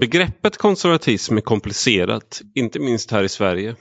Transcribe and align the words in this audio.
Begreppet 0.00 0.56
konservatism 0.56 1.36
är 1.36 1.40
komplicerat, 1.40 2.40
inte 2.54 2.78
minst 2.78 3.10
här 3.10 3.22
i 3.22 3.28
Sverige. 3.28 3.76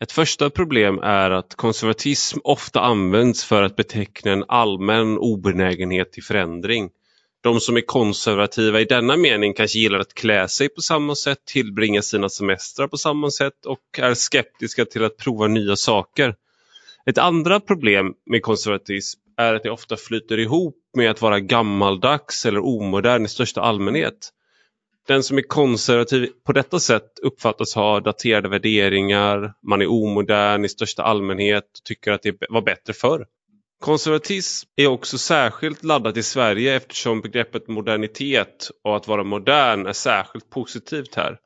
Ett 0.00 0.12
första 0.12 0.50
problem 0.50 0.98
är 0.98 1.30
att 1.30 1.54
konservatism 1.54 2.38
ofta 2.44 2.80
används 2.80 3.44
för 3.44 3.62
att 3.62 3.76
beteckna 3.76 4.32
en 4.32 4.44
allmän 4.48 5.18
obenägenhet 5.18 6.12
till 6.12 6.22
förändring. 6.22 6.90
De 7.40 7.60
som 7.60 7.76
är 7.76 7.80
konservativa 7.80 8.80
i 8.80 8.84
denna 8.84 9.16
mening 9.16 9.54
kanske 9.54 9.78
gillar 9.78 9.98
att 9.98 10.14
klä 10.14 10.48
sig 10.48 10.68
på 10.68 10.80
samma 10.80 11.14
sätt, 11.14 11.38
tillbringa 11.44 12.02
sina 12.02 12.28
semestrar 12.28 12.88
på 12.88 12.96
samma 12.96 13.30
sätt 13.30 13.66
och 13.66 13.98
är 13.98 14.14
skeptiska 14.14 14.84
till 14.84 15.04
att 15.04 15.16
prova 15.16 15.46
nya 15.46 15.76
saker. 15.76 16.34
Ett 17.06 17.18
andra 17.18 17.60
problem 17.60 18.14
med 18.26 18.42
konservatism 18.42 19.20
är 19.36 19.54
att 19.54 19.62
det 19.62 19.70
ofta 19.70 19.96
flyter 19.96 20.38
ihop 20.38 20.76
med 20.96 21.10
att 21.10 21.22
vara 21.22 21.40
gammaldags 21.40 22.46
eller 22.46 22.60
omodern 22.64 23.24
i 23.24 23.28
största 23.28 23.60
allmänhet. 23.60 24.32
Den 25.10 25.22
som 25.22 25.38
är 25.38 25.42
konservativ 25.42 26.28
på 26.46 26.52
detta 26.52 26.80
sätt 26.80 27.18
uppfattas 27.22 27.74
ha 27.74 28.00
daterade 28.00 28.48
värderingar, 28.48 29.52
man 29.68 29.82
är 29.82 29.90
omodern 29.90 30.64
i 30.64 30.68
största 30.68 31.02
allmänhet 31.02 31.64
och 31.64 31.84
tycker 31.84 32.12
att 32.12 32.22
det 32.22 32.36
var 32.48 32.62
bättre 32.62 32.92
förr. 32.92 33.26
Konservatism 33.80 34.68
är 34.76 34.86
också 34.86 35.18
särskilt 35.18 35.84
laddat 35.84 36.16
i 36.16 36.22
Sverige 36.22 36.76
eftersom 36.76 37.20
begreppet 37.20 37.68
modernitet 37.68 38.70
och 38.84 38.96
att 38.96 39.08
vara 39.08 39.24
modern 39.24 39.86
är 39.86 39.92
särskilt 39.92 40.50
positivt 40.50 41.14
här. 41.14 41.38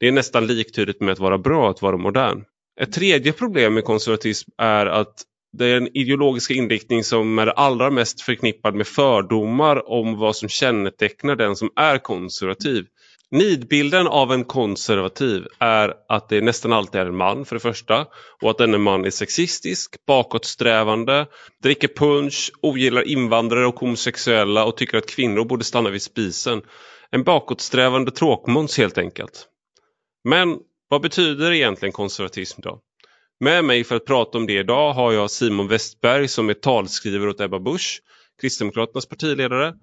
Det 0.00 0.08
är 0.08 0.12
nästan 0.12 0.46
liktydigt 0.46 1.00
med 1.00 1.12
att 1.12 1.18
vara 1.18 1.38
bra 1.38 1.70
att 1.70 1.82
vara 1.82 1.96
modern. 1.96 2.44
Ett 2.80 2.92
tredje 2.92 3.32
problem 3.32 3.74
med 3.74 3.84
konservatism 3.84 4.50
är 4.58 4.86
att 4.86 5.22
det 5.58 5.66
är 5.66 5.76
en 5.76 5.96
ideologisk 5.96 6.50
inriktning 6.50 7.04
som 7.04 7.38
är 7.38 7.46
allra 7.46 7.90
mest 7.90 8.20
förknippad 8.20 8.74
med 8.74 8.86
fördomar 8.86 9.90
om 9.90 10.18
vad 10.18 10.36
som 10.36 10.48
kännetecknar 10.48 11.36
den 11.36 11.56
som 11.56 11.70
är 11.76 11.98
konservativ. 11.98 12.86
Nidbilden 13.32 14.06
av 14.06 14.32
en 14.32 14.44
konservativ 14.44 15.46
är 15.58 15.94
att 16.08 16.28
det 16.28 16.40
nästan 16.40 16.72
alltid 16.72 17.00
är 17.00 17.06
en 17.06 17.16
man 17.16 17.44
för 17.44 17.56
det 17.56 17.60
första 17.60 18.06
och 18.42 18.50
att 18.50 18.58
denne 18.58 18.78
man 18.78 19.04
är 19.04 19.10
sexistisk, 19.10 20.06
bakåtsträvande, 20.06 21.26
dricker 21.62 21.88
punch, 21.88 22.52
ogillar 22.62 23.02
invandrare 23.08 23.66
och 23.66 23.80
homosexuella 23.80 24.64
och 24.64 24.76
tycker 24.76 24.98
att 24.98 25.10
kvinnor 25.10 25.44
borde 25.44 25.64
stanna 25.64 25.90
vid 25.90 26.02
spisen. 26.02 26.62
En 27.10 27.22
bakåtsträvande 27.22 28.10
tråkmåns 28.10 28.78
helt 28.78 28.98
enkelt. 28.98 29.46
Men 30.24 30.58
vad 30.88 31.02
betyder 31.02 31.52
egentligen 31.52 31.92
konservatism 31.92 32.60
då? 32.60 32.80
Med 33.40 33.64
mig 33.64 33.84
för 33.84 33.96
att 33.96 34.06
prata 34.06 34.38
om 34.38 34.46
det 34.46 34.58
idag 34.58 34.92
har 34.92 35.12
jag 35.12 35.30
Simon 35.30 35.68
Westberg 35.68 36.28
som 36.28 36.48
är 36.48 36.54
talskrivare 36.54 37.30
åt 37.30 37.40
Ebba 37.40 37.58
Busch, 37.58 38.02
Kristdemokraternas 38.40 39.06
partiledare 39.06 39.74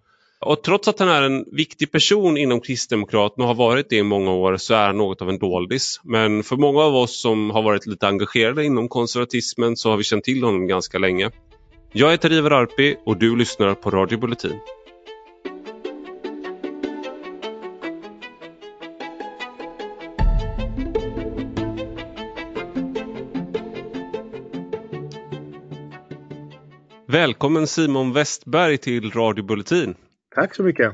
och 0.42 0.64
trots 0.64 0.88
att 0.88 1.00
han 1.00 1.10
är 1.10 1.22
en 1.22 1.46
viktig 1.52 1.92
person 1.92 2.38
inom 2.38 2.62
Kristdemokraterna 2.62 3.44
och 3.44 3.48
har 3.48 3.56
varit 3.56 3.90
det 3.90 3.96
i 3.96 4.04
många 4.04 4.32
år 4.32 4.58
så 4.58 4.74
är 4.74 4.88
han 4.88 4.98
något 4.98 5.22
av 5.22 5.30
en 5.30 5.40
doldis. 5.40 6.00
Men 6.04 6.44
för 6.44 6.56
många 6.56 6.82
av 6.82 6.96
oss 6.96 7.22
som 7.22 7.50
har 7.50 7.62
varit 7.62 7.86
lite 7.86 8.08
engagerade 8.08 8.66
inom 8.66 8.90
konservatismen 8.90 9.78
så 9.78 9.90
har 9.90 9.98
vi 9.98 10.04
känt 10.04 10.24
till 10.24 10.44
honom 10.44 10.68
ganska 10.68 10.98
länge. 10.98 11.32
Jag 11.92 12.12
heter 12.12 12.32
Ivar 12.32 12.52
Arpi 12.52 12.96
och 13.06 13.18
du 13.18 13.36
lyssnar 13.36 13.76
på 13.76 13.90
Radio 13.90 14.20
Bulletin. 14.20 14.60
Välkommen 27.06 27.68
Simon 27.68 28.14
Westberg 28.14 28.78
till 28.78 29.12
Radio 29.12 29.44
Bulletin. 29.44 29.96
Tack 30.36 30.56
så 30.56 30.64
mycket. 30.64 30.94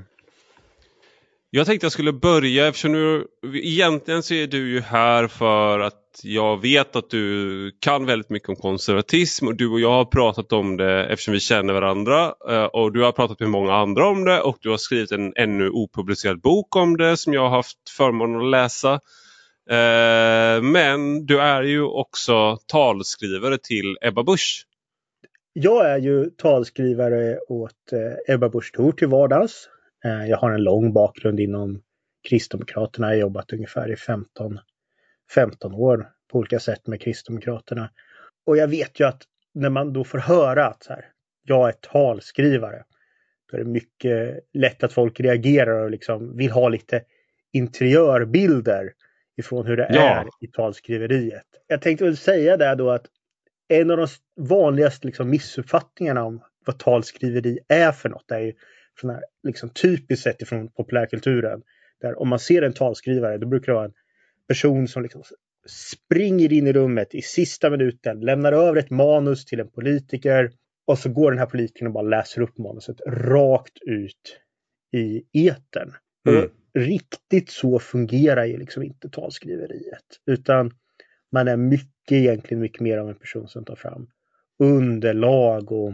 Jag 1.49 1.65
tänkte 1.65 1.85
jag 1.85 1.91
skulle 1.91 2.13
börja 2.13 2.67
eftersom 2.67 2.93
du 2.93 3.27
egentligen 3.53 4.23
så 4.23 4.33
är 4.33 4.47
du 4.47 4.69
ju 4.69 4.81
här 4.81 5.27
för 5.27 5.79
att 5.79 6.01
jag 6.23 6.61
vet 6.61 6.95
att 6.95 7.09
du 7.09 7.71
kan 7.79 8.05
väldigt 8.05 8.29
mycket 8.29 8.49
om 8.49 8.55
konservatism 8.55 9.47
och 9.47 9.55
du 9.55 9.67
och 9.67 9.79
jag 9.79 9.91
har 9.91 10.05
pratat 10.05 10.53
om 10.53 10.77
det 10.77 11.05
eftersom 11.05 11.33
vi 11.33 11.39
känner 11.39 11.73
varandra 11.73 12.33
eh, 12.49 12.63
och 12.63 12.93
du 12.93 13.03
har 13.03 13.11
pratat 13.11 13.39
med 13.39 13.49
många 13.49 13.73
andra 13.75 14.07
om 14.07 14.25
det 14.25 14.41
och 14.41 14.57
du 14.61 14.69
har 14.69 14.77
skrivit 14.77 15.11
en 15.11 15.33
ännu 15.35 15.69
opublicerad 15.69 16.41
bok 16.41 16.75
om 16.75 16.97
det 16.97 17.17
som 17.17 17.33
jag 17.33 17.41
har 17.41 17.49
haft 17.49 17.89
förmånen 17.97 18.41
att 18.41 18.51
läsa. 18.51 18.93
Eh, 19.69 20.61
men 20.61 21.25
du 21.25 21.39
är 21.39 21.63
ju 21.63 21.81
också 21.81 22.57
talskrivare 22.67 23.57
till 23.57 23.97
Ebba 24.01 24.23
Busch. 24.23 24.65
Jag 25.57 25.89
är 25.89 25.97
ju 25.97 26.29
talskrivare 26.29 27.39
åt 27.47 27.93
eh, 27.93 28.33
Ebba 28.35 28.49
Busch 28.49 28.71
Thor 28.73 28.91
till 28.91 29.07
vardags. 29.07 29.69
Eh, 30.05 30.25
jag 30.29 30.37
har 30.37 30.51
en 30.51 30.63
lång 30.63 30.93
bakgrund 30.93 31.39
inom 31.39 31.81
Kristdemokraterna. 32.29 33.07
Jag 33.07 33.15
har 33.15 33.21
jobbat 33.21 33.53
ungefär 33.53 33.91
i 33.91 33.95
15, 33.95 34.59
15 35.35 35.73
år 35.73 36.09
på 36.31 36.37
olika 36.39 36.59
sätt 36.59 36.87
med 36.87 37.01
Kristdemokraterna. 37.01 37.89
Och 38.45 38.57
jag 38.57 38.67
vet 38.67 38.99
ju 38.99 39.07
att 39.07 39.21
när 39.53 39.69
man 39.69 39.93
då 39.93 40.03
får 40.03 40.17
höra 40.17 40.65
att 40.65 40.83
så 40.83 40.93
här, 40.93 41.05
jag 41.43 41.67
är 41.67 41.73
talskrivare, 41.73 42.83
då 43.51 43.57
är 43.57 43.63
det 43.63 43.69
mycket 43.69 44.39
lätt 44.53 44.83
att 44.83 44.93
folk 44.93 45.19
reagerar 45.19 45.83
och 45.83 45.91
liksom 45.91 46.37
vill 46.37 46.51
ha 46.51 46.69
lite 46.69 47.01
interiörbilder 47.53 48.93
ifrån 49.37 49.65
hur 49.65 49.77
det 49.77 49.87
ja. 49.93 50.01
är 50.01 50.25
i 50.41 50.47
talskriveriet. 50.47 51.47
Jag 51.67 51.81
tänkte 51.81 52.15
säga 52.15 52.57
det 52.57 52.75
då 52.75 52.89
att 52.89 53.05
en 53.67 53.91
av 53.91 53.97
de 53.97 54.07
vanligaste 54.35 55.07
liksom, 55.07 55.29
missuppfattningarna 55.29 56.23
om 56.23 56.41
vad 56.65 56.79
talskriveri 56.79 57.59
är 57.67 57.91
för 57.91 58.09
något 58.09 58.31
är 58.31 58.39
ju 58.39 58.53
från 58.99 59.11
här, 59.11 59.23
liksom, 59.43 59.69
typiskt 59.69 60.23
sett 60.23 60.41
ifrån 60.41 60.69
populärkulturen. 60.69 61.61
Där 62.01 62.19
om 62.19 62.29
man 62.29 62.39
ser 62.39 62.61
en 62.61 62.73
talskrivare 62.73 63.37
då 63.37 63.47
brukar 63.47 63.71
det 63.71 63.75
vara 63.75 63.85
en 63.85 63.93
person 64.47 64.87
som 64.87 65.03
liksom 65.03 65.23
springer 65.67 66.53
in 66.53 66.67
i 66.67 66.73
rummet 66.73 67.15
i 67.15 67.21
sista 67.21 67.69
minuten, 67.69 68.19
lämnar 68.19 68.53
över 68.53 68.75
ett 68.79 68.89
manus 68.89 69.45
till 69.45 69.59
en 69.59 69.71
politiker 69.71 70.51
och 70.87 70.99
så 70.99 71.09
går 71.09 71.31
den 71.31 71.39
här 71.39 71.45
politikern 71.45 71.87
och 71.87 71.93
bara 71.93 72.07
läser 72.07 72.41
upp 72.41 72.57
manuset 72.57 73.01
rakt 73.07 73.77
ut 73.81 74.39
i 74.93 75.23
etern. 75.47 75.93
Mm. 76.27 76.43
Och 76.43 76.49
riktigt 76.73 77.49
så 77.49 77.79
fungerar 77.79 78.45
ju 78.45 78.57
liksom 78.57 78.83
inte 78.83 79.09
talskriveriet. 79.09 80.05
Utan 80.25 80.71
man 81.35 81.47
är 81.47 81.57
mycket 81.57 82.11
egentligen 82.11 82.61
mycket 82.61 82.81
mer 82.81 82.97
av 82.97 83.09
en 83.09 83.15
person 83.15 83.47
som 83.47 83.65
tar 83.65 83.75
fram 83.75 84.07
underlag 84.59 85.71
och 85.71 85.89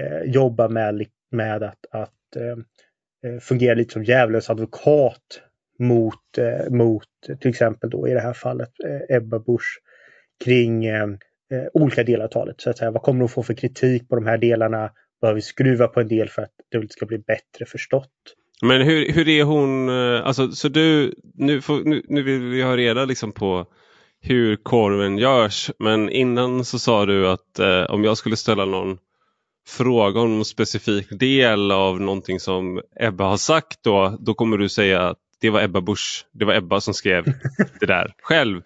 eh, 0.00 0.22
jobbar 0.24 0.68
med, 0.68 1.06
med 1.30 1.62
att, 1.62 1.86
att 1.90 2.36
eh, 2.36 3.32
eh 3.32 3.40
fungera 3.40 3.74
lite 3.74 3.92
som 3.92 4.04
djävulens 4.04 4.50
advokat 4.50 5.42
mot, 5.78 6.38
eh, 6.38 6.70
mot 6.70 7.08
till 7.40 7.50
exempel 7.50 7.90
då 7.90 8.08
i 8.08 8.14
det 8.14 8.20
här 8.20 8.32
fallet 8.32 8.70
eh, 8.84 9.16
Ebba 9.16 9.38
Busch 9.38 9.80
kring 10.44 10.84
eh, 10.84 11.04
eh, 11.52 11.66
olika 11.72 12.04
delar 12.04 12.24
av 12.24 12.28
talet. 12.28 12.60
Så 12.60 12.70
att 12.70 12.78
säga, 12.78 12.90
vad 12.90 13.02
kommer 13.02 13.20
hon 13.20 13.28
få 13.28 13.42
för 13.42 13.54
kritik 13.54 14.08
på 14.08 14.16
de 14.16 14.26
här 14.26 14.38
delarna? 14.38 14.90
Behöver 15.20 15.34
vi 15.34 15.42
skruva 15.42 15.88
på 15.88 16.00
en 16.00 16.08
del 16.08 16.28
för 16.28 16.42
att 16.42 16.52
det 16.70 16.92
ska 16.92 17.06
bli 17.06 17.18
bättre 17.18 17.66
förstått? 17.66 18.10
Men 18.62 18.82
hur, 18.82 19.12
hur 19.12 19.28
är 19.28 19.44
hon, 19.44 19.88
eh, 19.88 20.26
alltså 20.26 20.52
så 20.52 20.68
du, 20.68 21.14
nu, 21.34 21.60
får, 21.60 21.84
nu, 21.84 22.02
nu 22.08 22.22
vill 22.22 22.40
vi 22.42 22.62
ha 22.62 22.76
reda 22.76 23.04
liksom 23.04 23.32
på 23.32 23.66
hur 24.22 24.56
korven 24.56 25.18
görs. 25.18 25.70
Men 25.78 26.10
innan 26.10 26.64
så 26.64 26.78
sa 26.78 27.06
du 27.06 27.28
att 27.28 27.58
eh, 27.58 27.82
om 27.82 28.04
jag 28.04 28.16
skulle 28.16 28.36
ställa 28.36 28.64
någon 28.64 28.98
fråga 29.68 30.20
om 30.20 30.38
en 30.38 30.44
specifik 30.44 31.06
del 31.10 31.70
av 31.70 32.00
någonting 32.00 32.40
som 32.40 32.82
Ebba 33.00 33.24
har 33.24 33.36
sagt 33.36 33.78
då, 33.82 34.16
då 34.20 34.34
kommer 34.34 34.58
du 34.58 34.68
säga 34.68 35.08
att 35.08 35.18
det 35.40 35.50
var 35.50 35.62
Ebba 35.62 35.80
Busch. 35.80 36.26
Det 36.32 36.44
var 36.44 36.54
Ebba 36.54 36.80
som 36.80 36.94
skrev 36.94 37.24
det 37.80 37.86
där 37.86 38.14
själv. 38.22 38.62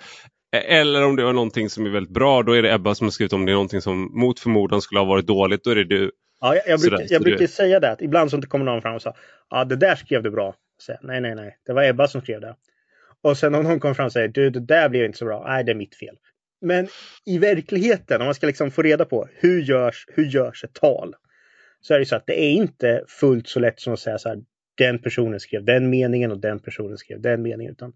Eller 0.53 1.05
om 1.05 1.17
det 1.17 1.25
var 1.25 1.33
någonting 1.33 1.71
som 1.71 1.87
är 1.87 1.91
väldigt 1.91 2.15
bra, 2.15 2.43
då 2.43 2.53
är 2.53 2.63
det 2.63 2.73
Ebba 2.73 2.95
som 2.95 3.07
har 3.07 3.11
skrivit 3.11 3.33
om 3.33 3.47
det 3.47 3.53
är 3.53 3.55
någonting 3.55 3.81
som 3.81 4.21
mot 4.21 4.41
förmodan 4.41 4.81
skulle 4.83 5.01
ha 5.01 5.05
varit 5.05 5.27
dåligt, 5.27 5.65
då 5.65 5.71
är 5.71 5.75
det 5.75 5.85
du. 5.85 6.11
Ja, 6.41 6.55
jag, 6.55 6.63
jag 6.67 6.81
brukar, 6.81 7.07
jag 7.11 7.23
brukar 7.23 7.47
säga 7.47 7.81
det, 7.81 7.91
att 7.91 8.03
ibland 8.03 8.31
så 8.31 8.43
kommer 8.43 8.65
någon 8.65 8.83
fram 8.83 8.95
och 8.95 9.03
säger 9.03 9.17
ja 9.51 9.65
det 9.65 9.77
där 9.77 9.97
skrev 9.97 10.23
du 10.23 10.31
bra. 10.31 10.55
Så, 10.79 10.93
nej, 11.03 11.21
nej, 11.21 11.35
nej, 11.35 11.57
det 11.67 11.73
var 11.73 11.85
Ebba 11.85 12.09
som 12.09 12.21
skrev 12.21 12.41
det. 12.41 12.55
Och 13.25 13.37
sen 13.37 13.55
om 13.55 13.63
någon 13.63 13.81
kommer 13.81 13.95
fram 13.95 14.07
och 14.07 14.13
säger 14.13 14.29
du, 14.29 14.51
det 14.51 14.61
där 14.61 14.89
blev 14.89 15.05
inte 15.05 15.19
så 15.19 15.25
bra. 15.25 15.45
Nej, 15.47 15.65
det 15.65 15.73
är 15.73 15.77
mitt 15.77 15.95
fel. 15.95 16.17
Men 16.61 16.89
i 17.27 17.39
verkligheten, 17.39 18.21
om 18.21 18.25
man 18.25 18.35
ska 18.35 18.47
liksom 18.47 18.71
få 18.71 18.83
reda 18.83 19.05
på 19.05 19.29
hur 19.35 19.63
görs, 19.63 20.07
hur 20.09 20.25
görs 20.25 20.65
ett 20.65 20.75
tal? 20.75 21.15
Så 21.81 21.95
är 21.95 21.99
det 21.99 22.07
så 22.07 22.17
att 22.17 22.27
det 22.27 22.43
är 22.43 22.51
inte 22.51 23.05
fullt 23.09 23.49
så 23.49 23.61
lätt 23.61 23.81
som 23.81 23.93
att 23.93 24.01
säga 24.01 24.19
så 24.19 24.29
här. 24.29 24.39
Den 24.77 24.99
personen 24.99 25.41
skrev 25.41 25.65
den 25.65 25.91
meningen 25.91 26.33
och 26.33 26.39
den 26.39 26.61
personen 26.61 26.99
skrev 26.99 27.21
den 27.21 27.43
meningen. 27.43 27.73
Utan 27.73 27.93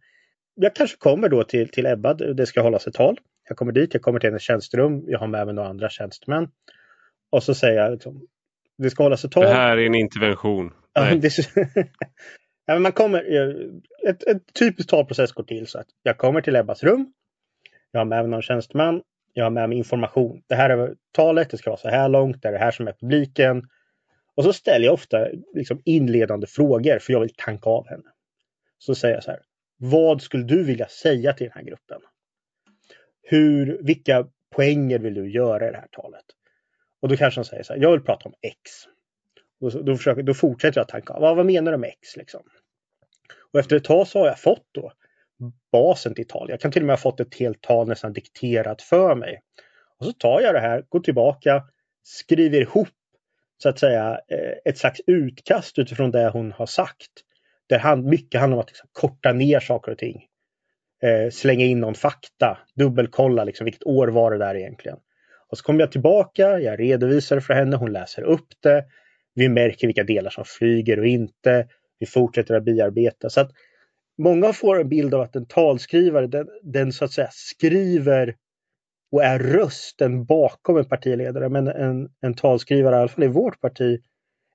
jag 0.55 0.75
kanske 0.75 0.97
kommer 0.97 1.29
då 1.29 1.44
till, 1.44 1.69
till 1.69 1.87
Ebba, 1.87 2.14
det 2.14 2.47
ska 2.47 2.61
hållas 2.61 2.87
ett 2.87 2.94
tal. 2.94 3.19
Jag 3.49 3.56
kommer 3.56 3.73
dit, 3.73 3.94
jag 3.94 4.02
kommer 4.02 4.20
till 4.20 4.31
hennes 4.31 4.43
tjänsterum, 4.43 5.05
jag 5.06 5.19
har 5.19 5.26
med 5.26 5.47
mig 5.47 5.55
några 5.55 5.69
andra 5.69 5.88
tjänstemän. 5.88 6.49
Och 7.31 7.43
så 7.43 7.55
säger 7.55 7.82
jag 7.82 7.93
liksom, 7.93 8.26
det 8.79 8.91
ska 8.91 9.02
hållas 9.02 9.25
ett 9.25 9.32
tal. 9.32 9.43
Det 9.43 9.49
här 9.49 9.76
är 9.76 9.87
en 9.87 9.94
intervention. 9.94 10.73
Ja, 10.93 11.14
det, 11.14 11.31
Ja, 12.69 12.75
men 12.75 12.82
man 12.82 12.93
kommer, 12.93 13.25
ett, 14.06 14.23
ett 14.23 14.55
typiskt 14.55 14.91
talprocess 14.91 15.32
går 15.32 15.44
till 15.44 15.67
så 15.67 15.79
att 15.79 15.87
jag 16.03 16.19
kommer 16.19 16.41
till 16.41 16.56
Ebbas 16.56 16.82
rum. 16.85 17.12
Jag 17.91 18.00
har 18.00 18.05
med 18.05 18.23
mig 18.23 18.31
någon 18.31 18.43
tjänsteman. 18.43 19.03
Jag 19.32 19.44
har 19.44 19.50
med 19.50 19.69
mig 19.69 19.79
information. 19.79 20.43
Det 20.47 20.55
här 20.55 20.70
är 20.70 20.94
talet, 21.12 21.50
det 21.50 21.56
ska 21.56 21.70
vara 21.70 21.81
så 21.81 21.88
här 21.88 22.09
långt, 22.09 22.43
det 22.43 22.49
är 22.49 22.53
det 22.53 22.59
här 22.59 22.70
som 22.70 22.88
är 22.88 22.93
publiken. 22.93 23.62
Och 24.35 24.44
så 24.44 24.53
ställer 24.53 24.85
jag 24.85 24.94
ofta 24.94 25.29
liksom 25.55 25.82
inledande 25.85 26.47
frågor 26.47 26.99
för 26.99 27.12
jag 27.12 27.20
vill 27.20 27.35
tanka 27.37 27.70
av 27.70 27.88
henne. 27.88 28.11
Så 28.79 28.94
säger 28.94 29.14
jag 29.14 29.25
så 29.25 29.31
här. 29.31 29.41
Vad 29.76 30.23
skulle 30.23 30.44
du 30.44 30.64
vilja 30.64 30.88
säga 30.88 31.32
till 31.32 31.47
den 31.47 31.55
här 31.55 31.62
gruppen? 31.62 32.00
Hur, 33.23 33.81
vilka 33.82 34.26
poänger 34.50 34.99
vill 34.99 35.14
du 35.14 35.31
göra 35.31 35.69
i 35.69 35.71
det 35.71 35.79
här 35.79 35.88
talet? 35.93 36.25
Och 37.00 37.09
då 37.09 37.17
kanske 37.17 37.38
hon 37.38 37.44
säger 37.44 37.62
så 37.62 37.73
här, 37.73 37.81
jag 37.81 37.91
vill 37.91 38.00
prata 38.00 38.29
om 38.29 38.35
X. 38.43 38.71
Och 39.61 39.85
då, 39.85 39.97
försöker, 39.97 40.23
då 40.23 40.35
fortsätter 40.35 40.81
jag 40.81 40.88
tanka, 40.88 41.19
vad, 41.19 41.37
vad 41.37 41.47
menar 41.47 41.73
du 41.73 41.79
med 41.79 41.91
X? 41.91 42.17
Liksom? 42.17 42.43
Och 43.53 43.61
efter 43.61 43.77
ett 43.77 43.85
tag 43.85 44.09
så 44.09 44.19
har 44.19 44.27
jag 44.27 44.41
fått 44.41 44.67
då 44.73 44.93
basen 45.73 46.15
till 46.15 46.27
tal. 46.27 46.50
Jag 46.50 46.61
kan 46.61 46.73
till 46.73 46.83
och 46.83 46.87
med 46.87 46.93
ha 46.93 47.00
fått 47.00 47.21
ett 47.21 47.35
helt 47.35 47.61
tal 47.61 47.89
nästan 47.89 48.12
dikterat 48.12 48.83
för 48.83 49.15
mig. 49.15 49.41
Och 49.99 50.06
så 50.06 50.12
tar 50.12 50.41
jag 50.41 50.55
det 50.55 50.61
här, 50.61 50.85
går 50.89 51.00
tillbaka, 51.00 51.65
skriver 52.03 52.61
ihop 52.61 52.89
så 53.62 53.69
att 53.69 53.79
säga 53.79 54.21
eh, 54.29 54.53
ett 54.65 54.79
slags 54.79 55.00
utkast 55.06 55.79
utifrån 55.79 56.11
det 56.11 56.29
hon 56.29 56.53
har 56.53 56.67
sagt. 56.67 57.11
Där 57.69 57.79
han, 57.79 58.05
mycket 58.05 58.41
handlar 58.41 58.56
om 58.56 58.61
att 58.61 58.69
liksom, 58.69 58.89
korta 58.93 59.33
ner 59.33 59.61
saker 59.61 59.93
och 59.93 59.99
ting. 59.99 60.25
Eh, 61.03 61.31
slänga 61.31 61.65
in 61.65 61.81
någon 61.81 61.95
fakta, 61.95 62.59
dubbelkolla 62.75 63.45
liksom, 63.45 63.65
vilket 63.65 63.87
år 63.87 64.09
var 64.09 64.31
det 64.31 64.39
där 64.39 64.55
egentligen. 64.55 64.99
Och 65.49 65.59
så 65.59 65.65
kommer 65.65 65.81
jag 65.81 65.93
tillbaka, 65.93 66.59
jag 66.59 66.81
redovisar 66.81 67.37
det 67.37 67.43
för 67.43 67.55
henne, 67.55 67.77
hon 67.77 67.93
läser 67.93 68.23
upp 68.23 68.49
det. 68.62 68.85
Vi 69.35 69.49
märker 69.49 69.87
vilka 69.87 70.05
delar 70.05 70.31
som 70.31 70.45
flyger 70.45 70.99
och 70.99 71.06
inte. 71.06 71.69
Vi 71.99 72.06
fortsätter 72.06 72.55
att 72.55 72.65
bearbeta. 72.65 73.31
Så 73.31 73.41
att 73.41 73.50
många 74.19 74.53
får 74.53 74.81
en 74.81 74.89
bild 74.89 75.15
av 75.15 75.21
att 75.21 75.37
en 75.37 75.47
talskrivare, 75.47 76.27
den, 76.27 76.49
den 76.62 76.93
så 76.93 77.05
att 77.05 77.12
säga 77.12 77.29
skriver 77.31 78.37
och 79.12 79.25
är 79.25 79.39
rösten 79.39 80.25
bakom 80.25 80.77
en 80.77 80.85
partiledare. 80.85 81.49
Men 81.49 81.69
en, 81.69 82.11
en 82.21 82.35
talskrivare, 82.35 82.97
i 82.97 82.99
alla 82.99 83.09
fall 83.09 83.25
i 83.25 83.29
vårt 83.29 83.61
parti, 83.61 84.00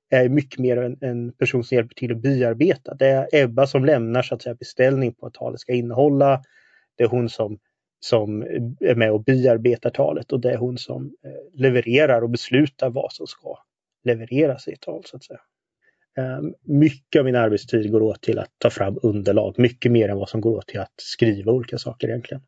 är 0.10 0.30
mycket 0.30 0.60
mer 0.60 0.78
en, 0.78 0.98
en 1.02 1.34
person 1.34 1.64
som 1.64 1.76
hjälper 1.76 1.96
till 1.96 2.12
att 2.12 2.22
bearbeta. 2.22 2.94
Det 2.94 3.08
är 3.08 3.28
Ebba 3.32 3.68
som 3.68 3.86
lämnar 3.86 4.22
så 4.22 4.36
att 4.36 4.42
säga 4.42 4.56
beställning 4.56 5.14
på 5.14 5.20
vad 5.22 5.34
talet 5.34 5.60
ska 5.60 5.74
innehålla. 5.74 6.44
Det 6.98 7.04
är 7.04 7.08
hon 7.08 7.30
som, 7.30 7.60
som 8.00 8.42
är 8.80 8.96
med 8.96 9.12
och 9.12 9.24
bearbetar 9.24 9.90
talet 9.90 10.32
och 10.32 10.40
det 10.40 10.52
är 10.52 10.58
hon 10.58 10.78
som 10.78 11.06
eh, 11.26 11.60
levererar 11.62 12.22
och 12.22 12.30
beslutar 12.30 12.90
vad 12.90 13.14
som 13.14 13.28
ska 13.28 13.58
levereras 14.04 14.68
i 14.68 14.72
ett 14.74 14.82
tal 14.82 15.02
så 15.06 15.18
att 15.18 15.24
säga. 15.24 15.40
Ehm, 16.18 16.54
mycket 16.62 17.20
av 17.20 17.26
min 17.26 17.36
arbetstid 17.36 17.92
går 17.92 18.02
åt 18.02 18.22
till 18.22 18.40
att 18.40 18.50
ta 18.58 18.70
fram 18.70 19.00
underlag, 19.04 19.56
mycket 19.58 19.92
mer 19.92 20.10
än 20.10 20.18
vad 20.18 20.30
som 20.30 20.42
går 20.42 20.58
åt 20.58 20.68
till 20.68 20.80
att 20.80 20.94
skriva 20.98 21.52
olika 21.52 21.78
saker 21.78 22.08
egentligen. 22.08 22.44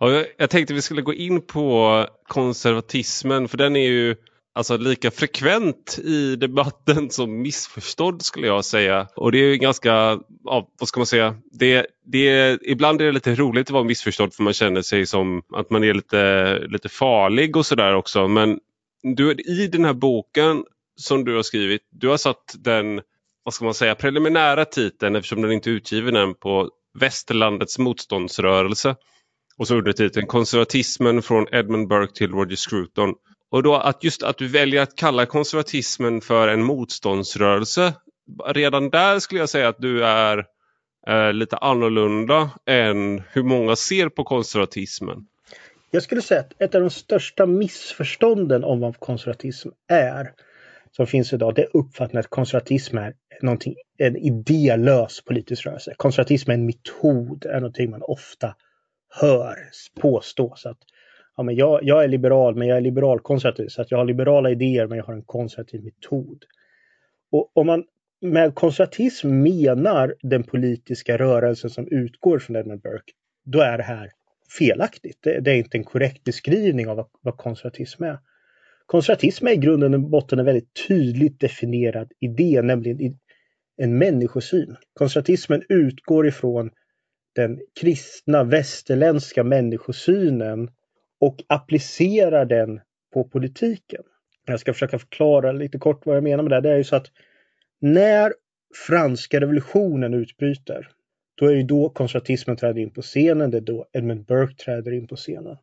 Ja, 0.00 0.24
jag, 0.36 0.50
tänkte 0.50 0.74
vi 0.74 0.82
skulle 0.82 1.02
gå 1.02 1.14
in 1.14 1.46
på 1.46 2.06
konservatismen 2.28 3.48
för 3.48 3.58
den 3.58 3.76
är 3.76 3.88
ju 3.88 4.16
alltså 4.54 4.76
lika 4.76 5.10
frekvent 5.10 5.98
i 6.04 6.36
debatten 6.36 7.10
som 7.10 7.42
missförstådd 7.42 8.22
skulle 8.22 8.46
jag 8.46 8.64
säga. 8.64 9.08
Och 9.16 9.32
det 9.32 9.38
är 9.38 9.48
ju 9.50 9.56
ganska, 9.56 10.18
ja, 10.44 10.68
vad 10.78 10.88
ska 10.88 11.00
man 11.00 11.06
säga, 11.06 11.36
det, 11.52 11.86
det, 12.04 12.58
ibland 12.62 13.00
är 13.00 13.04
det 13.04 13.12
lite 13.12 13.34
roligt 13.34 13.66
att 13.66 13.70
vara 13.70 13.84
missförstådd 13.84 14.34
för 14.34 14.42
man 14.42 14.52
känner 14.52 14.82
sig 14.82 15.06
som 15.06 15.42
att 15.54 15.70
man 15.70 15.84
är 15.84 15.94
lite, 15.94 16.58
lite 16.58 16.88
farlig 16.88 17.56
och 17.56 17.66
sådär 17.66 17.94
också. 17.94 18.28
Men 18.28 18.58
du, 19.02 19.32
i 19.32 19.66
den 19.66 19.84
här 19.84 19.94
boken 19.94 20.64
som 20.96 21.24
du 21.24 21.36
har 21.36 21.42
skrivit, 21.42 21.82
du 21.90 22.08
har 22.08 22.16
satt 22.16 22.54
den 22.58 23.00
vad 23.46 23.54
ska 23.54 23.64
man 23.64 23.74
säga, 23.74 23.94
preliminära 23.94 24.64
titeln 24.64 25.16
eftersom 25.16 25.42
den 25.42 25.52
inte 25.52 25.70
är 25.70 25.72
utgiven 25.72 26.16
än 26.16 26.34
på 26.34 26.70
Västerlandets 26.98 27.78
motståndsrörelse. 27.78 28.96
Och 29.56 29.68
så 29.68 29.76
undertiteln 29.76 30.26
Konservatismen 30.26 31.22
från 31.22 31.46
Edmund 31.52 31.88
Burke 31.88 32.14
till 32.14 32.30
Roger 32.30 32.56
Scruton. 32.56 33.14
Och 33.50 33.62
då 33.62 33.74
att 33.74 34.04
just 34.04 34.22
att 34.22 34.38
du 34.38 34.48
väljer 34.48 34.82
att 34.82 34.96
kalla 34.96 35.26
konservatismen 35.26 36.20
för 36.20 36.48
en 36.48 36.62
motståndsrörelse. 36.62 37.94
Redan 38.46 38.90
där 38.90 39.18
skulle 39.18 39.40
jag 39.40 39.48
säga 39.48 39.68
att 39.68 39.78
du 39.78 40.04
är 40.04 40.46
eh, 41.08 41.32
lite 41.32 41.56
annorlunda 41.56 42.50
än 42.66 43.22
hur 43.32 43.42
många 43.42 43.76
ser 43.76 44.08
på 44.08 44.24
konservatismen. 44.24 45.26
Jag 45.90 46.02
skulle 46.02 46.22
säga 46.22 46.40
att 46.40 46.62
ett 46.62 46.74
av 46.74 46.80
de 46.80 46.90
största 46.90 47.46
missförstånden 47.46 48.64
om 48.64 48.80
vad 48.80 49.00
konservatism 49.00 49.68
är 49.88 50.32
som 50.96 51.06
finns 51.06 51.32
idag, 51.32 51.54
det 51.54 51.62
är 51.62 51.76
uppfattningen 51.76 52.20
att 52.20 52.30
konservatism 52.30 52.98
är 52.98 53.14
någonting, 53.42 53.74
en 53.98 54.16
idélös 54.16 55.24
politisk 55.24 55.66
rörelse. 55.66 55.94
Konservatism 55.96 56.50
är 56.50 56.54
en 56.54 56.66
metod, 56.66 57.46
är 57.46 57.60
någonting 57.60 57.90
man 57.90 58.02
ofta 58.02 58.54
hör 59.20 59.56
påstås. 60.00 60.66
Att, 60.66 60.78
ja, 61.36 61.42
men 61.42 61.54
jag, 61.54 61.80
jag 61.82 62.04
är 62.04 62.08
liberal, 62.08 62.56
men 62.56 62.68
jag 62.68 62.76
är 62.76 62.80
liberalkonservativ. 62.80 63.68
Så 63.68 63.82
att 63.82 63.90
jag 63.90 63.98
har 63.98 64.04
liberala 64.04 64.50
idéer, 64.50 64.86
men 64.86 64.98
jag 64.98 65.04
har 65.04 65.14
en 65.14 65.22
konservativ 65.22 65.84
metod. 65.84 66.44
Och 67.30 67.50
om 67.54 67.66
man 67.66 67.84
med 68.20 68.54
konservatism 68.54 69.28
menar 69.28 70.14
den 70.22 70.44
politiska 70.44 71.18
rörelsen 71.18 71.70
som 71.70 71.88
utgår 71.88 72.38
från 72.38 72.56
Edmund 72.56 72.80
Burke, 72.80 73.12
då 73.44 73.60
är 73.60 73.76
det 73.76 73.84
här 73.84 74.10
felaktigt. 74.58 75.18
Det, 75.22 75.40
det 75.40 75.50
är 75.50 75.56
inte 75.56 75.78
en 75.78 75.84
korrekt 75.84 76.24
beskrivning 76.24 76.88
av 76.88 76.96
vad, 76.96 77.06
vad 77.20 77.36
konservatism 77.36 78.04
är. 78.04 78.18
Konservatism 78.86 79.46
är 79.46 79.52
i 79.52 79.56
grunden 79.56 79.94
och 79.94 80.00
botten 80.00 80.38
en 80.38 80.44
väldigt 80.44 80.86
tydligt 80.88 81.40
definierad 81.40 82.12
idé, 82.20 82.62
nämligen 82.62 83.18
en 83.76 83.98
människosyn. 83.98 84.76
Konservatismen 84.92 85.62
utgår 85.68 86.26
ifrån 86.26 86.70
den 87.34 87.60
kristna 87.80 88.44
västerländska 88.44 89.44
människosynen 89.44 90.70
och 91.20 91.36
applicerar 91.46 92.44
den 92.44 92.80
på 93.14 93.24
politiken. 93.24 94.02
Jag 94.46 94.60
ska 94.60 94.72
försöka 94.72 94.98
förklara 94.98 95.52
lite 95.52 95.78
kort 95.78 96.06
vad 96.06 96.16
jag 96.16 96.24
menar 96.24 96.42
med 96.42 96.52
det. 96.52 96.60
Det 96.60 96.70
är 96.70 96.76
ju 96.76 96.84
så 96.84 96.96
att 96.96 97.06
när 97.80 98.32
franska 98.86 99.40
revolutionen 99.40 100.14
utbryter, 100.14 100.88
då 101.34 101.46
är 101.46 101.54
det 101.54 101.62
då 101.62 101.88
konservatismen 101.88 102.56
träder 102.56 102.80
in 102.80 102.90
på 102.90 103.02
scenen. 103.02 103.50
Det 103.50 103.56
är 103.56 103.60
då 103.60 103.86
Edmund 103.92 104.24
Burke 104.26 104.64
träder 104.64 104.92
in 104.92 105.06
på 105.06 105.16
scenen. 105.16 105.56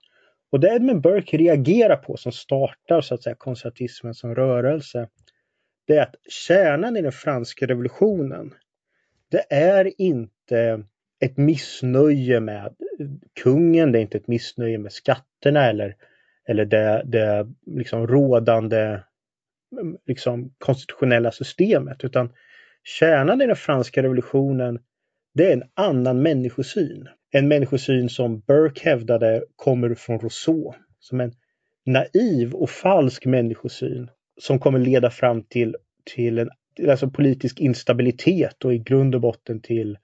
Och 0.53 0.59
det 0.59 0.75
Edmund 0.75 1.01
Burke 1.01 1.38
reagerar 1.38 1.95
på 1.95 2.17
som 2.17 2.31
startar 2.31 3.01
så 3.01 3.15
att 3.15 3.23
säga 3.23 3.35
konservatismen 3.35 4.13
som 4.13 4.35
rörelse, 4.35 5.07
det 5.88 5.97
är 5.97 6.01
att 6.01 6.15
kärnan 6.29 6.97
i 6.97 7.01
den 7.01 7.11
franska 7.11 7.67
revolutionen, 7.67 8.53
det 9.31 9.45
är 9.50 10.01
inte 10.01 10.83
ett 11.19 11.38
missnöje 11.38 12.39
med 12.39 12.75
kungen, 13.44 13.91
det 13.91 14.00
är 14.00 14.01
inte 14.01 14.17
ett 14.17 14.27
missnöje 14.27 14.77
med 14.77 14.91
skatterna 14.91 15.69
eller, 15.69 15.95
eller 16.47 16.65
det, 16.65 17.01
det 17.05 17.47
liksom 17.65 18.07
rådande 18.07 19.00
mm, 19.71 19.97
liksom 20.05 20.53
konstitutionella 20.57 21.31
systemet, 21.31 22.03
utan 22.03 22.33
kärnan 22.83 23.41
i 23.41 23.47
den 23.47 23.55
franska 23.55 24.03
revolutionen, 24.03 24.79
det 25.33 25.47
är 25.47 25.53
en 25.53 25.69
annan 25.73 26.21
människosyn. 26.21 27.07
En 27.35 27.47
människosyn 27.47 28.09
som 28.09 28.39
Burke 28.39 28.89
hävdade 28.89 29.43
kommer 29.55 29.96
från 29.96 30.19
Rousseau. 30.19 30.74
Som 31.00 31.22
en 31.22 31.31
naiv 31.86 32.53
och 32.53 32.69
falsk 32.69 33.25
människosyn 33.25 34.10
som 34.41 34.60
kommer 34.60 34.79
leda 34.79 35.10
fram 35.10 35.43
till, 35.43 35.75
till 36.15 36.39
en 36.39 36.50
alltså 36.89 37.10
politisk 37.10 37.60
instabilitet 37.60 38.65
och 38.65 38.74
i 38.74 38.77
grund 38.77 39.15
och 39.15 39.22
botten 39.22 39.62
till, 39.62 39.98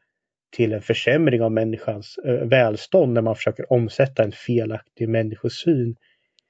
till 0.56 0.74
en 0.74 0.82
försämring 0.82 1.42
av 1.42 1.52
människans 1.52 2.18
eh, 2.26 2.34
välstånd 2.34 3.14
när 3.14 3.22
man 3.22 3.36
försöker 3.36 3.74
omsätta 3.74 4.24
en 4.24 4.32
felaktig 4.32 5.10
människosyn. 5.10 5.96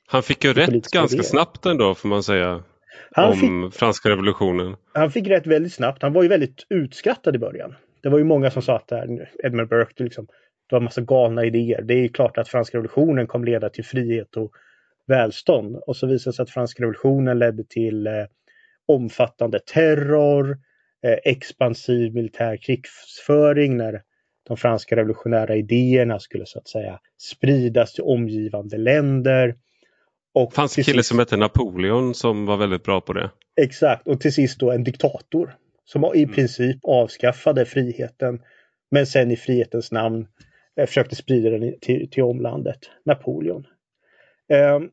Han 0.07 0.23
fick 0.23 0.43
ju 0.43 0.53
rätt 0.53 0.91
ganska 0.91 1.15
idéer. 1.15 1.23
snabbt 1.23 1.65
ändå 1.65 1.95
får 1.95 2.09
man 2.09 2.23
säga. 2.23 2.63
Han 3.11 3.31
om 3.31 3.69
fick, 3.69 3.79
franska 3.79 4.09
revolutionen. 4.09 4.75
Han 4.93 5.11
fick 5.11 5.27
rätt 5.27 5.47
väldigt 5.47 5.73
snabbt. 5.73 6.01
Han 6.01 6.13
var 6.13 6.23
ju 6.23 6.29
väldigt 6.29 6.65
utskattad 6.69 7.35
i 7.35 7.39
början. 7.39 7.75
Det 8.03 8.09
var 8.09 8.17
ju 8.17 8.23
många 8.23 8.51
som 8.51 8.61
sa 8.61 8.75
att 8.75 8.91
Edmund 9.43 9.69
Burke 9.69 10.03
liksom, 10.03 10.27
var 10.71 10.79
en 10.79 10.83
massa 10.83 11.01
galna 11.01 11.45
idéer. 11.45 11.81
Det 11.81 11.93
är 11.93 12.07
klart 12.07 12.37
att 12.37 12.49
franska 12.49 12.77
revolutionen 12.77 13.27
kommer 13.27 13.45
leda 13.45 13.69
till 13.69 13.85
frihet 13.85 14.37
och 14.37 14.51
välstånd. 15.07 15.75
Och 15.75 15.95
så 15.95 16.07
visade 16.07 16.29
det 16.29 16.35
sig 16.35 16.43
att 16.43 16.49
franska 16.49 16.83
revolutionen 16.83 17.39
ledde 17.39 17.63
till 17.63 18.07
eh, 18.07 18.13
omfattande 18.87 19.59
terror, 19.59 20.57
eh, 21.03 21.17
expansiv 21.23 22.13
militär 22.13 22.57
krigsföring 22.57 23.77
när 23.77 24.01
de 24.47 24.57
franska 24.57 24.95
revolutionära 24.95 25.55
idéerna 25.55 26.19
skulle 26.19 26.45
så 26.45 26.59
att 26.59 26.67
säga 26.67 26.99
spridas 27.21 27.93
till 27.93 28.03
omgivande 28.03 28.77
länder. 28.77 29.55
Och 30.33 30.49
det 30.49 30.55
fanns 30.55 30.77
en 30.77 30.83
kille 30.83 30.97
sist... 30.97 31.09
som 31.09 31.19
hette 31.19 31.37
Napoleon 31.37 32.13
som 32.15 32.45
var 32.45 32.57
väldigt 32.57 32.83
bra 32.83 33.01
på 33.01 33.13
det. 33.13 33.31
Exakt, 33.61 34.07
och 34.07 34.21
till 34.21 34.33
sist 34.33 34.59
då 34.59 34.71
en 34.71 34.83
diktator 34.83 35.55
som 35.85 36.11
i 36.15 36.23
mm. 36.23 36.35
princip 36.35 36.77
avskaffade 36.83 37.65
friheten 37.65 38.41
men 38.91 39.07
sen 39.07 39.31
i 39.31 39.35
frihetens 39.35 39.91
namn 39.91 40.27
försökte 40.87 41.15
sprida 41.15 41.49
den 41.49 41.79
till, 41.81 42.09
till 42.09 42.23
omlandet, 42.23 42.79
Napoleon. 43.05 43.67
Ehm, 44.49 44.89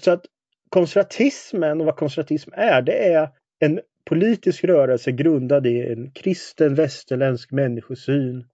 så 0.00 0.10
att 0.10 0.24
konservatismen 0.68 1.80
och 1.80 1.86
vad 1.86 1.96
konservatism 1.96 2.50
är, 2.52 2.82
det 2.82 3.12
är 3.12 3.28
en 3.58 3.80
politisk 4.04 4.64
rörelse 4.64 5.12
grundad 5.12 5.66
i 5.66 5.92
en 5.92 6.10
kristen 6.10 6.74
västerländsk 6.74 7.52
människosyn 7.52 8.44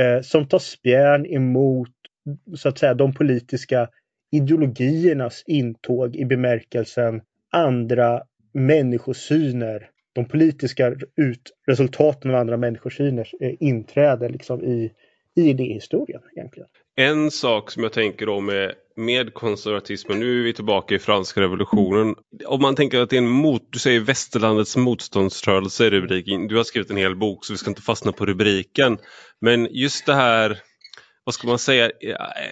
eh, 0.00 0.20
som 0.20 0.48
tar 0.48 0.58
spjärn 0.58 1.26
emot 1.26 1.90
så 2.56 2.68
att 2.68 2.78
säga 2.78 2.94
de 2.94 3.14
politiska 3.14 3.88
ideologiernas 4.32 5.42
intåg 5.46 6.16
i 6.16 6.24
bemärkelsen 6.24 7.20
andra 7.50 8.22
människosyner 8.52 9.90
de 10.12 10.24
politiska 10.24 10.94
ut, 11.16 11.52
resultaten 11.66 12.30
av 12.30 12.36
andra 12.36 12.56
människosyners 12.56 13.34
eh, 13.40 13.54
inträde 13.60 14.28
liksom 14.28 14.64
i, 14.64 14.74
i 14.74 14.92
idéhistorien 15.46 16.20
egentligen. 16.36 16.68
En 16.96 17.30
sak 17.30 17.70
som 17.70 17.82
jag 17.82 17.92
tänker 17.92 18.28
om 18.28 18.46
med, 18.46 18.72
med 18.96 19.34
konservatismen, 19.34 20.20
nu 20.20 20.40
är 20.40 20.44
vi 20.44 20.52
tillbaka 20.52 20.94
i 20.94 20.98
franska 20.98 21.40
revolutionen. 21.40 22.14
Om 22.46 22.62
man 22.62 22.74
tänker 22.74 23.00
att 23.00 23.10
det 23.10 23.16
är 23.16 23.22
en 23.22 23.28
mot, 23.28 23.62
du 23.70 23.78
säger 23.78 24.00
västerlandets 24.00 24.76
motståndsrörelse 24.76 25.86
i 25.86 25.90
rubriken. 25.90 26.48
Du 26.48 26.56
har 26.56 26.64
skrivit 26.64 26.90
en 26.90 26.96
hel 26.96 27.16
bok 27.16 27.44
så 27.44 27.52
vi 27.52 27.56
ska 27.56 27.70
inte 27.70 27.82
fastna 27.82 28.12
på 28.12 28.26
rubriken. 28.26 28.98
Men 29.40 29.68
just 29.70 30.06
det 30.06 30.14
här, 30.14 30.58
vad 31.24 31.34
ska 31.34 31.48
man 31.48 31.58
säga, 31.58 31.90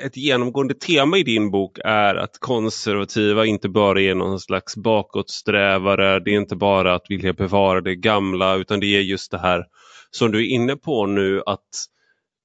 ett 0.05 0.16
genomgående 0.16 0.75
tema 0.75 1.19
i 1.19 1.23
din 1.23 1.50
bok 1.50 1.78
är 1.85 2.14
att 2.14 2.38
konservativa 2.38 3.47
inte 3.47 3.69
bara 3.69 4.00
är 4.00 4.14
någon 4.14 4.40
slags 4.40 4.76
bakåtsträvare. 4.76 6.21
Det 6.21 6.31
är 6.31 6.37
inte 6.38 6.57
bara 6.57 6.95
att 6.95 7.07
vilja 7.09 7.33
bevara 7.33 7.81
det 7.81 7.97
gamla 7.97 8.57
utan 8.57 8.81
det 8.81 8.87
är 8.87 9.00
just 9.00 9.31
det 9.31 9.38
här 9.38 9.64
som 10.11 10.33
du 10.33 10.38
är 10.38 10.49
inne 10.49 10.76
på 10.76 11.07
nu 11.07 11.43
att 11.47 11.69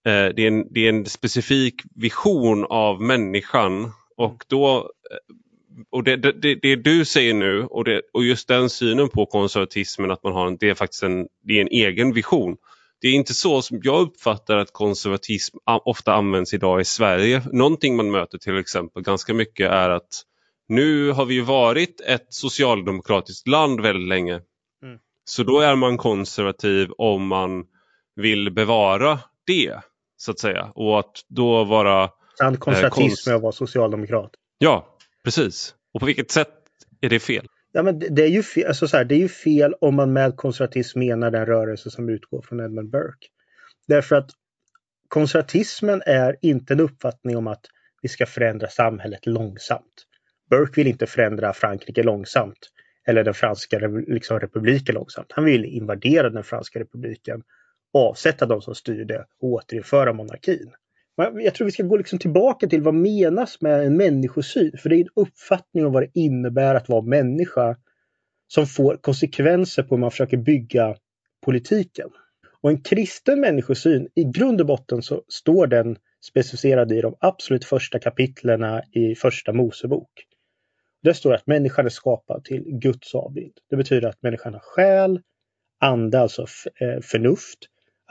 det, 0.09 0.43
är 0.43 0.47
en, 0.47 0.73
det 0.73 0.85
är 0.85 0.89
en 0.89 1.05
specifik 1.05 1.81
vision 1.95 2.65
av 2.69 3.01
människan 3.01 3.91
och 4.17 4.43
då 4.47 4.77
eh, 5.11 5.35
och 5.89 6.03
det, 6.03 6.15
det, 6.15 6.55
det 6.55 6.75
du 6.75 7.05
säger 7.05 7.33
nu 7.33 7.63
och, 7.63 7.83
det, 7.83 8.01
och 8.13 8.23
just 8.23 8.47
den 8.47 8.69
synen 8.69 9.09
på 9.09 9.25
konservatismen 9.25 10.11
att 10.11 10.23
man 10.23 10.33
har 10.33 10.47
en, 10.47 10.57
det 10.57 10.69
är 10.69 10.73
faktiskt 10.73 11.03
en, 11.03 11.27
det 11.43 11.57
är 11.57 11.61
en 11.61 11.67
egen 11.67 12.13
vision. 12.13 12.57
Det 13.01 13.07
är 13.07 13.13
inte 13.13 13.33
så 13.33 13.61
som 13.61 13.79
jag 13.83 14.01
uppfattar 14.01 14.57
att 14.57 14.73
konservatism 14.73 15.57
ofta 15.65 16.13
används 16.13 16.53
idag 16.53 16.81
i 16.81 16.85
Sverige. 16.85 17.41
Någonting 17.51 17.95
man 17.95 18.11
möter 18.11 18.37
till 18.37 18.57
exempel 18.57 19.03
ganska 19.03 19.33
mycket 19.33 19.71
är 19.71 19.89
att 19.89 20.23
nu 20.67 21.11
har 21.11 21.25
vi 21.25 21.41
varit 21.41 22.01
ett 22.01 22.27
socialdemokratiskt 22.29 23.47
land 23.47 23.81
väldigt 23.81 24.07
länge. 24.07 24.33
Mm. 24.83 24.99
Så 25.25 25.43
då 25.43 25.59
är 25.59 25.75
man 25.75 25.97
konservativ 25.97 26.91
om 26.97 27.27
man 27.27 27.65
vill 28.15 28.51
bevara 28.51 29.19
det 29.47 29.79
så 30.21 30.31
att 30.31 30.39
säga. 30.39 30.71
Och 30.75 30.99
att 30.99 31.25
då 31.27 31.63
vara... 31.63 32.09
Sann 32.37 32.57
konservatism 32.57 33.01
eh, 33.01 33.07
konst... 33.07 33.27
är 33.27 33.33
att 33.33 33.41
vara 33.41 33.51
socialdemokrat. 33.51 34.31
Ja, 34.57 34.97
precis. 35.23 35.75
Och 35.93 35.99
på 35.99 36.05
vilket 36.05 36.31
sätt 36.31 36.53
är 37.01 37.09
det 37.09 37.19
fel? 37.19 37.45
Ja, 37.71 37.83
men 37.83 37.99
det, 37.99 38.23
är 38.23 38.27
ju 38.27 38.43
fel, 38.43 38.67
alltså 38.67 38.87
så 38.87 38.97
här, 38.97 39.05
det 39.05 39.15
är 39.15 39.19
ju 39.19 39.29
fel 39.29 39.73
om 39.81 39.95
man 39.95 40.13
med 40.13 40.35
konservatism 40.35 40.99
menar 40.99 41.31
den 41.31 41.45
rörelse 41.45 41.91
som 41.91 42.09
utgår 42.09 42.41
från 42.41 42.59
Edmund 42.59 42.89
Burke. 42.89 43.27
Därför 43.87 44.15
att 44.15 44.29
konservatismen 45.07 46.01
är 46.05 46.37
inte 46.41 46.73
en 46.73 46.79
uppfattning 46.79 47.37
om 47.37 47.47
att 47.47 47.65
vi 48.01 48.09
ska 48.09 48.25
förändra 48.25 48.67
samhället 48.67 49.25
långsamt. 49.25 50.05
Burke 50.49 50.73
vill 50.75 50.87
inte 50.87 51.07
förändra 51.07 51.53
Frankrike 51.53 52.03
långsamt 52.03 52.69
eller 53.07 53.23
den 53.23 53.33
franska 53.33 53.79
liksom, 54.07 54.39
republiken 54.39 54.95
långsamt. 54.95 55.31
Han 55.31 55.45
vill 55.45 55.65
invadera 55.65 56.29
den 56.29 56.43
franska 56.43 56.79
republiken 56.79 57.41
avsätta 57.93 58.45
de 58.45 58.61
som 58.61 58.75
styrde 58.75 59.25
och 59.41 59.49
återinföra 59.49 60.13
monarkin. 60.13 60.71
Jag 61.15 61.55
tror 61.55 61.65
vi 61.65 61.71
ska 61.71 61.83
gå 61.83 61.97
liksom 61.97 62.19
tillbaka 62.19 62.67
till 62.67 62.81
vad 62.81 62.93
menas 62.93 63.61
med 63.61 63.85
en 63.85 63.97
människosyn? 63.97 64.77
För 64.77 64.89
det 64.89 64.95
är 64.95 64.99
en 64.99 65.09
uppfattning 65.15 65.85
om 65.85 65.93
vad 65.93 66.03
det 66.03 66.11
innebär 66.13 66.75
att 66.75 66.89
vara 66.89 67.01
människa 67.01 67.77
som 68.47 68.67
får 68.67 68.97
konsekvenser 68.97 69.83
på 69.83 69.95
hur 69.95 69.99
man 69.99 70.11
försöker 70.11 70.37
bygga 70.37 70.95
politiken. 71.45 72.09
Och 72.61 72.69
en 72.69 72.81
kristen 72.81 73.39
människosyn, 73.39 74.07
i 74.15 74.23
grund 74.23 74.61
och 74.61 74.67
botten 74.67 75.01
så 75.01 75.23
står 75.27 75.67
den 75.67 75.97
specificerad 76.25 76.91
i 76.91 77.01
de 77.01 77.15
absolut 77.19 77.65
första 77.65 77.99
kapitlerna 77.99 78.83
i 78.91 79.15
första 79.15 79.53
Mosebok. 79.53 80.09
Där 81.03 81.13
står 81.13 81.33
att 81.33 81.47
människan 81.47 81.85
är 81.85 81.89
skapad 81.89 82.43
till 82.43 82.63
Guds 82.65 83.15
avbild. 83.15 83.53
Det 83.69 83.75
betyder 83.75 84.09
att 84.09 84.21
människan 84.21 84.53
har 84.53 84.59
själ, 84.59 85.21
ande, 85.79 86.19
alltså 86.19 86.45
eh, 86.81 87.01
förnuft, 87.01 87.59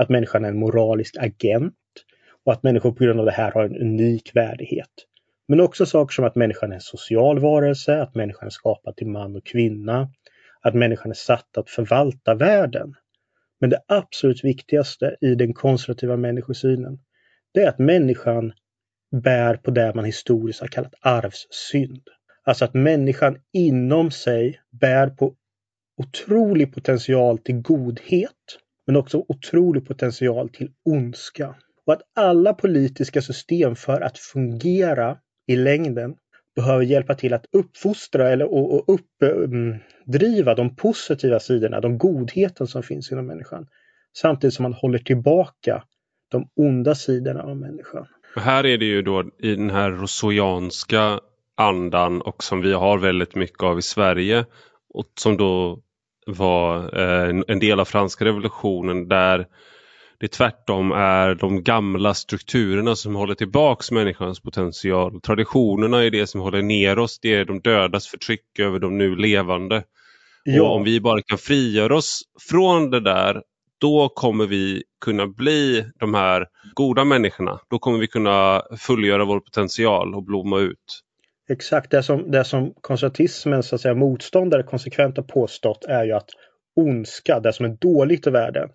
att 0.00 0.09
människan 0.09 0.45
är 0.45 0.49
en 0.49 0.59
moralisk 0.59 1.16
agent 1.19 1.75
och 2.45 2.52
att 2.52 2.62
människor 2.62 2.92
på 2.92 3.04
grund 3.04 3.21
av 3.21 3.26
det 3.26 3.33
här 3.33 3.52
har 3.52 3.64
en 3.64 3.76
unik 3.76 4.37
värdighet. 4.37 4.90
Men 5.49 5.61
också 5.61 5.87
saker 5.87 6.12
som 6.12 6.25
att 6.25 6.35
människan 6.35 6.71
är 6.71 6.75
en 6.75 6.80
social 6.80 7.38
varelse, 7.38 8.02
att 8.02 8.14
människan 8.14 8.47
är 8.47 8.50
skapad 8.50 8.97
till 8.97 9.07
man 9.07 9.37
och 9.37 9.47
kvinna, 9.47 10.11
att 10.61 10.75
människan 10.75 11.11
är 11.11 11.14
satt 11.14 11.57
att 11.57 11.71
förvalta 11.71 12.35
världen. 12.35 12.95
Men 13.61 13.71
det 13.71 13.80
absolut 13.88 14.45
viktigaste 14.45 15.16
i 15.21 15.35
den 15.35 15.54
konservativa 15.54 16.16
människosynen, 16.16 16.99
det 17.54 17.61
är 17.61 17.69
att 17.69 17.78
människan 17.78 18.52
bär 19.23 19.57
på 19.57 19.71
det 19.71 19.95
man 19.95 20.04
historiskt 20.04 20.61
har 20.61 20.69
kallat 20.69 20.95
arvssynd. 21.00 22.02
Alltså 22.45 22.64
att 22.64 22.75
människan 22.75 23.38
inom 23.52 24.11
sig 24.11 24.61
bär 24.71 25.11
på 25.11 25.35
otrolig 25.97 26.75
potential 26.75 27.38
till 27.38 27.61
godhet 27.61 28.59
men 28.91 28.97
också 28.97 29.25
otrolig 29.29 29.89
potential 29.89 30.49
till 30.49 30.71
ondska. 30.85 31.55
Och 31.87 31.93
att 31.93 32.03
alla 32.17 32.55
politiska 32.55 33.23
system 33.23 33.77
för 33.77 34.01
att 34.01 34.19
fungera 34.19 35.17
i 35.47 35.57
längden 35.57 36.15
behöver 36.57 36.85
hjälpa 36.85 37.15
till 37.15 37.35
att 37.35 37.47
uppfostra 37.53 38.31
eller 38.31 38.53
och, 38.53 38.75
och 38.75 38.85
uppdriva 38.95 40.55
de 40.55 40.77
positiva 40.77 41.41
sidorna, 41.41 41.81
de 41.81 41.99
godheten 41.99 42.67
som 42.67 42.83
finns 42.83 43.13
inom 43.13 43.27
människan. 43.27 43.67
Samtidigt 44.17 44.55
som 44.55 44.63
man 44.63 44.73
håller 44.73 44.99
tillbaka 44.99 45.83
de 46.31 46.49
onda 46.57 46.95
sidorna 46.95 47.43
av 47.43 47.57
människan. 47.57 48.07
Och 48.37 48.43
här 48.43 48.67
är 48.67 48.79
det 48.79 48.85
ju 48.85 49.03
då 49.03 49.31
i 49.39 49.55
den 49.55 49.71
här 49.71 49.91
rousseauianska 49.91 51.21
andan 51.57 52.23
och 52.23 52.45
som 52.45 52.61
vi 52.61 52.73
har 52.73 52.99
väldigt 52.99 53.35
mycket 53.35 53.63
av 53.63 53.79
i 53.79 53.83
Sverige 53.83 54.45
och 54.95 55.07
som 55.21 55.37
då 55.37 55.83
var 56.33 56.99
eh, 56.99 57.43
en 57.49 57.59
del 57.59 57.81
av 57.81 57.85
franska 57.85 58.25
revolutionen 58.25 59.09
där 59.09 59.47
det 60.21 60.29
tvärtom 60.29 60.93
är 60.93 61.35
de 61.35 61.63
gamla 61.63 62.15
strukturerna 62.15 62.97
som 62.97 63.15
håller 63.15 63.35
tillbaks 63.35 63.91
människans 63.91 64.41
potential. 64.41 65.21
Traditionerna 65.21 66.05
är 66.05 66.11
det 66.11 66.27
som 66.27 66.41
håller 66.41 66.63
ner 66.63 66.99
oss, 66.99 67.19
det 67.21 67.35
är 67.35 67.45
de 67.45 67.61
dödas 67.61 68.09
förtryck 68.09 68.59
över 68.59 68.79
de 68.79 68.99
nu 68.99 69.17
levande. 69.17 69.83
Ja. 70.45 70.63
Och 70.63 70.77
om 70.77 70.85
vi 70.85 71.01
bara 71.01 71.23
kan 71.23 71.39
frigöra 71.39 71.97
oss 71.97 72.23
från 72.51 72.91
det 72.91 73.01
där, 73.01 73.43
då 73.81 74.09
kommer 74.09 74.47
vi 74.47 74.83
kunna 75.05 75.27
bli 75.27 75.85
de 76.01 76.15
här 76.15 76.47
goda 76.75 77.05
människorna. 77.05 77.59
Då 77.71 77.79
kommer 77.79 77.99
vi 77.99 78.07
kunna 78.07 78.63
fullgöra 78.79 79.25
vår 79.25 79.41
potential 79.41 80.15
och 80.15 80.25
blomma 80.25 80.59
ut. 80.59 81.01
Exakt, 81.50 81.90
det 81.90 82.02
som, 82.02 82.30
det 82.30 82.45
som 82.45 82.75
konservatismens 82.80 83.69
så 83.69 83.75
att 83.75 83.80
säga, 83.80 83.95
motståndare 83.95 84.62
konsekvent 84.62 85.16
har 85.16 85.25
påstått 85.25 85.85
är 85.85 86.04
ju 86.04 86.12
att 86.12 86.30
ondska, 86.76 87.40
det 87.40 87.52
som 87.52 87.66
är 87.66 87.69
dåligt 87.69 88.26
i 88.26 88.30
världen, 88.30 88.69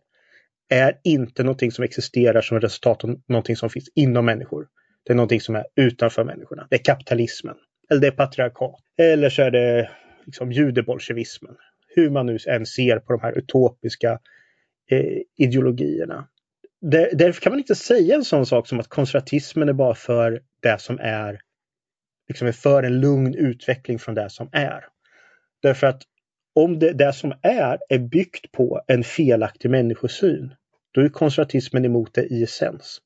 är 0.70 1.00
inte 1.03 1.44
någonting 1.44 1.72
som 1.72 1.84
existerar 1.84 2.41
som 2.41 2.60
resultat 2.60 3.03
av 3.03 3.15
någonting 3.27 3.55
som 3.55 3.70
finns 3.70 3.89
inom 3.96 4.25
människor. 4.25 4.67
Det 5.05 5.13
är 5.13 5.15
någonting 5.15 5.41
som 5.41 5.55
är 5.55 5.65
utanför 5.75 6.24
människorna. 6.24 6.67
Det 6.70 6.75
är 6.75 6.84
kapitalismen. 6.84 7.55
Eller 7.89 8.01
det 8.01 8.08
är 8.08 8.12
patriarkat. 8.12 8.75
Eller 8.98 9.29
så 9.29 9.41
är 9.41 9.51
det 9.51 9.89
liksom 10.25 10.51
judebolsjevismen. 10.51 11.55
Hur 11.88 12.10
man 12.10 12.25
nu 12.25 12.38
än 12.48 12.65
ser 12.65 13.00
på 13.00 13.13
de 13.13 13.22
här 13.22 13.38
utopiska 13.38 14.20
eh, 14.91 15.22
ideologierna. 15.38 16.27
därför 17.12 17.41
kan 17.41 17.51
man 17.51 17.60
inte 17.60 17.75
säga 17.75 18.15
en 18.15 18.25
sån 18.25 18.46
sak 18.46 18.67
som 18.67 18.79
att 18.79 18.88
konservatismen 18.88 19.70
är 19.70 19.74
bara 19.74 19.96
för 19.96 20.41
det 20.62 20.82
som 20.82 21.00
är 21.00 21.39
liksom 22.27 22.48
är 22.48 22.51
för 22.51 22.84
en 22.84 23.00
lugn 23.00 23.36
utveckling 23.36 24.00
från 24.00 24.15
det 24.15 24.29
som 24.29 24.50
är. 24.51 24.86
Därför 25.62 25.88
att 25.88 26.01
om 26.55 26.79
det, 26.79 26.94
det 26.94 27.13
som 27.13 27.34
är 27.41 27.79
är 27.89 28.00
byggt 28.00 28.51
på 28.51 28.82
en 28.88 29.03
felaktig 29.03 29.70
människosyn, 29.70 30.53
då 30.91 31.01
är 31.01 31.10
konservatismen 31.10 31.86
emot 31.86 32.13
det 32.13 32.24
i 32.24 32.44
essens. 32.44 33.01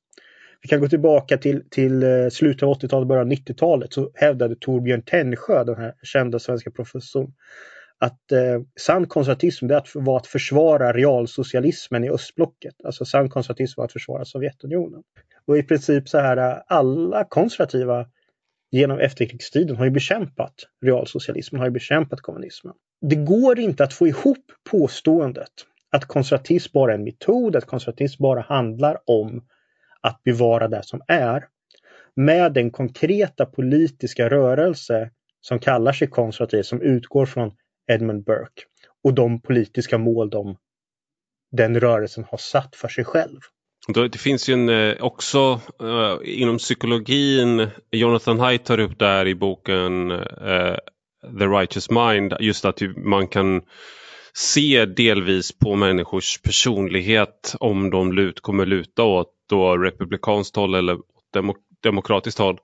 Vi 0.62 0.68
kan 0.68 0.80
gå 0.80 0.88
tillbaka 0.88 1.38
till, 1.38 1.64
till 1.70 2.02
eh, 2.02 2.28
slutet 2.28 2.62
av 2.62 2.74
80-talet, 2.74 3.08
början 3.08 3.26
av 3.26 3.32
90-talet 3.32 3.92
så 3.92 4.10
hävdade 4.14 4.56
Torbjörn 4.56 5.02
Tännsjö, 5.02 5.64
den 5.64 5.76
här 5.76 5.94
kända 6.02 6.38
svenska 6.38 6.70
professorn, 6.70 7.32
att 7.98 8.32
eh, 8.32 8.60
sann 8.80 9.06
konservatism 9.06 9.66
det 9.66 9.82
var 9.94 10.16
att 10.16 10.26
försvara 10.26 10.92
realsocialismen 10.92 12.04
i 12.04 12.10
östblocket. 12.10 12.74
Alltså 12.84 13.04
sann 13.04 13.28
konservatism 13.28 13.80
var 13.80 13.84
att 13.84 13.92
försvara 13.92 14.24
Sovjetunionen. 14.24 15.02
Och 15.46 15.58
i 15.58 15.62
princip 15.62 16.08
så 16.08 16.18
här 16.18 16.36
eh, 16.36 16.62
alla 16.66 17.24
konservativa 17.24 18.06
genom 18.70 18.98
efterkrigstiden 18.98 19.76
har 19.76 19.84
ju 19.84 19.90
bekämpat 19.90 20.54
realsocialismen, 20.82 21.58
har 21.58 21.66
ju 21.66 21.72
bekämpat 21.72 22.20
kommunismen. 22.20 22.74
Det 23.00 23.16
går 23.16 23.58
inte 23.58 23.84
att 23.84 23.92
få 23.92 24.06
ihop 24.06 24.52
påståendet 24.70 25.52
att 25.90 26.04
konservatism 26.04 26.70
bara 26.74 26.92
är 26.92 26.98
en 26.98 27.04
metod, 27.04 27.56
att 27.56 27.64
konservatism 27.66 28.22
bara 28.22 28.40
handlar 28.40 28.98
om 29.06 29.44
att 30.00 30.22
bevara 30.22 30.68
det 30.68 30.82
som 30.82 31.00
är 31.08 31.44
med 32.16 32.52
den 32.52 32.70
konkreta 32.70 33.46
politiska 33.46 34.30
rörelse 34.30 35.10
som 35.40 35.58
kallar 35.58 35.92
sig 35.92 36.08
konservativ, 36.08 36.62
som 36.62 36.82
utgår 36.82 37.26
från 37.26 37.52
Edmund 37.86 38.24
Burke 38.24 38.62
och 39.04 39.14
de 39.14 39.40
politiska 39.40 39.98
mål 39.98 40.30
de, 40.30 40.56
den 41.52 41.80
rörelsen 41.80 42.24
har 42.24 42.38
satt 42.38 42.76
för 42.76 42.88
sig 42.88 43.04
själv. 43.04 43.40
Det 43.88 44.18
finns 44.18 44.48
ju 44.48 44.54
en, 44.54 44.68
eh, 44.68 44.96
också 45.00 45.60
eh, 45.80 46.40
inom 46.40 46.58
psykologin, 46.58 47.66
Jonathan 47.90 48.40
Haidt 48.40 48.64
tar 48.64 48.80
upp 48.80 48.98
där 48.98 49.26
i 49.26 49.34
boken 49.34 50.10
uh, 50.10 50.76
The 51.38 51.46
Righteous 51.46 51.90
Mind, 51.90 52.36
just 52.40 52.64
att 52.64 52.80
man 52.96 53.28
kan 53.28 53.62
se 54.34 54.84
delvis 54.84 55.58
på 55.58 55.74
människors 55.74 56.42
personlighet 56.42 57.54
om 57.60 57.90
de 57.90 58.12
lut, 58.12 58.40
kommer 58.40 58.66
luta 58.66 59.02
åt 59.02 59.28
då 59.48 59.76
republikanskt 59.76 60.56
håll 60.56 60.74
eller 60.74 60.98
demok 61.32 61.56
demokratiskt 61.82 62.38
håll. 62.38 62.58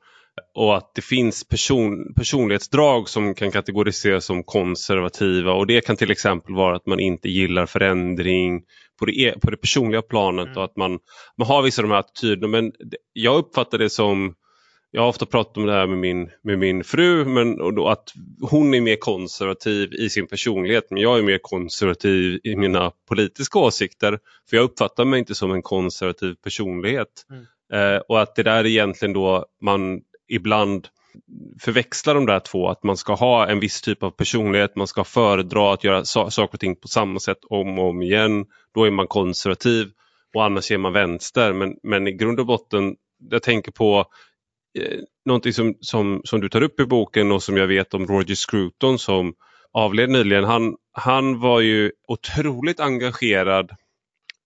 Och 0.55 0.77
att 0.77 0.95
det 0.95 1.03
finns 1.03 1.49
person, 1.49 2.15
personlighetsdrag 2.17 3.09
som 3.09 3.35
kan 3.35 3.51
kategoriseras 3.51 4.25
som 4.25 4.43
konservativa 4.45 5.53
och 5.53 5.67
det 5.67 5.81
kan 5.81 5.97
till 5.97 6.11
exempel 6.11 6.55
vara 6.55 6.77
att 6.77 6.87
man 6.87 7.01
inte 7.01 7.29
gillar 7.29 7.67
förändring 7.67 8.63
på 8.99 9.07
det, 9.07 9.13
e, 9.13 9.35
på 9.43 9.51
det 9.51 9.57
personliga 9.57 10.03
planet 10.03 10.47
mm. 10.47 10.59
och 10.59 10.65
att 10.65 10.77
man, 10.77 10.99
man 11.37 11.49
har 11.49 11.63
vissa 11.63 11.83
av 11.83 11.89
de 11.89 11.95
här 11.95 12.01
attityderna. 12.01 12.49
Men 12.49 12.73
jag 13.13 13.37
uppfattar 13.37 13.79
det 13.79 13.91
som 13.91 14.35
jag 14.91 15.03
har 15.03 15.09
ofta 15.09 15.27
pratat 15.27 15.57
om 15.57 15.67
det 15.67 15.73
här 15.73 15.87
med 15.87 15.99
min, 15.99 16.31
med 16.43 16.59
min 16.59 16.85
fru, 16.85 17.25
men 17.25 17.61
och 17.61 17.75
då 17.75 17.89
att 17.89 18.13
hon 18.41 18.75
är 18.75 18.81
mer 18.81 18.97
konservativ 18.97 19.93
i 19.93 20.11
sin 20.11 20.27
personlighet, 20.27 20.87
men 20.91 21.03
jag 21.03 21.19
är 21.19 21.23
mer 21.23 21.39
konservativ 21.39 22.41
i 22.45 22.57
mina 22.57 22.93
politiska 23.09 23.59
åsikter. 23.59 24.19
För 24.51 24.57
jag 24.57 24.65
uppfattar 24.65 25.05
mig 25.05 25.19
inte 25.19 25.35
som 25.35 25.53
en 25.53 25.63
konservativ 25.63 26.35
personlighet. 26.35 27.09
Mm. 27.31 27.45
Eh, 27.73 28.01
och 28.09 28.23
att 28.23 28.35
det 28.35 28.43
där 28.43 28.67
egentligen 28.67 29.13
då 29.13 29.47
man 29.63 30.01
ibland 30.29 30.89
förväxlar 31.61 32.15
de 32.15 32.27
där 32.27 32.41
två, 32.41 32.69
att 32.69 32.83
man 32.83 32.97
ska 32.97 33.15
ha 33.15 33.47
en 33.47 33.61
viss 33.61 33.81
typ 33.81 34.03
av 34.03 34.11
personlighet, 34.11 34.77
man 34.77 34.87
ska 34.87 35.05
föredra 35.05 35.73
att 35.73 35.85
göra 35.85 36.05
saker 36.05 36.55
och 36.55 36.61
ting 36.61 36.77
på 36.77 36.89
samma 36.89 37.21
sätt 37.21 37.39
om 37.51 37.79
och 37.79 37.89
om 37.89 38.03
igen. 38.03 38.47
Då 38.77 38.85
är 38.85 38.91
man 38.91 39.07
konservativ 39.07 39.91
och 40.35 40.45
annars 40.45 40.71
är 40.71 40.79
man 40.79 40.93
vänster. 40.93 41.53
Men, 41.53 41.77
men 41.83 42.07
i 42.07 42.13
grund 42.13 42.41
och 42.41 42.47
botten, 42.47 42.97
jag 43.31 43.43
tänker 43.43 43.73
på 43.73 44.05
eh, 44.79 44.99
någonting 45.25 45.53
som, 45.53 45.75
som, 45.81 46.21
som 46.25 46.41
du 46.41 46.49
tar 46.49 46.63
upp 46.63 46.81
i 46.81 46.87
boken 46.87 47.33
och 47.33 47.43
som 47.43 47.57
jag 47.57 47.67
vet 47.67 47.95
om 47.95 48.07
Roger 48.07 48.35
Scruton 48.35 48.99
som 48.99 49.35
avled 49.73 50.11
nyligen. 50.11 50.45
Han, 50.45 50.77
han 50.93 51.41
var 51.41 51.61
ju 51.61 51.93
otroligt 52.09 52.81
engagerad 52.81 53.71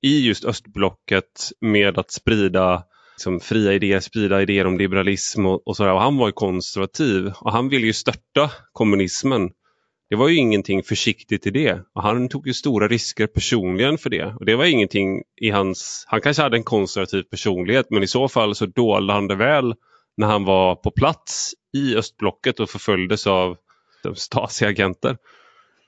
i 0.02 0.26
just 0.26 0.44
östblocket 0.44 1.50
med 1.60 1.98
att 1.98 2.10
sprida 2.10 2.84
liksom, 3.14 3.40
fria 3.40 3.72
idéer, 3.72 4.00
sprida 4.00 4.42
idéer 4.42 4.66
om 4.66 4.78
liberalism 4.78 5.46
och, 5.46 5.68
och 5.68 5.76
sådär. 5.76 5.92
Och 5.92 6.00
han 6.00 6.16
var 6.16 6.26
ju 6.26 6.32
konservativ 6.32 7.32
och 7.40 7.52
han 7.52 7.68
ville 7.68 7.86
ju 7.86 7.92
störta 7.92 8.50
kommunismen. 8.72 9.50
Det 10.10 10.16
var 10.16 10.28
ju 10.28 10.36
ingenting 10.36 10.82
försiktigt 10.82 11.46
i 11.46 11.50
det 11.50 11.78
och 11.94 12.02
han 12.02 12.28
tog 12.28 12.46
ju 12.46 12.52
stora 12.52 12.88
risker 12.88 13.26
personligen 13.26 13.98
för 13.98 14.10
det. 14.10 14.24
Och 14.24 14.46
det 14.46 14.56
var 14.56 14.64
ingenting 14.64 15.22
i 15.40 15.50
hans, 15.50 16.04
han 16.08 16.20
kanske 16.20 16.42
hade 16.42 16.56
en 16.56 16.62
konservativ 16.62 17.22
personlighet 17.22 17.86
men 17.90 18.02
i 18.02 18.06
så 18.06 18.28
fall 18.28 18.54
så 18.54 18.66
dolde 18.66 19.12
han 19.12 19.26
det 19.26 19.34
väl 19.34 19.74
när 20.16 20.26
han 20.26 20.44
var 20.44 20.74
på 20.74 20.90
plats 20.90 21.52
i 21.76 21.96
östblocket 21.96 22.60
och 22.60 22.70
förföljdes 22.70 23.26
av 23.26 23.56
Stasi-agenter. 24.14 25.16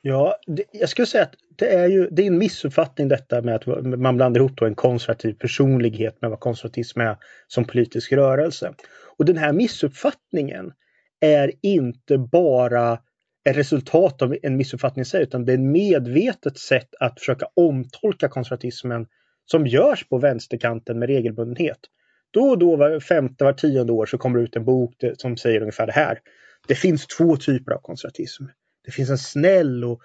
Ja, 0.02 0.36
det, 0.46 0.64
jag 0.72 0.88
skulle 0.88 1.06
säga 1.06 1.24
att 1.24 1.34
det 1.58 1.68
är 1.68 1.88
ju 1.88 2.08
det 2.10 2.22
är 2.22 2.26
en 2.26 2.38
missuppfattning 2.38 3.08
detta 3.08 3.42
med 3.42 3.54
att 3.54 3.66
man 3.98 4.16
blandar 4.16 4.40
ihop 4.40 4.62
en 4.62 4.74
konservativ 4.74 5.34
personlighet 5.34 6.22
med 6.22 6.30
vad 6.30 6.40
konservatism 6.40 7.00
är 7.00 7.16
som 7.48 7.64
politisk 7.64 8.12
rörelse. 8.12 8.74
Och 9.18 9.24
den 9.24 9.36
här 9.36 9.52
missuppfattningen 9.52 10.72
är 11.20 11.52
inte 11.62 12.18
bara 12.18 12.98
ett 13.44 13.56
resultat 13.56 14.22
av 14.22 14.36
en 14.42 14.56
missuppfattning 14.56 15.02
i 15.02 15.04
sig 15.04 15.22
utan 15.22 15.44
det 15.44 15.52
är 15.52 15.54
ett 15.54 15.60
medvetet 15.60 16.58
sätt 16.58 16.88
att 17.00 17.18
försöka 17.18 17.46
omtolka 17.56 18.28
konservatismen 18.28 19.06
som 19.50 19.66
görs 19.66 20.08
på 20.08 20.18
vänsterkanten 20.18 20.98
med 20.98 21.08
regelbundenhet. 21.08 21.78
Då 22.30 22.40
och 22.40 22.58
då, 22.58 22.76
var 22.76 23.00
femte, 23.00 23.44
var 23.44 23.52
tionde 23.52 23.92
år 23.92 24.06
så 24.06 24.18
kommer 24.18 24.38
det 24.38 24.44
ut 24.44 24.56
en 24.56 24.64
bok 24.64 24.94
som 25.18 25.36
säger 25.36 25.60
ungefär 25.60 25.86
det 25.86 25.92
här. 25.92 26.18
Det 26.68 26.74
finns 26.74 27.06
två 27.06 27.36
typer 27.36 27.72
av 27.72 27.78
konservatism. 27.78 28.44
Det 28.84 28.90
finns 28.90 29.10
en 29.10 29.18
snäll 29.18 29.84
och 29.84 30.02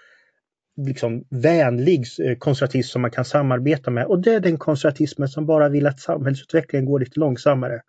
liksom 0.77 1.25
vänlig 1.29 2.06
eh, 2.24 2.38
konservatism 2.38 2.89
som 2.91 3.01
man 3.01 3.12
kan 3.12 3.25
samarbeta 3.25 3.91
med 3.91 4.06
och 4.06 4.22
det 4.22 4.34
är 4.34 4.39
den 4.39 4.58
konservatismen 4.58 5.27
som 5.27 5.46
bara 5.46 5.70
vill 5.70 5.88
att 5.88 6.00
samhällsutvecklingen 6.00 6.86
går 6.86 7.00
lite 7.00 7.20
långsammare. 7.20 7.82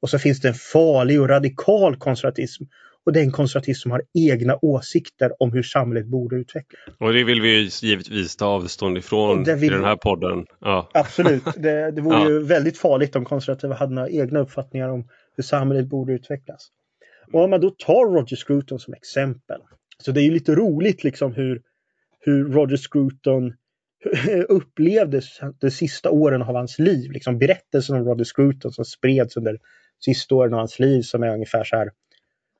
Och 0.00 0.10
så 0.10 0.18
finns 0.18 0.40
det 0.40 0.48
en 0.48 0.54
farlig 0.54 1.20
och 1.20 1.28
radikal 1.28 1.96
konservatism 1.96 2.64
och 3.06 3.12
det 3.12 3.20
är 3.20 3.24
en 3.24 3.32
konservatism 3.32 3.82
som 3.82 3.90
har 3.90 4.02
egna 4.14 4.58
åsikter 4.62 5.42
om 5.42 5.52
hur 5.52 5.62
samhället 5.62 6.06
borde 6.06 6.36
utvecklas. 6.36 6.80
Och 6.98 7.12
det 7.12 7.24
vill 7.24 7.40
vi 7.40 7.70
givetvis 7.82 8.36
ta 8.36 8.46
avstånd 8.46 8.98
ifrån 8.98 9.40
i 9.40 9.68
den 9.68 9.84
här 9.84 9.96
podden. 9.96 10.46
Ja. 10.60 10.90
Absolut, 10.94 11.44
det, 11.56 11.90
det 11.90 12.00
vore 12.00 12.16
ja. 12.22 12.28
ju 12.28 12.42
väldigt 12.42 12.78
farligt 12.78 13.16
om 13.16 13.24
konservativa 13.24 13.74
hade 13.74 13.94
några 13.94 14.08
egna 14.08 14.40
uppfattningar 14.40 14.88
om 14.88 15.08
hur 15.36 15.42
samhället 15.42 15.86
borde 15.86 16.12
utvecklas. 16.12 16.68
Och 17.32 17.44
om 17.44 17.50
man 17.50 17.60
då 17.60 17.70
tar 17.70 18.14
Roger 18.14 18.36
Scruton 18.36 18.78
som 18.78 18.94
exempel 18.94 19.60
så 19.98 20.12
det 20.12 20.20
är 20.20 20.24
ju 20.24 20.30
lite 20.30 20.54
roligt 20.54 21.04
liksom 21.04 21.34
hur, 21.34 21.62
hur 22.20 22.44
Roger 22.44 22.76
Scruton 22.76 23.54
upplevdes 24.48 25.40
de 25.60 25.70
sista 25.70 26.10
åren 26.10 26.42
av 26.42 26.54
hans 26.54 26.78
liv. 26.78 27.10
Liksom 27.12 27.38
berättelsen 27.38 27.96
om 27.96 28.04
Roger 28.04 28.24
Scruton 28.24 28.72
som 28.72 28.84
spreds 28.84 29.36
under 29.36 29.58
sista 30.04 30.34
åren 30.34 30.52
av 30.52 30.58
hans 30.58 30.78
liv 30.78 31.02
som 31.02 31.22
är 31.22 31.34
ungefär 31.34 31.64
så 31.64 31.76
här. 31.76 31.90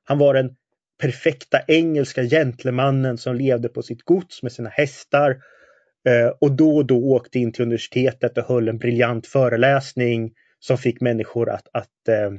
Han 0.08 0.18
var 0.18 0.34
den 0.34 0.56
perfekta 0.98 1.60
engelska 1.68 2.22
gentlemannen 2.22 3.18
som 3.18 3.34
levde 3.34 3.68
på 3.68 3.82
sitt 3.82 4.02
gods 4.02 4.42
med 4.42 4.52
sina 4.52 4.68
hästar 4.68 5.30
eh, 6.08 6.28
och 6.40 6.52
då 6.52 6.76
och 6.76 6.86
då 6.86 7.04
åkte 7.04 7.38
in 7.38 7.52
till 7.52 7.62
universitetet 7.62 8.38
och 8.38 8.44
höll 8.44 8.68
en 8.68 8.78
briljant 8.78 9.26
föreläsning 9.26 10.32
som 10.58 10.78
fick 10.78 11.00
människor 11.00 11.50
att, 11.50 11.68
att 11.72 12.08
eh, 12.08 12.30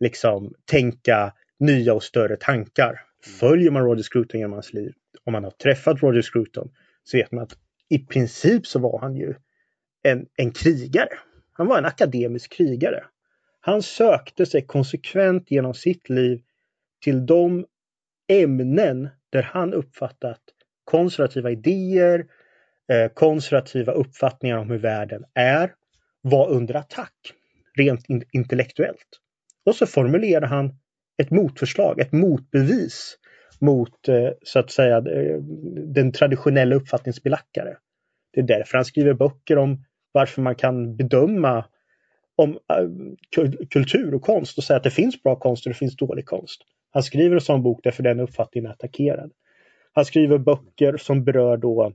liksom 0.00 0.54
tänka 0.64 1.32
nya 1.60 1.94
och 1.94 2.02
större 2.02 2.36
tankar. 2.36 3.00
Följer 3.40 3.70
man 3.70 3.84
Roger 3.84 4.02
Scruton 4.02 4.40
genom 4.40 4.52
hans 4.52 4.72
liv, 4.72 4.92
om 5.24 5.32
man 5.32 5.44
har 5.44 5.50
träffat 5.50 6.02
Roger 6.02 6.22
Scruton, 6.22 6.70
så 7.04 7.16
vet 7.16 7.32
man 7.32 7.44
att 7.44 7.56
i 7.88 7.98
princip 7.98 8.66
så 8.66 8.78
var 8.78 9.00
han 9.00 9.16
ju 9.16 9.34
en, 10.02 10.26
en 10.36 10.50
krigare. 10.50 11.18
Han 11.52 11.66
var 11.66 11.78
en 11.78 11.84
akademisk 11.84 12.52
krigare. 12.52 13.04
Han 13.60 13.82
sökte 13.82 14.46
sig 14.46 14.66
konsekvent 14.66 15.50
genom 15.50 15.74
sitt 15.74 16.08
liv 16.08 16.42
till 17.02 17.26
de 17.26 17.66
ämnen 18.28 19.08
där 19.30 19.42
han 19.42 19.74
uppfattat 19.74 20.40
konservativa 20.84 21.50
idéer, 21.50 22.26
eh, 22.92 23.12
konservativa 23.14 23.92
uppfattningar 23.92 24.58
om 24.58 24.70
hur 24.70 24.78
världen 24.78 25.24
är, 25.34 25.74
var 26.22 26.48
under 26.50 26.74
attack 26.74 27.14
rent 27.78 28.04
intellektuellt. 28.32 29.18
Och 29.66 29.74
så 29.74 29.86
formulerar 29.86 30.46
han 30.46 30.74
ett 31.22 31.30
motförslag, 31.30 32.00
ett 32.00 32.12
motbevis 32.12 33.18
mot 33.60 34.08
eh, 34.08 34.30
så 34.42 34.58
att 34.58 34.70
säga 34.70 34.96
eh, 34.96 35.38
den 35.94 36.12
traditionella 36.12 36.74
uppfattningsbelackare. 36.74 37.76
Det 38.32 38.40
är 38.40 38.44
därför 38.44 38.78
han 38.78 38.84
skriver 38.84 39.14
böcker 39.14 39.58
om 39.58 39.84
varför 40.12 40.42
man 40.42 40.54
kan 40.54 40.96
bedöma 40.96 41.64
om 42.36 42.50
eh, 42.50 42.88
kultur 43.70 44.14
och 44.14 44.22
konst 44.22 44.58
och 44.58 44.64
säga 44.64 44.76
att 44.76 44.84
det 44.84 44.90
finns 44.90 45.22
bra 45.22 45.36
konst 45.36 45.66
och 45.66 45.70
det 45.70 45.78
finns 45.78 45.96
dålig 45.96 46.26
konst. 46.26 46.62
Han 46.92 47.02
skriver 47.02 47.34
en 47.34 47.40
sån 47.40 47.62
bok 47.62 47.80
därför 47.82 48.02
den 48.02 48.20
uppfattningen 48.20 48.70
är 48.70 48.74
attackerad. 48.74 49.32
Han 49.92 50.04
skriver 50.04 50.38
böcker 50.38 50.96
som 50.96 51.24
berör 51.24 51.56
då 51.56 51.92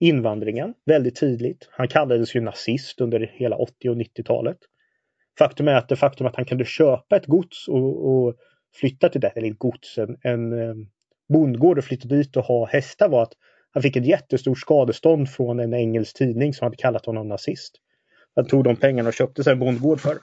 invandringen 0.00 0.74
väldigt 0.86 1.20
tydligt. 1.20 1.68
Han 1.70 1.88
kallades 1.88 2.36
ju 2.36 2.40
nazist 2.40 3.00
under 3.00 3.20
hela 3.20 3.56
80 3.56 3.88
och 3.88 3.96
90-talet. 3.96 4.58
Faktum 5.38 5.68
är 5.68 5.74
att 5.74 5.88
det 5.88 5.96
faktum 5.96 6.26
att 6.26 6.36
han 6.36 6.44
kunde 6.44 6.64
köpa 6.64 7.16
ett 7.16 7.26
gods 7.26 7.68
och, 7.68 8.10
och 8.10 8.34
flytta 8.74 9.08
till 9.08 9.20
det, 9.20 9.28
eller 9.28 9.50
gods, 9.50 9.98
en, 9.98 10.16
en 10.22 10.52
eh, 10.52 10.74
bondgård 11.32 11.78
och 11.78 11.84
flytta 11.84 12.08
dit 12.08 12.36
och 12.36 12.44
ha 12.44 12.66
hästar 12.66 13.08
var 13.08 13.22
att 13.22 13.32
han 13.72 13.82
fick 13.82 13.96
ett 13.96 14.06
jättestort 14.06 14.58
skadestånd 14.58 15.30
från 15.30 15.60
en 15.60 15.74
engelsk 15.74 16.16
tidning 16.16 16.54
som 16.54 16.64
hade 16.64 16.76
kallat 16.76 17.06
honom 17.06 17.28
nazist. 17.28 17.76
Han 18.34 18.46
tog 18.46 18.64
de 18.64 18.76
pengarna 18.76 19.08
och 19.08 19.14
köpte 19.14 19.44
sig 19.44 19.52
en 19.52 19.58
bondgård 19.58 20.00
för. 20.00 20.18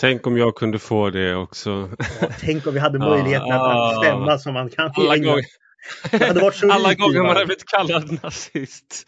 Tänk 0.00 0.26
om 0.26 0.36
jag 0.36 0.54
kunde 0.54 0.78
få 0.78 1.10
det 1.10 1.34
också. 1.34 1.90
Ja, 2.20 2.28
tänk 2.40 2.66
om 2.66 2.74
vi 2.74 2.80
hade 2.80 2.98
möjligheten 3.10 3.52
ah, 3.52 3.90
att 3.90 4.04
stämma 4.04 4.38
som 4.38 4.54
man 4.54 4.70
kan 4.70 4.92
alla 4.96 5.16
gånger, 5.16 5.44
Alla 6.70 6.94
gånger 6.94 7.22
man 7.22 7.36
har 7.36 7.44
blivit 7.44 7.66
kallad 7.66 8.22
nazist. 8.22 9.06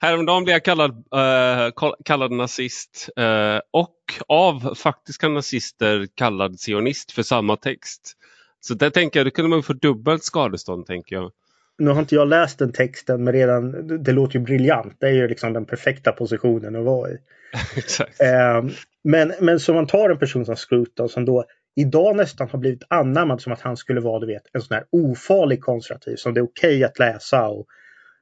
Häromdagen 0.00 0.44
blev 0.44 0.54
jag 0.54 0.64
kallad, 0.64 0.90
uh, 0.90 1.92
kallad 2.04 2.32
nazist 2.32 3.08
uh, 3.20 3.60
och 3.70 3.96
av 4.28 4.74
faktiska 4.74 5.28
nazister 5.28 6.08
kallad 6.14 6.60
sionist 6.60 7.12
för 7.12 7.22
samma 7.22 7.56
text. 7.56 8.16
Så 8.60 8.74
där 8.74 8.90
tänker 8.90 9.20
jag, 9.20 9.26
då 9.26 9.30
kunde 9.30 9.48
man 9.48 9.62
få 9.62 9.72
dubbelt 9.72 10.24
skadestånd 10.24 10.86
tänker 10.86 11.16
jag. 11.16 11.32
Nu 11.80 11.90
har 11.90 12.00
inte 12.00 12.14
jag 12.14 12.28
läst 12.28 12.58
den 12.58 12.72
texten 12.72 13.24
men 13.24 13.32
redan, 13.32 13.86
det 14.04 14.12
låter 14.12 14.38
ju 14.38 14.44
briljant. 14.44 14.96
Det 14.98 15.06
är 15.06 15.12
ju 15.12 15.28
liksom 15.28 15.52
den 15.52 15.64
perfekta 15.64 16.12
positionen 16.12 16.76
att 16.76 16.84
vara 16.84 17.10
i. 17.10 17.18
Exakt. 17.76 18.20
Uh, 18.22 18.70
men, 19.04 19.32
men 19.40 19.60
så 19.60 19.74
man 19.74 19.86
tar 19.86 20.10
en 20.10 20.18
person 20.18 20.46
som 20.46 20.56
Scruton 20.56 21.08
som 21.08 21.24
då 21.24 21.44
idag 21.76 22.16
nästan 22.16 22.48
har 22.48 22.58
blivit 22.58 22.82
anammad 22.88 23.40
som 23.40 23.52
att 23.52 23.60
han 23.60 23.76
skulle 23.76 24.00
vara 24.00 24.20
du 24.20 24.26
vet, 24.26 24.42
en 24.52 24.62
sån 24.62 24.74
här 24.74 24.84
ofarlig 24.92 25.60
konservativ 25.60 26.16
som 26.16 26.34
det 26.34 26.40
är 26.40 26.44
okej 26.44 26.76
okay 26.76 26.84
att 26.84 26.98
läsa. 26.98 27.48
Och 27.48 27.66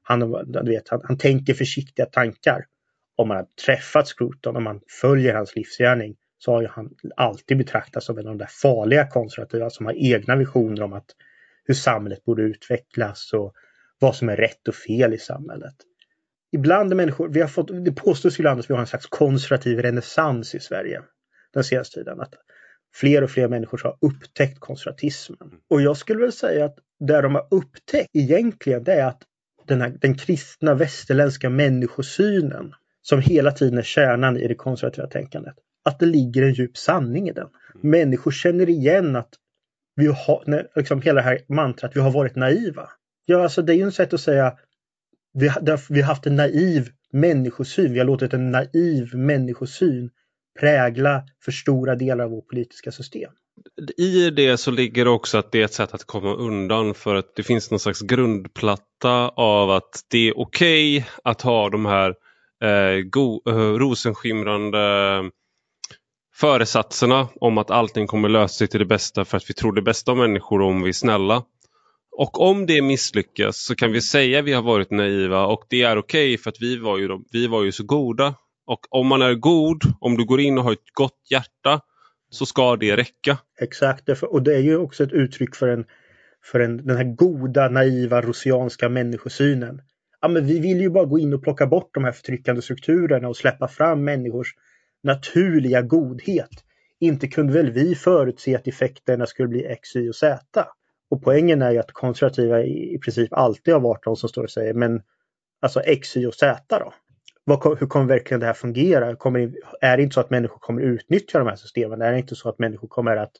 han, 0.02 0.20
du 0.46 0.70
vet, 0.70 0.88
han, 0.88 1.00
han 1.04 1.18
tänker 1.18 1.54
försiktiga 1.54 2.06
tankar. 2.06 2.64
Om 3.16 3.28
man 3.28 3.36
har 3.36 3.46
träffat 3.66 4.08
Scruton, 4.08 4.56
om 4.56 4.64
man 4.64 4.80
följer 5.00 5.34
hans 5.34 5.56
livsgärning 5.56 6.16
så 6.38 6.52
har 6.52 6.62
ju 6.62 6.68
han 6.68 6.90
alltid 7.16 7.58
betraktats 7.58 8.06
som 8.06 8.18
en 8.18 8.26
av 8.26 8.32
de 8.32 8.38
där 8.38 8.50
farliga 8.62 9.06
konservativa 9.06 9.70
som 9.70 9.86
har 9.86 9.94
egna 9.96 10.36
visioner 10.36 10.82
om 10.82 10.92
att 10.92 11.06
hur 11.68 11.74
samhället 11.74 12.24
borde 12.24 12.42
utvecklas 12.42 13.32
och 13.32 13.54
vad 13.98 14.16
som 14.16 14.28
är 14.28 14.36
rätt 14.36 14.68
och 14.68 14.74
fel 14.74 15.14
i 15.14 15.18
samhället. 15.18 15.74
Ibland 16.52 16.96
människor, 16.96 17.28
vi 17.28 17.40
har 17.40 17.48
fått, 17.48 17.84
det 17.84 17.92
påstås 17.92 18.38
ibland 18.38 18.60
att 18.60 18.70
vi 18.70 18.74
har 18.74 18.80
en 18.80 18.86
slags 18.86 19.06
konservativ 19.06 19.78
renässans 19.78 20.54
i 20.54 20.60
Sverige 20.60 21.02
den 21.54 21.64
senaste 21.64 21.94
tiden. 21.94 22.20
Att 22.20 22.34
fler 22.94 23.24
och 23.24 23.30
fler 23.30 23.48
människor 23.48 23.80
har 23.84 23.98
upptäckt 24.00 24.60
konservatismen. 24.60 25.50
Och 25.70 25.82
jag 25.82 25.96
skulle 25.96 26.20
väl 26.20 26.32
säga 26.32 26.64
att 26.64 26.78
det 27.00 27.20
de 27.20 27.34
har 27.34 27.48
upptäckt 27.50 28.10
egentligen 28.12 28.84
det 28.84 28.92
är 28.92 29.06
att 29.06 29.22
den, 29.66 29.80
här, 29.80 29.98
den 30.00 30.18
kristna 30.18 30.74
västerländska 30.74 31.50
människosynen 31.50 32.74
som 33.02 33.20
hela 33.20 33.52
tiden 33.52 33.78
är 33.78 33.82
kärnan 33.82 34.36
i 34.36 34.48
det 34.48 34.54
konservativa 34.54 35.06
tänkandet. 35.06 35.54
Att 35.84 35.98
det 35.98 36.06
ligger 36.06 36.42
en 36.42 36.52
djup 36.52 36.76
sanning 36.76 37.28
i 37.28 37.32
den. 37.32 37.48
Människor 37.80 38.30
känner 38.30 38.68
igen 38.68 39.16
att 39.16 39.34
vi 39.98 40.06
har, 40.06 40.66
liksom 40.76 41.02
hela 41.02 41.14
det 41.14 41.22
här 41.22 41.40
mantrat, 41.48 41.96
vi 41.96 42.00
har 42.00 42.10
varit 42.10 42.36
naiva. 42.36 42.88
Ja, 43.24 43.42
alltså 43.42 43.62
det 43.62 43.72
är 43.72 43.76
ju 43.76 43.88
ett 43.88 43.94
sätt 43.94 44.14
att 44.14 44.20
säga 44.20 44.52
vi, 45.32 45.50
vi 45.88 46.00
har 46.00 46.08
haft 46.08 46.26
en 46.26 46.36
naiv 46.36 46.88
människosyn. 47.12 47.92
Vi 47.92 47.98
har 47.98 48.06
låtit 48.06 48.32
en 48.32 48.50
naiv 48.50 49.14
människosyn 49.14 50.10
prägla 50.60 51.22
för 51.44 51.52
stora 51.52 51.94
delar 51.94 52.24
av 52.24 52.30
vårt 52.30 52.48
politiska 52.48 52.92
system. 52.92 53.30
I 53.96 54.30
det 54.30 54.56
så 54.56 54.70
ligger 54.70 55.08
också 55.08 55.38
att 55.38 55.52
det 55.52 55.60
är 55.60 55.64
ett 55.64 55.72
sätt 55.72 55.94
att 55.94 56.04
komma 56.04 56.34
undan 56.34 56.94
för 56.94 57.14
att 57.14 57.36
det 57.36 57.42
finns 57.42 57.70
någon 57.70 57.80
slags 57.80 58.00
grundplatta 58.00 59.28
av 59.28 59.70
att 59.70 60.04
det 60.10 60.28
är 60.28 60.38
okej 60.38 60.98
okay 60.98 61.10
att 61.24 61.42
ha 61.42 61.70
de 61.70 61.86
här 61.86 62.14
eh, 62.64 63.00
go, 63.00 63.42
eh, 63.48 63.54
rosenskimrande 63.54 64.78
föresatserna 66.40 67.28
om 67.40 67.58
att 67.58 67.70
allting 67.70 68.06
kommer 68.06 68.28
lösa 68.28 68.54
sig 68.54 68.68
till 68.68 68.80
det 68.80 68.86
bästa 68.86 69.24
för 69.24 69.36
att 69.36 69.50
vi 69.50 69.54
tror 69.54 69.72
det 69.72 69.82
bästa 69.82 70.12
om 70.12 70.18
människor 70.18 70.62
om 70.62 70.82
vi 70.82 70.88
är 70.88 70.92
snälla. 70.92 71.42
Och 72.12 72.40
om 72.40 72.66
det 72.66 72.82
misslyckas 72.82 73.56
så 73.64 73.74
kan 73.74 73.92
vi 73.92 74.00
säga 74.00 74.38
att 74.38 74.44
vi 74.44 74.52
har 74.52 74.62
varit 74.62 74.90
naiva 74.90 75.46
och 75.46 75.64
det 75.68 75.82
är 75.82 75.98
okej 75.98 76.34
okay 76.34 76.38
för 76.38 76.50
att 76.50 76.60
vi 76.60 76.78
var, 76.78 76.98
ju 76.98 77.08
de, 77.08 77.24
vi 77.32 77.46
var 77.46 77.64
ju 77.64 77.72
så 77.72 77.84
goda. 77.84 78.34
Och 78.66 78.80
om 78.90 79.06
man 79.06 79.22
är 79.22 79.34
god, 79.34 79.82
om 80.00 80.16
du 80.16 80.24
går 80.24 80.40
in 80.40 80.58
och 80.58 80.64
har 80.64 80.72
ett 80.72 80.92
gott 80.92 81.20
hjärta 81.30 81.80
så 82.30 82.46
ska 82.46 82.76
det 82.76 82.96
räcka. 82.96 83.38
Exakt, 83.60 84.08
och 84.22 84.42
det 84.42 84.54
är 84.54 84.60
ju 84.60 84.76
också 84.76 85.04
ett 85.04 85.12
uttryck 85.12 85.56
för, 85.56 85.68
en, 85.68 85.84
för 86.44 86.60
en, 86.60 86.86
den 86.86 86.96
här 86.96 87.04
goda, 87.04 87.68
naiva, 87.68 88.22
rosianska 88.22 88.88
människosynen. 88.88 89.82
Ja, 90.20 90.28
men 90.28 90.46
vi 90.46 90.58
vill 90.58 90.80
ju 90.80 90.90
bara 90.90 91.04
gå 91.04 91.18
in 91.18 91.34
och 91.34 91.42
plocka 91.42 91.66
bort 91.66 91.90
de 91.94 92.04
här 92.04 92.12
förtryckande 92.12 92.62
strukturerna 92.62 93.28
och 93.28 93.36
släppa 93.36 93.68
fram 93.68 94.04
människors 94.04 94.54
naturliga 95.02 95.82
godhet. 95.82 96.64
Inte 97.00 97.28
kunde 97.28 97.52
väl 97.52 97.70
vi 97.70 97.94
förutse 97.94 98.56
att 98.56 98.66
effekterna 98.66 99.26
skulle 99.26 99.48
bli 99.48 99.64
X, 99.64 99.96
Y 99.96 100.08
och 100.08 100.16
Z. 100.16 100.66
Och 101.10 101.22
poängen 101.22 101.62
är 101.62 101.70
ju 101.70 101.78
att 101.78 101.92
konservativa 101.92 102.62
i 102.62 102.98
princip 103.04 103.32
alltid 103.32 103.74
har 103.74 103.80
varit 103.80 104.04
de 104.04 104.16
som 104.16 104.28
står 104.28 104.42
och 104.42 104.50
säger 104.50 104.74
men 104.74 105.02
alltså 105.60 105.80
X, 105.80 106.16
Y 106.16 106.26
och 106.26 106.34
Z 106.34 106.78
då? 106.78 106.94
Vad, 107.44 107.78
hur 107.78 107.86
kommer 107.86 108.06
verkligen 108.06 108.40
det 108.40 108.46
här 108.46 108.52
fungera? 108.52 109.16
Kommer, 109.16 109.52
är 109.80 109.96
det 109.96 110.02
inte 110.02 110.14
så 110.14 110.20
att 110.20 110.30
människor 110.30 110.58
kommer 110.58 110.82
utnyttja 110.82 111.38
de 111.38 111.48
här 111.48 111.56
systemen? 111.56 112.02
Är 112.02 112.12
det 112.12 112.18
inte 112.18 112.34
så 112.34 112.48
att 112.48 112.58
människor 112.58 112.88
kommer 112.88 113.16
att, 113.16 113.32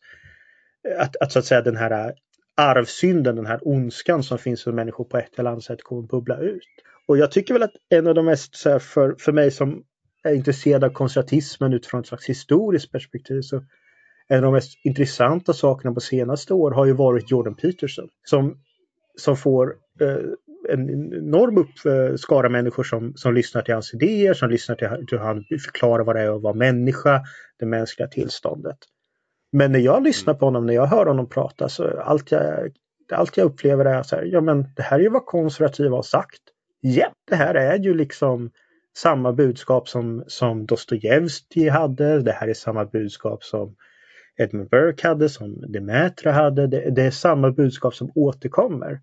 att, 0.99 1.17
att 1.17 1.33
så 1.33 1.39
att 1.39 1.45
säga 1.45 1.63
den 1.63 1.77
här 1.77 2.15
arvsynden, 2.57 3.37
den 3.37 3.47
här 3.47 3.61
ondskan 3.63 4.23
som 4.23 4.39
finns 4.39 4.65
hos 4.65 4.75
människor 4.75 5.05
på 5.05 5.19
ett 5.19 5.39
eller 5.39 5.51
annat 5.51 5.65
sätt 5.65 5.83
kommer 5.83 6.03
bubbla 6.03 6.39
ut? 6.39 6.69
Och 7.07 7.19
jag 7.19 7.31
tycker 7.31 7.55
väl 7.55 7.63
att 7.63 7.75
en 7.89 8.07
av 8.07 8.15
de 8.15 8.25
mest, 8.25 8.57
så 8.57 8.71
här, 8.71 8.79
för, 8.79 9.17
för 9.19 9.33
mig 9.33 9.51
som 9.51 9.85
är 10.31 10.35
intresserad 10.35 10.85
av 10.85 10.91
konservatismen 10.91 11.73
utifrån 11.73 12.01
ett 12.01 12.07
slags 12.07 12.29
historiskt 12.29 12.93
perspektiv 12.93 13.41
så 13.41 13.65
en 14.29 14.37
av 14.37 14.43
de 14.43 14.53
mest 14.53 14.79
intressanta 14.85 15.53
sakerna 15.53 15.95
på 15.95 16.01
senaste 16.01 16.55
år 16.55 16.71
har 16.71 16.87
ju 16.87 16.93
varit 16.93 17.31
Jordan 17.31 17.55
Peterson 17.55 18.09
som, 18.25 18.59
som 19.17 19.37
får 19.37 19.75
eh, 20.01 20.17
en 20.69 21.15
enorm 21.15 21.59
uppskara 21.59 22.47
eh, 22.47 22.51
människor 22.51 22.83
som, 22.83 23.13
som 23.17 23.35
lyssnar 23.35 23.63
till 23.63 23.75
hans 23.75 23.95
idéer, 23.95 24.35
som 24.35 24.51
lyssnar 24.51 24.77
till 24.77 24.89
hur 25.11 25.19
han 25.19 25.45
förklarar 25.45 26.05
vad 26.05 26.17
det 26.17 26.23
är 26.23 26.37
att 26.37 26.43
vara 26.43 26.55
människa, 26.55 27.23
det 27.59 27.67
mänskliga 27.67 28.09
tillståndet. 28.09 28.79
Men 29.53 29.73
när 29.73 29.79
jag 29.79 30.03
lyssnar 30.03 30.35
på 30.35 30.45
honom, 30.45 30.67
när 30.67 30.75
jag 30.75 30.87
hör 30.87 31.07
honom 31.07 31.29
prata, 31.29 31.69
så 31.69 32.01
allt 32.01 32.31
jag, 32.31 32.73
allt 33.13 33.37
jag 33.37 33.45
upplever 33.45 33.85
är 33.85 34.03
så 34.03 34.17
här, 34.17 34.23
ja 34.23 34.41
men 34.41 34.67
det 34.77 34.83
här 34.83 34.99
är 34.99 35.03
ju 35.03 35.09
vad 35.09 35.27
konservativa 35.27 35.97
har 35.97 36.03
sagt. 36.03 36.43
Ja, 36.81 37.13
det 37.31 37.37
här 37.37 37.55
är 37.55 37.79
ju 37.79 37.95
liksom 37.95 38.51
samma 39.03 39.33
budskap 39.33 39.89
som, 39.89 40.25
som 40.27 40.67
Dostojevskij 40.67 41.69
hade, 41.69 42.23
det 42.23 42.33
här 42.33 42.49
är 42.49 42.55
samma 42.55 42.85
budskap 42.85 43.45
som 43.45 43.77
Edmund 44.37 44.71
Burke 44.71 45.09
hade, 45.09 45.29
som 45.29 45.73
Demetra 45.73 46.33
hade. 46.33 46.67
Det, 46.67 46.91
det 46.91 47.03
är 47.03 47.11
samma 47.11 47.51
budskap 47.51 47.95
som 47.95 48.13
återkommer. 48.15 49.01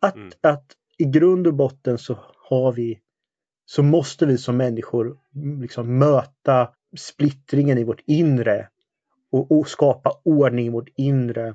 Att, 0.00 0.16
mm. 0.16 0.30
att 0.40 0.64
i 0.98 1.04
grund 1.04 1.46
och 1.46 1.54
botten 1.54 1.98
så 1.98 2.18
har 2.48 2.72
vi 2.72 3.00
så 3.64 3.82
måste 3.82 4.26
vi 4.26 4.38
som 4.38 4.56
människor 4.56 5.16
liksom 5.60 5.98
möta 5.98 6.70
splittringen 6.96 7.78
i 7.78 7.84
vårt 7.84 8.02
inre 8.06 8.68
och, 9.32 9.52
och, 9.52 9.68
skapa 9.68 10.20
ordning 10.24 10.66
i 10.66 10.70
vårt 10.70 10.88
inre 10.96 11.54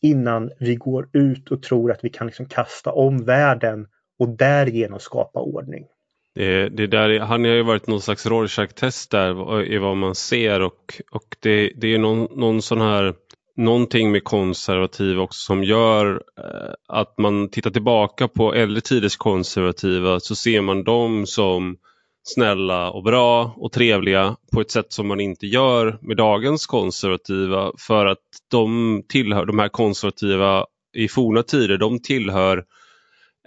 innan 0.00 0.50
vi 0.58 0.74
går 0.74 1.08
ut 1.12 1.50
och 1.50 1.62
tror 1.62 1.92
att 1.92 2.04
vi 2.04 2.08
kan 2.08 2.26
liksom 2.26 2.46
kasta 2.46 2.92
om 2.92 3.24
världen 3.24 3.86
och 4.18 4.28
därigenom 4.28 5.00
skapa 5.00 5.40
ordning. 5.40 5.86
Det, 6.34 6.68
det 6.68 6.86
där, 6.86 7.18
han 7.18 7.44
har 7.44 7.50
ju 7.50 7.62
varit 7.62 7.86
någon 7.86 8.00
slags 8.00 8.26
Rorschach-test 8.26 9.10
där 9.10 9.64
i 9.64 9.78
vad 9.78 9.96
man 9.96 10.14
ser 10.14 10.60
och, 10.60 11.00
och 11.10 11.36
det, 11.40 11.72
det 11.76 11.94
är 11.94 11.98
någon, 11.98 12.40
någon 12.40 12.62
sån 12.62 12.80
här 12.80 13.14
någonting 13.56 14.12
med 14.12 14.24
konservativa 14.24 15.22
också 15.22 15.38
som 15.38 15.64
gör 15.64 16.22
eh, 16.38 16.74
att 16.88 17.18
man 17.18 17.48
tittar 17.48 17.70
tillbaka 17.70 18.28
på 18.28 18.54
äldre 18.54 18.80
tiders 18.80 19.16
konservativa 19.16 20.20
så 20.20 20.34
ser 20.34 20.60
man 20.60 20.84
dem 20.84 21.26
som 21.26 21.76
snälla 22.22 22.90
och 22.90 23.02
bra 23.02 23.54
och 23.56 23.72
trevliga 23.72 24.36
på 24.52 24.60
ett 24.60 24.70
sätt 24.70 24.92
som 24.92 25.08
man 25.08 25.20
inte 25.20 25.46
gör 25.46 25.98
med 26.02 26.16
dagens 26.16 26.66
konservativa 26.66 27.72
för 27.78 28.06
att 28.06 28.18
de 28.50 29.02
tillhör, 29.08 29.46
de 29.46 29.58
här 29.58 29.68
konservativa 29.68 30.66
i 30.96 31.08
forna 31.08 31.42
tider, 31.42 31.78
de 31.78 31.98
tillhör 31.98 32.64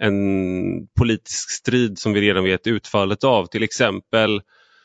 en 0.02 0.86
politisk 0.98 1.50
strid 1.50 1.98
som 1.98 2.12
vi 2.12 2.20
redan 2.20 2.44
vet 2.44 2.66
utfallet 2.66 3.24
av. 3.24 3.46
Till 3.46 3.62
exempel 3.62 4.40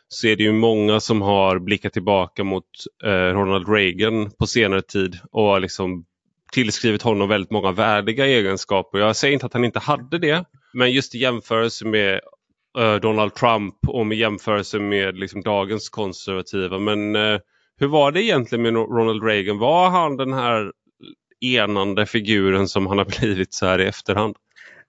så 0.07 0.27
är 0.27 0.35
det 0.35 0.43
ju 0.43 0.51
många 0.51 0.99
som 0.99 1.21
har 1.21 1.59
blickat 1.59 1.93
tillbaka 1.93 2.43
mot 2.43 2.65
eh, 3.03 3.09
Ronald 3.09 3.69
Reagan 3.69 4.31
på 4.31 4.47
senare 4.47 4.81
tid 4.81 5.19
och 5.31 5.61
liksom 5.61 6.05
tillskrivit 6.51 7.01
honom 7.01 7.29
väldigt 7.29 7.51
många 7.51 7.71
värdiga 7.71 8.25
egenskaper. 8.25 8.99
Jag 8.99 9.15
säger 9.15 9.33
inte 9.33 9.45
att 9.45 9.53
han 9.53 9.65
inte 9.65 9.79
hade 9.79 10.17
det, 10.17 10.45
men 10.73 10.91
just 10.91 11.15
i 11.15 11.17
jämförelse 11.17 11.85
med 11.85 12.19
eh, 12.79 12.95
Donald 12.95 13.35
Trump 13.35 13.75
och 13.87 14.05
med 14.05 14.17
jämförelse 14.17 14.79
med 14.79 15.17
liksom, 15.17 15.41
dagens 15.41 15.89
konservativa. 15.89 16.79
Men 16.79 17.15
eh, 17.15 17.39
hur 17.79 17.87
var 17.87 18.11
det 18.11 18.23
egentligen 18.23 18.61
med 18.61 18.73
Ronald 18.73 19.23
Reagan? 19.23 19.57
Var 19.57 19.89
han 19.89 20.17
den 20.17 20.33
här 20.33 20.71
enande 21.41 22.05
figuren 22.05 22.67
som 22.67 22.87
han 22.87 22.97
har 22.97 23.05
blivit 23.19 23.53
så 23.53 23.65
här 23.65 23.79
i 23.81 23.85
efterhand? 23.85 24.35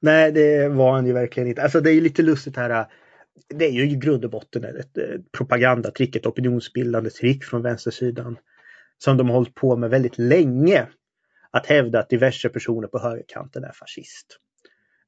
Nej, 0.00 0.32
det 0.32 0.68
var 0.68 0.92
han 0.92 1.06
ju 1.06 1.12
verkligen 1.12 1.48
inte. 1.48 1.62
Alltså 1.62 1.80
det 1.80 1.92
är 1.92 2.00
lite 2.00 2.22
lustigt 2.22 2.56
här. 2.56 2.86
Det 3.48 3.64
är 3.64 3.70
ju 3.70 3.90
i 3.90 3.96
grund 3.96 4.24
och 4.24 4.30
botten 4.30 4.64
ett, 4.64 4.98
propagandatrick, 5.32 6.16
ett 6.16 6.26
opinionsbildande 6.26 7.10
trick 7.10 7.44
från 7.44 7.62
vänstersidan. 7.62 8.38
Som 8.98 9.16
de 9.16 9.28
har 9.28 9.34
hållit 9.34 9.54
på 9.54 9.76
med 9.76 9.90
väldigt 9.90 10.18
länge. 10.18 10.86
Att 11.50 11.66
hävda 11.66 12.00
att 12.00 12.08
diverse 12.08 12.48
personer 12.48 12.88
på 12.88 12.98
högerkanten 12.98 13.64
är 13.64 13.72
fascist. 13.72 14.38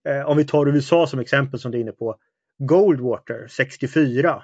Eh, 0.09 0.28
om 0.28 0.37
vi 0.37 0.44
tar 0.44 0.68
USA 0.68 1.07
som 1.07 1.20
exempel 1.20 1.61
som 1.61 1.70
du 1.70 1.78
är 1.78 1.83
inne 1.83 1.92
på. 1.92 2.16
Goldwater 2.59 3.46
64. 3.50 4.42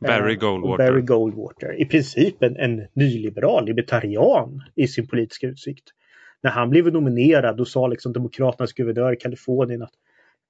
Barry 0.00 0.36
Goldwater. 0.36 0.86
Barry 0.86 1.02
Goldwater. 1.02 1.80
I 1.80 1.84
princip 1.84 2.42
en, 2.42 2.56
en 2.56 2.86
nyliberal, 2.92 3.66
libertarian 3.66 4.62
i 4.74 4.88
sin 4.88 5.06
politiska 5.06 5.46
utsikt 5.46 5.84
när 6.42 6.50
han 6.50 6.70
blev 6.70 6.92
nominerad 6.92 7.56
då 7.56 7.64
sa 7.64 7.86
liksom 7.86 8.12
Demokraternas 8.12 8.72
guvernör 8.72 9.12
i 9.12 9.16
Kalifornien 9.16 9.82
att 9.82 9.94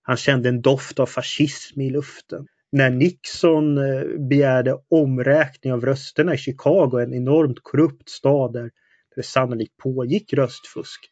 han 0.02 0.16
kände 0.16 0.48
en 0.48 0.62
doft 0.62 1.00
av 1.00 1.06
fascism 1.06 1.80
i 1.80 1.90
luften. 1.90 2.46
När 2.72 2.90
Nixon 2.90 3.78
eh, 3.78 4.02
begärde 4.18 4.78
omräkning 4.90 5.72
av 5.72 5.84
rösterna 5.84 6.34
i 6.34 6.38
Chicago, 6.38 6.98
en 6.98 7.14
enormt 7.14 7.58
korrupt 7.62 8.08
stad 8.08 8.52
där 8.52 8.70
det 9.16 9.22
sannolikt 9.22 9.76
pågick 9.76 10.32
röstfusk, 10.32 11.10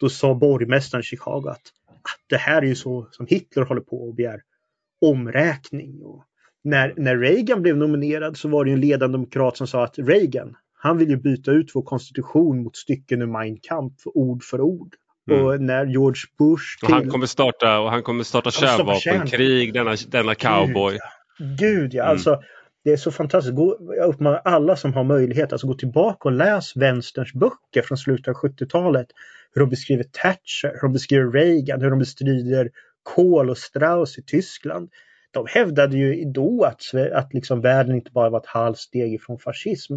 då 0.00 0.08
sa 0.08 0.34
borgmästaren 0.34 1.00
i 1.00 1.04
Chicago 1.04 1.48
att, 1.48 1.62
att 1.86 2.20
det 2.28 2.36
här 2.36 2.62
är 2.62 2.66
ju 2.66 2.74
så 2.74 3.08
som 3.10 3.26
Hitler 3.26 3.62
håller 3.62 3.80
på 3.80 4.08
och 4.08 4.14
begär 4.14 4.42
omräkning. 5.00 6.02
Och 6.02 6.24
när, 6.64 6.94
när 6.96 7.16
Reagan 7.16 7.62
blev 7.62 7.76
nominerad 7.76 8.36
så 8.36 8.48
var 8.48 8.64
det 8.64 8.72
en 8.72 8.80
ledande 8.80 9.14
demokrat 9.14 9.56
som 9.56 9.66
sa 9.66 9.84
att 9.84 9.98
Reagan, 9.98 10.56
han 10.78 10.98
vill 10.98 11.10
ju 11.10 11.16
byta 11.16 11.50
ut 11.50 11.70
vår 11.74 11.82
konstitution 11.82 12.62
mot 12.62 12.76
stycken 12.76 13.22
ur 13.22 13.26
Mein 13.26 13.56
Kampf 13.62 14.02
ord 14.04 14.44
för 14.44 14.60
ord. 14.60 14.94
Mm. 15.30 15.44
Och 15.44 15.60
när 15.60 15.86
George 15.86 16.22
Bush... 16.38 16.78
Till... 16.80 16.88
Och 16.88 17.00
han 17.00 17.10
kommer 17.10 17.26
starta, 17.26 17.78
och 17.78 17.90
han 17.90 18.02
kommer 18.02 18.24
starta 18.24 18.50
kärnvapenkrig, 18.50 19.74
denna, 19.74 19.96
denna 20.08 20.34
cowboy. 20.34 20.92
Gud 20.92 21.00
ja, 21.38 21.56
Gud, 21.56 21.94
ja. 21.94 22.02
Mm. 22.02 22.10
alltså 22.10 22.42
det 22.84 22.92
är 22.92 22.96
så 22.96 23.10
fantastiskt. 23.10 23.56
jag 23.96 24.08
uppmanar 24.08 24.40
alla 24.44 24.76
som 24.76 24.92
har 24.92 25.04
möjlighet, 25.04 25.52
alltså 25.52 25.66
gå 25.66 25.74
tillbaka 25.74 26.28
och 26.28 26.32
läs 26.32 26.76
vänsterns 26.76 27.32
böcker 27.32 27.82
från 27.82 27.98
slutet 27.98 28.28
av 28.28 28.34
70-talet. 28.34 29.06
Hur 29.54 29.60
de 29.60 29.70
beskriver 29.70 30.04
Thatcher, 30.04 30.72
hur 30.72 30.82
de 30.82 30.92
beskriver 30.92 31.30
Reagan, 31.32 31.80
hur 31.80 31.90
de 31.90 31.98
beskriver 31.98 32.70
Kohl 33.02 33.50
och 33.50 33.58
Strauss 33.58 34.18
i 34.18 34.22
Tyskland. 34.22 34.90
De 35.30 35.46
hävdade 35.48 35.96
ju 35.96 36.24
då 36.24 36.64
att, 36.64 36.82
att 37.12 37.34
liksom 37.34 37.60
världen 37.60 37.94
inte 37.94 38.10
bara 38.10 38.30
var 38.30 38.38
ett 38.38 38.46
halvt 38.46 38.78
steg 38.78 39.14
ifrån 39.14 39.38
fascism. 39.38 39.94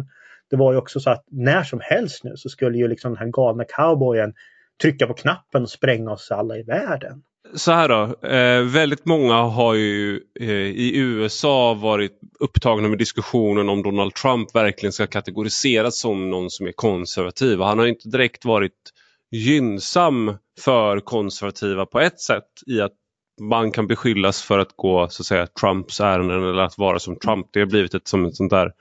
Det 0.52 0.58
var 0.58 0.72
ju 0.72 0.78
också 0.78 1.00
så 1.00 1.10
att 1.10 1.24
när 1.30 1.64
som 1.64 1.80
helst 1.82 2.24
nu 2.24 2.36
så 2.36 2.48
skulle 2.48 2.78
ju 2.78 2.88
liksom 2.88 3.12
den 3.12 3.18
här 3.18 3.26
galna 3.26 3.64
cowboyen 3.64 4.34
trycka 4.82 5.06
på 5.06 5.14
knappen 5.14 5.62
och 5.62 5.70
spränga 5.70 6.10
oss 6.10 6.30
alla 6.30 6.56
i 6.58 6.62
världen. 6.62 7.22
Så 7.54 7.72
här 7.72 7.88
då, 7.88 8.28
eh, 8.28 8.62
väldigt 8.62 9.04
många 9.04 9.34
har 9.34 9.74
ju 9.74 10.20
eh, 10.40 10.50
i 10.50 10.98
USA 10.98 11.74
varit 11.74 12.20
upptagna 12.40 12.88
med 12.88 12.98
diskussionen 12.98 13.68
om 13.68 13.82
Donald 13.82 14.14
Trump 14.14 14.54
verkligen 14.54 14.92
ska 14.92 15.06
kategoriseras 15.06 16.00
som 16.00 16.30
någon 16.30 16.50
som 16.50 16.66
är 16.66 16.72
konservativ. 16.72 17.60
Han 17.60 17.78
har 17.78 17.86
inte 17.86 18.08
direkt 18.08 18.44
varit 18.44 18.92
gynnsam 19.30 20.36
för 20.60 21.00
konservativa 21.00 21.86
på 21.86 22.00
ett 22.00 22.20
sätt 22.20 22.48
i 22.66 22.80
att 22.80 22.92
man 23.40 23.72
kan 23.72 23.86
beskyllas 23.86 24.42
för 24.42 24.58
att 24.58 24.76
gå 24.76 25.08
så 25.08 25.22
att 25.22 25.26
säga 25.26 25.46
Trumps 25.46 26.00
ärenden 26.00 26.44
eller 26.44 26.62
att 26.62 26.78
vara 26.78 26.98
som 26.98 27.16
Trump. 27.16 27.46
Det 27.52 27.60
har 27.60 27.66
blivit 27.66 27.94
ett 27.94 28.08
som 28.08 28.24
ett 28.24 28.36
sånt 28.36 28.50
där, 28.50 28.72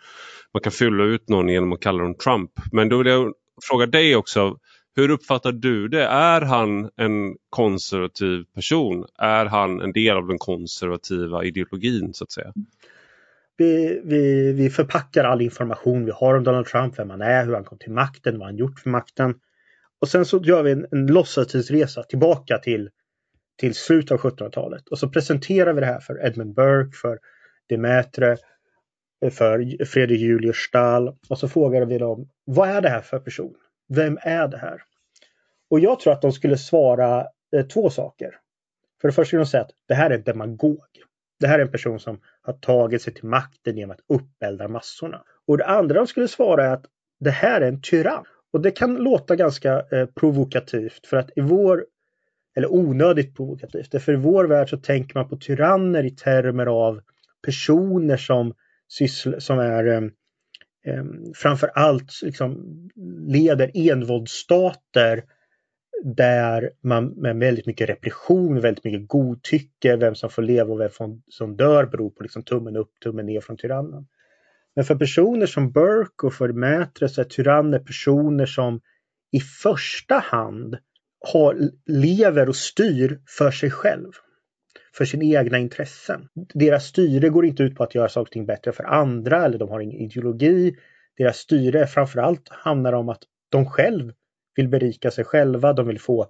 man 0.54 0.62
kan 0.62 0.72
fylla 0.72 1.04
ut 1.04 1.30
någon 1.30 1.50
genom 1.50 1.74
att 1.74 1.80
kalla 1.80 2.04
dem 2.04 2.16
Trump. 2.16 2.52
Men 2.72 2.90
då 2.90 2.98
vill 2.98 3.08
jag 3.08 3.34
fråga 3.70 3.86
dig 3.86 4.16
också, 4.16 4.58
hur 4.96 5.10
uppfattar 5.10 5.52
du 5.52 5.88
det? 5.88 6.04
Är 6.04 6.42
han 6.42 6.90
en 6.98 7.36
konservativ 7.50 8.44
person? 8.56 9.06
Är 9.18 9.46
han 9.46 9.82
en 9.82 9.94
del 9.94 10.18
av 10.18 10.28
den 10.28 10.38
konservativa 10.38 11.44
ideologin 11.44 12.14
så 12.14 12.24
att 12.24 12.32
säga? 12.32 12.54
Vi, 13.58 14.02
vi, 14.04 14.54
vi 14.54 14.70
förpackar 14.70 15.24
all 15.24 15.42
information 15.42 16.06
vi 16.06 16.12
har 16.12 16.36
om 16.36 16.44
Donald 16.44 16.66
Trump, 16.66 17.00
vem 17.00 17.10
han 17.10 17.22
är, 17.22 17.46
hur 17.46 17.54
han 17.54 17.64
kom 17.64 17.78
till 17.78 17.92
makten, 17.92 18.40
vad 18.40 18.48
han 18.48 18.58
gjort 18.58 18.80
för 18.80 18.90
makten. 18.90 19.36
Och 20.02 20.08
sen 20.08 20.26
så 20.26 20.42
gör 20.44 20.64
vi 20.64 20.72
en, 20.72 20.86
en 20.92 21.08
låtsastidsresa 21.08 22.04
tillbaka 22.04 22.58
till, 22.58 22.90
till 23.60 23.76
slutet 23.76 24.12
av 24.12 24.20
1700-talet 24.20 24.88
och 24.88 25.00
så 25.00 25.10
presenterar 25.10 25.74
vi 25.74 25.80
det 25.80 25.86
här 25.86 26.00
för 26.00 26.26
Edmund 26.26 26.56
Burke, 26.56 26.98
för 27.02 27.20
Demetre, 27.70 28.38
för 29.30 29.86
Fredrik 29.86 30.22
Julius 30.22 30.58
Stahl 30.58 31.16
och 31.30 31.38
så 31.38 31.48
frågade 31.48 31.86
vi 31.86 31.98
dem 31.98 32.30
vad 32.46 32.70
är 32.70 32.82
det 32.82 32.90
här 32.90 33.02
för 33.02 33.20
person? 33.20 33.54
Vem 33.90 34.20
är 34.22 34.48
det 34.48 34.58
här? 34.58 34.82
Och 35.70 35.80
jag 35.80 36.00
tror 36.00 36.14
att 36.14 36.22
de 36.22 36.32
skulle 36.32 36.58
svara 36.58 37.28
eh, 37.56 37.66
två 37.66 37.90
saker. 37.90 38.38
För 39.02 39.08
det 39.08 39.12
första 39.14 39.28
skulle 39.28 39.42
de 39.42 39.46
säga 39.46 39.64
att 39.64 39.72
det 39.88 39.94
här 39.94 40.10
är 40.10 40.16
en 40.16 40.24
demagog. 40.24 40.86
Det 41.40 41.48
här 41.48 41.60
är 41.60 41.64
en 41.64 41.72
person 41.72 42.00
som 42.00 42.20
har 42.42 42.54
tagit 42.54 43.02
sig 43.02 43.14
till 43.14 43.26
makten 43.26 43.78
genom 43.78 43.92
att 43.92 44.20
uppelda 44.20 44.68
massorna. 44.68 45.24
Och 45.48 45.58
det 45.58 45.66
andra 45.66 45.96
de 45.96 46.08
skulle 46.08 46.28
svara 46.28 46.66
är 46.66 46.74
att 46.74 46.86
det 47.20 47.32
här 47.32 47.62
är 47.62 47.68
en 47.68 47.82
tyrann. 47.82 48.26
Och 48.54 48.62
det 48.62 48.72
kan 48.72 48.96
låta 48.96 49.36
ganska 49.36 49.86
eh, 49.92 50.06
provokativt 50.06 51.08
för 51.08 51.18
att 51.18 51.30
i 51.36 51.42
vår 51.42 51.86
eller 52.56 52.74
onödigt 52.74 53.36
provokativt. 53.36 54.04
För 54.04 54.14
i 54.14 54.16
vår 54.16 54.46
värld 54.46 54.70
så 54.70 54.78
tänker 54.78 55.16
man 55.16 55.30
på 55.30 55.38
tyranner 55.38 56.04
i 56.04 56.12
termer 56.12 56.66
av 56.66 57.02
personer 57.46 58.18
som, 58.18 58.54
som 59.40 59.60
är 59.60 59.86
eh, 59.88 60.04
eh 60.86 61.04
framför 61.36 61.68
allt 61.68 62.22
liksom 62.24 62.78
leder 63.28 63.72
envåldsstater 63.74 65.24
där 66.04 66.72
man 66.84 67.08
med 67.08 67.36
väldigt 67.36 67.66
mycket 67.66 67.90
repression, 67.90 68.62
väldigt 68.62 68.84
mycket 68.84 69.08
godtycke, 69.08 69.96
vem 69.96 70.16
som 70.16 70.30
får 70.30 70.42
leva 70.42 70.74
och 70.74 70.80
vem 70.80 71.22
som 71.28 71.56
dör 71.56 71.86
beror 71.86 72.10
på 72.10 72.24
liksom 72.24 72.44
tummen 72.44 72.76
upp, 72.76 72.92
tummen 73.04 73.26
ner 73.26 73.42
från 73.42 73.58
tyrannen. 73.58 74.08
Men 74.76 74.86
för 74.86 74.96
personer 74.96 75.46
som 75.46 75.72
Burke 75.72 76.28
och 76.28 76.34
för 76.34 76.50
Mätre 76.50 77.10
så 77.10 77.22
är 77.22 77.26
tyranner 77.26 77.80
personer 77.80 78.46
som 78.46 78.82
i 79.32 79.40
första 79.40 80.16
hand 80.16 80.78
har, 81.34 81.58
lever 81.86 82.50
och 82.50 82.56
styr 82.56 83.22
för 83.38 83.52
sig 83.52 83.72
själv. 83.72 84.12
För 84.96 85.06
sina 85.06 85.40
egna 85.40 85.58
intressen. 85.58 86.28
Deras 86.54 86.86
styre 86.86 87.30
går 87.30 87.46
inte 87.46 87.64
ut 87.64 87.76
på 87.76 87.84
att 87.84 87.96
göra 87.96 88.10
saker 88.10 88.30
och 88.30 88.32
ting 88.32 88.46
bättre 88.46 88.72
för 88.72 88.84
andra 88.84 89.46
eller 89.46 89.58
de 89.58 89.70
har 89.70 89.80
ingen 89.80 90.02
ideologi. 90.02 90.76
Deras 91.18 91.38
styre 91.38 91.88
framförallt 91.88 92.50
handlar 92.50 92.94
om 92.94 93.10
att 93.10 93.24
de 93.50 93.66
själv 93.66 94.14
vill 94.56 94.68
berika 94.68 95.12
sig 95.12 95.24
själva, 95.24 95.74
de 95.74 95.88
vill 95.88 96.00
få 96.00 96.28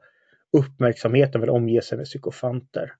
uppmärksamhet, 0.57 1.33
de 1.33 1.41
vill 1.41 1.49
omge 1.49 1.81
sig 1.81 1.97
med 1.97 2.05
psykofanter. 2.05 2.93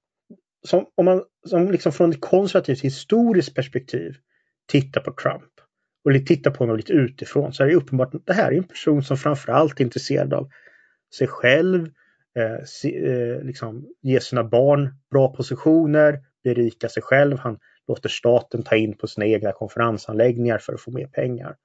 Som, 0.64 0.86
om 0.94 1.04
man 1.04 1.22
som 1.46 1.70
liksom 1.70 1.92
från 1.92 2.10
ett 2.10 2.20
konservativt 2.20 2.80
historiskt 2.80 3.54
perspektiv 3.54 4.16
tittar 4.66 5.00
på 5.00 5.12
Trump 5.12 5.52
och 6.04 6.26
tittar 6.26 6.50
på 6.50 6.58
honom 6.58 6.76
lite 6.76 6.92
utifrån 6.92 7.52
så 7.52 7.62
är 7.62 7.66
det 7.66 7.74
uppenbart 7.74 8.14
att 8.14 8.26
det 8.26 8.32
här 8.32 8.52
är 8.52 8.56
en 8.56 8.64
person 8.64 9.02
som 9.02 9.16
framförallt 9.16 9.80
är 9.80 9.84
intresserad 9.84 10.34
av 10.34 10.50
sig 11.18 11.26
själv, 11.26 11.90
eh, 12.36 12.64
se, 12.64 13.06
eh, 13.06 13.42
liksom 13.42 13.86
ge 14.00 14.20
sina 14.20 14.44
barn 14.44 14.94
bra 15.10 15.34
positioner, 15.34 16.20
berika 16.44 16.88
sig 16.88 17.02
själv. 17.02 17.38
Han 17.38 17.58
låter 17.88 18.08
staten 18.08 18.62
ta 18.62 18.76
in 18.76 18.96
på 18.96 19.06
sina 19.06 19.26
egna 19.26 19.52
konferensanläggningar 19.52 20.58
för 20.58 20.72
att 20.72 20.80
få 20.80 20.90
mer 20.90 21.06
pengar. 21.06 21.56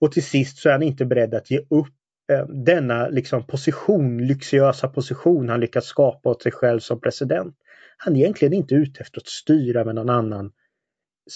Och 0.00 0.12
till 0.12 0.24
sist 0.24 0.58
så 0.58 0.68
är 0.68 0.72
han 0.72 0.82
inte 0.82 1.04
beredd 1.04 1.34
att 1.34 1.50
ge 1.50 1.58
upp 1.58 1.94
eh, 2.32 2.46
denna 2.46 3.08
liksom 3.08 3.46
position, 3.46 4.26
lyxiösa 4.26 4.88
position 4.88 5.48
han 5.48 5.60
lyckats 5.60 5.86
skapa 5.86 6.28
åt 6.30 6.42
sig 6.42 6.52
själv 6.52 6.80
som 6.80 7.00
president. 7.00 7.56
Han 7.96 8.16
är 8.16 8.20
egentligen 8.20 8.54
inte 8.54 8.74
ute 8.74 9.00
efter 9.00 9.20
att 9.20 9.26
styra 9.26 9.84
med 9.84 9.94
någon 9.94 10.10
annan 10.10 10.52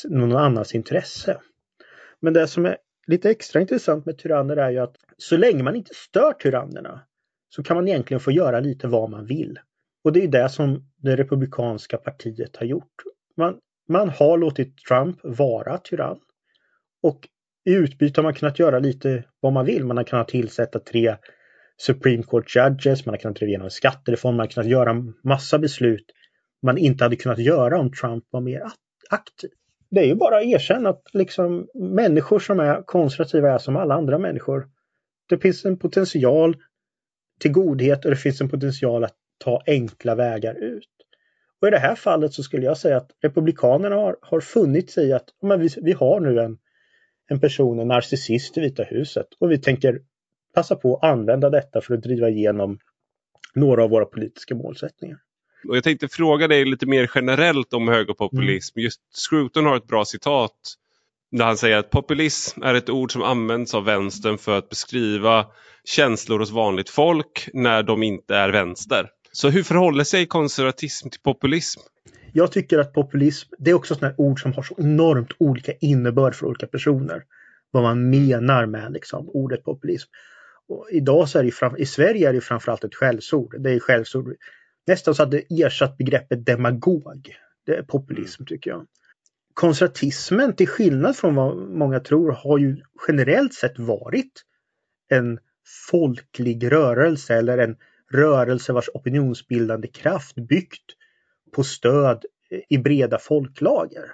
någon 0.09 0.37
annans 0.37 0.75
intresse. 0.75 1.41
Men 2.21 2.33
det 2.33 2.49
som 2.49 2.67
är 2.67 2.77
lite 3.07 3.31
extra 3.31 3.61
intressant 3.61 4.07
med 4.07 4.19
tyranner 4.19 4.57
är 4.57 4.71
ju 4.71 4.79
att 4.79 4.97
så 5.17 5.37
länge 5.37 5.63
man 5.63 5.77
inte 5.77 5.95
stör 5.95 6.33
tyrannerna 6.33 7.08
så 7.49 7.63
kan 7.63 7.77
man 7.77 7.89
egentligen 7.89 8.21
få 8.21 8.33
göra 8.33 8.61
lite 8.61 8.89
vad 8.89 9.11
man 9.11 9.27
vill. 9.27 9.59
Och 10.05 10.13
det 10.13 10.25
är 10.25 10.29
det 10.29 10.49
som 10.49 10.91
det 10.97 11.17
republikanska 11.17 11.97
partiet 11.97 12.57
har 12.57 12.67
gjort. 12.67 13.03
Man, 13.37 13.59
man 13.89 14.09
har 14.09 14.39
låtit 14.39 14.77
Trump 14.79 15.19
vara 15.23 15.79
tyrann. 15.79 16.19
Och 17.03 17.29
i 17.65 17.75
utbyte 17.75 18.21
har 18.21 18.23
man 18.23 18.35
kunnat 18.35 18.59
göra 18.59 18.79
lite 18.79 19.25
vad 19.41 19.53
man 19.53 19.65
vill. 19.65 19.85
Man 19.85 19.97
har 19.97 20.05
kunnat 20.05 20.29
tillsätta 20.29 20.79
tre 20.79 21.17
Supreme 21.77 22.23
Court 22.23 22.57
Judges, 22.57 23.07
man 23.07 23.13
har 23.13 23.19
kunnat 23.19 23.37
driva 23.37 23.49
igenom 23.49 23.71
skattereform, 23.71 24.37
man 24.37 24.47
har 24.47 24.51
kunnat 24.51 24.69
göra 24.69 25.05
massa 25.25 25.59
beslut 25.59 26.05
man 26.63 26.79
inte 26.79 27.05
hade 27.05 27.17
kunnat 27.17 27.39
göra 27.39 27.79
om 27.79 27.93
Trump 27.93 28.25
var 28.31 28.41
mer 28.41 28.63
aktiv 29.11 29.51
det 29.91 30.01
är 30.01 30.05
ju 30.05 30.15
bara 30.15 30.39
att 30.39 30.45
erkänna 30.45 30.89
att 30.89 31.03
liksom, 31.13 31.69
människor 31.75 32.39
som 32.39 32.61
är 32.61 32.83
konservativa 32.83 33.51
är 33.51 33.59
som 33.59 33.77
alla 33.77 33.95
andra 33.95 34.19
människor. 34.19 34.69
Det 35.29 35.39
finns 35.39 35.65
en 35.65 35.79
potential 35.79 36.57
till 37.39 37.53
godhet 37.53 38.05
och 38.05 38.11
det 38.11 38.17
finns 38.17 38.41
en 38.41 38.49
potential 38.49 39.05
att 39.05 39.15
ta 39.39 39.63
enkla 39.67 40.15
vägar 40.15 40.55
ut. 40.55 40.89
Och 41.61 41.69
i 41.69 41.71
det 41.71 41.79
här 41.79 41.95
fallet 41.95 42.33
så 42.35 42.43
skulle 42.43 42.67
jag 42.67 42.79
säga 42.79 42.97
att 42.97 43.11
Republikanerna 43.23 43.97
har, 43.97 44.17
har 44.23 44.41
funnit 44.41 44.91
sig 44.91 45.13
att 45.13 45.25
men 45.43 45.61
vi, 45.61 45.69
vi 45.83 45.93
har 45.93 46.21
nu 46.21 46.41
en, 46.41 46.59
en 47.29 47.41
person, 47.41 47.79
en 47.79 47.89
narcissist 47.89 48.59
i 48.59 48.61
Vita 48.61 48.83
huset 48.83 49.27
och 49.39 49.51
vi 49.51 49.59
tänker 49.59 50.01
passa 50.55 50.77
på 50.77 50.97
att 50.97 51.05
använda 51.05 51.51
detta 51.51 51.81
för 51.81 51.95
att 51.95 52.03
driva 52.03 52.29
igenom 52.29 52.79
några 53.55 53.85
av 53.85 53.91
våra 53.91 54.05
politiska 54.05 54.55
målsättningar. 54.55 55.19
Och 55.69 55.77
jag 55.77 55.85
tänkte 55.85 56.09
fråga 56.09 56.49
dig 56.49 56.65
lite 56.65 56.87
mer 56.87 57.11
generellt 57.15 57.73
om 57.73 57.89
högerpopulism. 57.89 58.79
Mm. 58.79 58.85
Just 58.85 59.01
Scruton 59.29 59.67
har 59.67 59.77
ett 59.77 59.87
bra 59.87 60.05
citat 60.05 60.57
där 61.31 61.45
han 61.45 61.57
säger 61.57 61.77
att 61.77 61.91
populism 61.91 62.63
är 62.63 62.75
ett 62.75 62.91
ord 62.91 63.13
som 63.13 63.23
används 63.23 63.75
av 63.75 63.85
vänstern 63.85 64.39
för 64.39 64.59
att 64.59 64.69
beskriva 64.69 65.47
känslor 65.85 66.39
hos 66.39 66.51
vanligt 66.51 66.91
folk 66.91 67.49
när 67.53 67.83
de 67.83 68.03
inte 68.03 68.37
är 68.37 68.49
vänster. 68.49 69.09
Så 69.33 69.49
hur 69.49 69.63
förhåller 69.63 70.05
sig 70.05 70.27
konservatism 70.27 71.09
till 71.09 71.21
populism? 71.21 71.81
Jag 72.33 72.53
tycker 72.53 72.79
att 72.79 72.93
populism, 72.93 73.49
det 73.59 73.71
är 73.71 73.75
också 73.75 73.95
ett 73.95 74.15
ord 74.19 74.43
som 74.43 74.53
har 74.53 74.63
så 74.63 74.75
enormt 74.79 75.33
olika 75.39 75.73
innebörd 75.81 76.35
för 76.35 76.47
olika 76.47 76.67
personer. 76.67 77.23
Vad 77.71 77.83
man 77.83 78.11
menar 78.11 78.67
med 78.67 78.93
liksom, 78.93 79.29
ordet 79.29 79.65
populism. 79.65 80.11
Och 80.69 80.89
idag 80.91 81.29
så 81.29 81.39
är 81.39 81.45
det 81.45 81.51
fram, 81.51 81.77
i 81.77 81.87
Sverige 81.87 82.29
är 82.29 82.33
det 82.33 82.41
framförallt 82.41 82.85
ett 82.85 82.95
skällsord. 82.95 83.55
Det 83.59 83.71
är 83.71 83.79
skällsord 83.79 84.35
nästan 84.87 85.15
så 85.15 85.23
att 85.23 85.31
det 85.31 85.63
ersatt 85.63 85.97
begreppet 85.97 86.47
demagog. 86.47 87.37
Det 87.67 87.77
är 87.77 87.83
populism 87.83 88.45
tycker 88.45 88.71
jag. 88.71 88.87
Konservatismen 89.59 90.57
till 90.57 90.69
skillnad 90.69 91.17
från 91.17 91.35
vad 91.35 91.57
många 91.57 92.01
tror 92.01 92.33
har 92.33 92.59
ju 92.59 92.77
generellt 93.09 93.55
sett 93.55 93.79
varit 93.79 94.33
en 95.09 95.39
folklig 95.91 96.73
rörelse 96.73 97.35
eller 97.35 97.59
en 97.59 97.77
rörelse 98.13 98.73
vars 98.73 98.89
opinionsbildande 98.95 99.89
kraft 99.89 100.35
byggt 100.35 100.85
på 101.53 101.65
stöd 101.65 102.25
i 102.69 102.79
breda 102.79 103.19
folklager. 103.19 104.11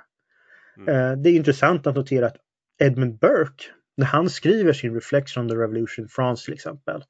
Mm. 0.77 0.89
Eh, 0.89 1.23
det 1.23 1.31
är 1.31 1.35
intressant 1.37 1.87
att 1.87 1.95
notera 1.95 2.27
att 2.27 2.37
Edmund 2.79 3.19
Burke, 3.19 3.65
när 3.97 4.07
han 4.07 4.31
skriver 4.31 4.73
sin 4.73 4.95
Reflection 4.95 5.43
on 5.43 5.49
the 5.49 5.57
Revolution 5.57 6.09
France 6.09 6.45
till 6.45 6.55
exempel, 6.55 7.05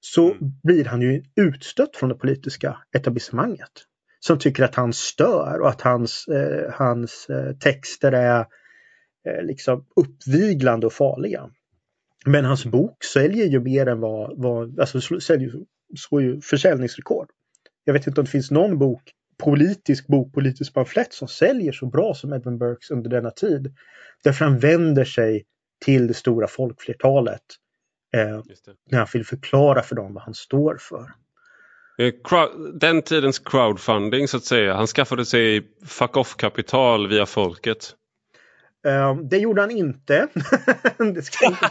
så 0.00 0.32
mm. 0.32 0.52
blir 0.62 0.84
han 0.84 1.02
ju 1.02 1.22
utstött 1.36 1.96
från 1.96 2.08
det 2.08 2.14
politiska 2.14 2.78
etablissemanget. 2.96 3.86
Som 4.20 4.38
tycker 4.38 4.64
att 4.64 4.74
han 4.74 4.92
stör 4.92 5.60
och 5.60 5.68
att 5.68 5.80
hans, 5.80 6.28
eh, 6.28 6.72
hans 6.72 7.26
eh, 7.30 7.56
texter 7.56 8.12
är 8.12 8.40
eh, 9.26 9.42
liksom 9.42 9.86
uppviglande 9.96 10.86
och 10.86 10.92
farliga. 10.92 11.50
Men 12.26 12.44
hans 12.44 12.64
bok 12.64 13.04
säljer 13.04 13.46
ju 13.46 13.60
mer 13.60 13.86
än 13.86 14.00
vad, 14.00 14.38
vad 14.38 14.80
alltså 14.80 15.00
säljer, 15.20 15.52
så 15.96 16.20
ju 16.20 16.40
försäljningsrekord. 16.40 17.30
Jag 17.84 17.92
vet 17.92 18.06
inte 18.06 18.20
om 18.20 18.24
det 18.24 18.30
finns 18.30 18.50
någon 18.50 18.78
bok 18.78 19.12
politisk 19.40 20.06
bok, 20.06 20.32
politisk 20.34 20.74
pamflett 20.74 21.12
som 21.12 21.28
säljer 21.28 21.72
så 21.72 21.86
bra 21.86 22.14
som 22.14 22.32
Edmund 22.32 22.58
Burkes 22.58 22.90
under 22.90 23.10
denna 23.10 23.30
tid. 23.30 23.74
Därför 24.24 24.44
han 24.44 24.58
vänder 24.58 25.04
sig 25.04 25.44
till 25.84 26.06
det 26.06 26.14
stora 26.14 26.46
folkflertalet 26.46 27.42
eh, 28.14 28.42
när 28.90 28.98
han 28.98 29.06
vill 29.12 29.26
förklara 29.26 29.82
för 29.82 29.96
dem 29.96 30.14
vad 30.14 30.22
han 30.22 30.34
står 30.34 30.76
för. 30.80 31.12
Den 32.72 33.02
tidens 33.02 33.38
crowdfunding 33.38 34.28
så 34.28 34.36
att 34.36 34.44
säga. 34.44 34.74
Han 34.74 34.86
skaffade 34.86 35.24
sig 35.24 35.62
fuck 35.86 36.16
off-kapital 36.16 37.08
via 37.08 37.26
folket. 37.26 37.94
Um, 38.86 39.28
det 39.28 39.38
gjorde 39.38 39.60
han 39.60 39.70
inte. 39.70 40.28
det 41.14 41.22
ska 41.22 41.44
jag 41.44 41.52
inte 41.52 41.66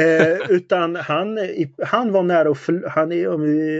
uh, 0.00 0.50
utan 0.56 0.96
han, 0.96 1.38
han 1.86 2.12
var 2.12 2.22
nära 2.22 2.50
att 2.50 2.58
förl 2.58 2.84
han, 2.88 3.10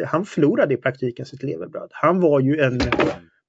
han 0.06 0.26
förlorade 0.26 0.74
i 0.74 0.76
praktiken 0.76 1.26
sitt 1.26 1.42
levebröd. 1.42 1.88
Han 1.90 2.20
var 2.20 2.40
ju 2.40 2.60
en 2.60 2.80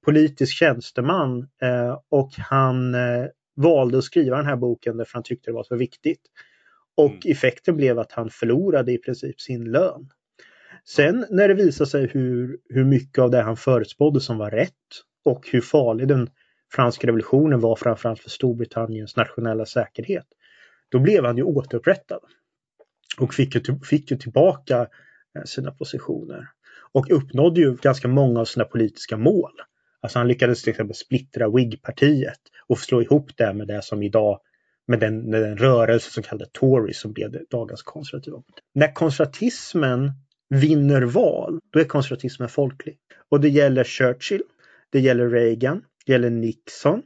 politisk 0.06 0.58
tjänsteman 0.58 1.40
uh, 1.40 2.00
och 2.10 2.32
han 2.38 2.96
uh, 2.96 3.28
valde 3.56 3.98
att 3.98 4.04
skriva 4.04 4.38
den 4.38 4.46
här 4.46 4.56
boken 4.56 4.98
därför 4.98 5.14
han 5.14 5.24
tyckte 5.24 5.52
det 5.52 5.56
var 5.56 5.64
så 5.64 5.76
viktigt. 5.76 6.22
Och 6.98 7.12
mm. 7.12 7.32
effekten 7.32 7.78
blev 7.78 8.00
att 8.00 8.12
han 8.12 8.30
förlorade 8.30 8.92
i 8.92 8.98
princip 8.98 9.42
sin 9.42 9.72
lön. 9.72 10.10
Sen 10.90 11.26
när 11.30 11.48
det 11.48 11.54
visar 11.54 11.86
sig 11.86 12.08
hur, 12.08 12.58
hur 12.70 12.86
mycket 12.86 13.20
av 13.20 13.32
det 13.32 13.42
han 13.42 13.58
förutspådde 13.58 14.22
som 14.22 14.38
var 14.38 14.52
rätt 14.52 14.74
och 15.26 15.50
hur 15.52 15.62
farlig 15.62 16.08
den 16.08 16.30
franska 16.74 17.08
revolutionen 17.08 17.60
var 17.60 17.76
framförallt 17.76 18.20
för 18.20 18.30
Storbritanniens 18.30 19.16
nationella 19.16 19.66
säkerhet. 19.66 20.26
Då 20.90 21.00
blev 21.00 21.26
han 21.26 21.38
ju 21.38 21.44
återupprättad. 21.44 22.20
Och 23.18 23.34
fick 23.34 23.56
ju, 23.56 23.80
fick 23.84 24.12
ju 24.12 24.18
tillbaka 24.18 24.88
eh, 25.38 25.44
sina 25.46 25.72
positioner. 25.72 26.48
Och 26.92 27.12
uppnådde 27.12 27.62
ju 27.62 27.76
ganska 27.76 28.08
många 28.08 28.40
av 28.40 28.46
sina 28.46 28.66
politiska 28.66 29.18
mål. 29.18 29.52
Alltså 30.02 30.20
han 30.20 30.28
lyckades 30.28 30.62
till 30.62 30.72
exempel 30.72 30.96
splittra 30.96 31.50
Whig-partiet 31.50 32.40
och 32.68 32.80
slå 32.80 33.02
ihop 33.02 33.38
det 33.38 33.54
med 33.54 33.68
det 33.68 33.82
som 33.82 34.04
idag 34.04 34.40
med 34.88 35.00
den, 35.00 35.30
med 35.30 35.42
den 35.42 35.58
rörelse 35.58 36.12
som 36.12 36.24
kallades 36.24 36.50
Tories 36.52 37.00
som 37.00 37.14
blev 37.14 37.38
dagens 37.50 37.84
konservativa. 37.84 38.44
När 38.74 38.94
konservatismen 38.94 40.12
vinner 40.50 41.02
val, 41.02 41.60
då 41.70 41.80
är 41.80 41.84
konservatismen 41.84 42.50
folklig. 42.50 42.98
Och 43.30 43.42
det 43.42 43.50
gäller 43.50 43.84
Churchill, 43.84 44.44
det 44.90 45.00
gäller 45.00 45.30
Reagan, 45.30 45.82
det 46.06 46.12
gäller 46.12 46.30
Nixon, 46.30 47.02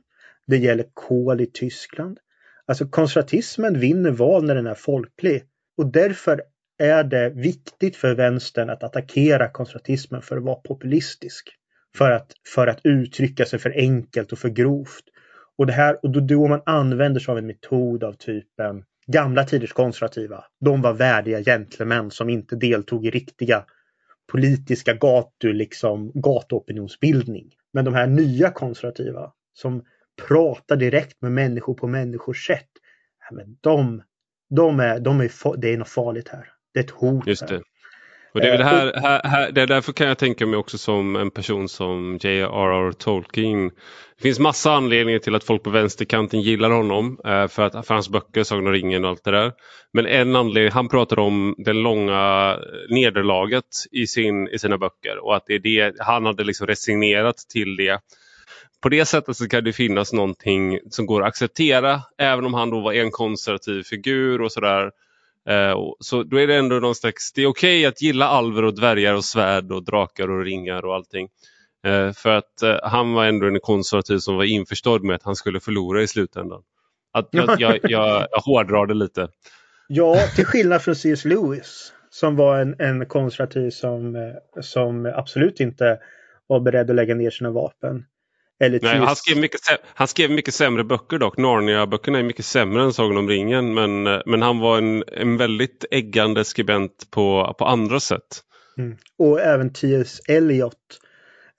det 0.48 0.58
gäller 0.58 0.86
Kohl 0.94 1.42
i 1.42 1.46
Tyskland. 1.46 2.20
Alltså 2.66 2.88
konservatismen 2.88 3.80
vinner 3.80 4.12
val 4.12 4.44
när 4.44 4.56
den 4.56 4.68
är 4.68 4.76
folklig 4.76 5.44
och 5.78 5.86
därför 5.86 6.42
är 6.78 7.04
det 7.04 7.30
viktigt 7.30 7.96
för 7.96 8.16
vänstern 8.16 8.70
att 8.70 8.84
attackera 8.84 9.50
konservatismen 9.50 10.22
för 10.22 10.38
att 10.38 10.44
vara 10.44 10.56
populistisk. 10.56 11.50
För 11.98 12.12
att, 12.12 12.32
för 12.56 12.68
att 12.68 12.80
uttrycka 12.84 13.46
sig 13.46 13.60
för 13.60 13.74
enkelt 13.76 14.32
och 14.32 14.40
för 14.40 14.50
grovt. 14.50 15.04
Och 15.58 15.68
det 15.68 15.74
här, 15.74 16.06
och 16.06 16.12
då, 16.12 16.20
då 16.20 16.48
man 16.48 16.62
använder 16.66 17.20
sig 17.20 17.32
av 17.32 17.38
en 17.38 17.48
metod 17.48 18.04
av 18.04 18.14
typen 18.14 18.84
gamla 19.08 19.44
tiders 19.44 19.74
konservativa. 19.74 20.46
De 20.60 20.82
var 20.82 20.94
värdiga 20.94 21.44
gentlemän 21.44 22.12
som 22.12 22.30
inte 22.30 22.56
deltog 22.56 23.06
i 23.06 23.10
riktiga 23.10 23.66
politiska 24.32 24.94
gatu, 24.94 25.54
liksom, 25.54 26.12
gatuopinionsbildning. 26.14 27.52
Men 27.74 27.86
de 27.86 27.94
här 27.94 28.08
nya 28.08 28.52
konservativa 28.52 29.32
som 29.54 29.84
pratar 30.28 30.76
direkt 30.76 31.22
med 31.22 31.32
människor 31.32 31.74
på 31.74 31.88
människors 31.88 32.48
sätt. 32.48 32.70
Men 33.32 33.58
de, 33.62 34.04
de 34.50 34.80
är, 34.80 35.00
de 35.00 35.22
är, 35.22 35.58
det 35.58 35.74
är 35.74 35.78
något 35.78 35.90
farligt 35.90 36.28
här. 36.28 36.48
Det 36.74 36.80
är 36.80 36.84
ett 36.84 36.92
hot. 36.92 37.28
Just 37.28 37.48
det. 37.48 37.62
Och 38.34 38.42
det, 38.42 38.50
är 38.50 38.58
det, 38.58 38.64
här, 38.64 38.94
här, 38.96 39.22
här, 39.24 39.52
det 39.52 39.62
är 39.62 39.68
därför 39.68 39.94
kan 39.94 40.08
jag 40.08 40.18
tänka 40.18 40.46
mig 40.46 40.58
också 40.58 40.78
som 40.78 41.16
en 41.16 41.32
person 41.32 41.70
som 41.70 42.20
J.R.R. 42.22 42.92
Tolkien. 42.92 43.72
Det 44.18 44.24
finns 44.24 44.40
massa 44.40 44.72
anledningar 44.72 45.20
till 45.20 45.36
att 45.36 45.44
folk 45.44 45.64
på 45.64 45.70
vänsterkanten 45.70 46.42
gillar 46.42 46.70
honom. 46.70 47.20
Eh, 47.26 47.48
för, 47.48 47.64
att, 47.64 47.88
för 47.88 47.94
hans 47.94 48.10
böcker, 48.10 48.44
Sagan 48.44 48.68
om 48.68 48.74
ringen 48.74 49.04
och 49.04 49.10
allt 49.10 49.24
det 49.24 49.32
där. 49.32 49.52
Men 49.94 50.06
en 50.06 50.36
anledning, 50.36 50.72
han 50.72 50.90
pratar 50.90 51.20
om 51.20 51.56
det 51.58 51.74
långa 51.74 52.58
nederlaget 52.90 53.66
i, 53.92 54.08
sin, 54.08 54.48
i 54.48 54.60
sina 54.60 54.78
böcker 54.78 55.26
och 55.26 55.36
att 55.36 55.44
det 55.46 55.54
är 55.54 55.60
det, 55.60 55.94
han 56.00 56.26
hade 56.26 56.44
liksom 56.44 56.68
resignerat 56.68 57.38
till 57.38 57.76
det. 57.76 58.00
På 58.82 58.90
det 58.90 59.06
sättet 59.06 59.38
så 59.38 59.48
kan 59.48 59.64
det 59.64 59.74
finnas 59.74 60.14
någonting 60.14 60.80
som 60.90 61.06
går 61.06 61.22
att 61.22 61.28
acceptera 61.28 62.02
även 62.18 62.46
om 62.46 62.54
han 62.54 62.70
då 62.70 62.80
var 62.80 62.94
en 62.94 63.12
konservativ 63.12 63.84
figur 63.84 64.42
och 64.42 64.52
sådär. 64.52 64.92
Uh, 65.50 65.94
så 66.00 66.24
då 66.24 66.40
är 66.40 66.48
det 66.48 66.56
ändå 66.56 66.76
någon 66.76 66.96
slags, 66.96 67.34
det 67.34 67.42
är 67.42 67.48
okej 67.48 67.80
okay 67.80 67.86
att 67.86 68.02
gilla 68.02 68.26
alver 68.26 68.64
och 68.64 68.76
dvärgar 68.76 69.14
och 69.14 69.26
svärd 69.26 69.72
och 69.72 69.84
drakar 69.84 70.30
och 70.30 70.44
ringar 70.44 70.86
och 70.86 70.96
allting. 70.96 71.30
Uh, 71.88 72.12
för 72.12 72.30
att 72.30 72.64
uh, 72.64 72.76
han 72.84 73.14
var 73.14 73.26
ändå 73.26 73.48
en 73.48 73.60
konservativ 73.60 74.18
som 74.18 74.36
var 74.36 74.44
införstådd 74.44 75.04
med 75.04 75.16
att 75.16 75.24
han 75.24 75.36
skulle 75.36 75.60
förlora 75.60 76.02
i 76.02 76.08
slutändan. 76.08 76.62
Att, 77.14 77.36
att 77.36 77.60
jag, 77.60 77.80
jag, 77.84 78.28
jag 78.32 78.40
hårdrar 78.40 78.86
det 78.86 78.94
lite. 78.94 79.28
Ja, 79.88 80.18
till 80.36 80.46
skillnad 80.46 80.82
från 80.82 80.96
C.S. 80.96 81.26
Lewis 81.26 81.94
som 82.10 82.36
var 82.36 82.60
en, 82.60 82.76
en 82.80 83.06
konservativ 83.06 83.70
som, 83.70 84.34
som 84.62 85.14
absolut 85.16 85.60
inte 85.60 86.00
var 86.48 86.60
beredd 86.60 86.90
att 86.90 86.96
lägga 86.96 87.16
ner 87.16 87.30
sina 87.30 87.50
vapen. 87.50 88.06
Eller 88.62 88.80
Nej, 88.82 88.98
han, 88.98 89.16
skrev 89.16 89.38
mycket, 89.38 89.60
han 89.94 90.08
skrev 90.08 90.32
mycket 90.32 90.54
sämre 90.54 90.84
böcker 90.84 91.18
dock. 91.18 91.38
Narnia-böckerna 91.38 92.20
är 92.20 92.24
mycket 92.24 92.46
sämre 92.46 92.84
än 92.84 92.94
Sagan 92.94 93.18
om 93.18 93.30
ringen. 93.30 93.74
Men, 93.74 94.04
men 94.04 94.42
han 94.42 94.60
var 94.60 94.78
en, 94.78 95.04
en 95.08 95.38
väldigt 95.38 95.86
äggande 95.92 96.46
skribent 96.46 97.08
på, 97.12 97.56
på 97.60 97.66
andra 97.66 98.00
sätt. 98.00 98.44
Mm. 98.78 98.98
Och 99.18 99.42
även 99.42 99.74
T.S. 99.74 100.22
Eliot 100.28 100.74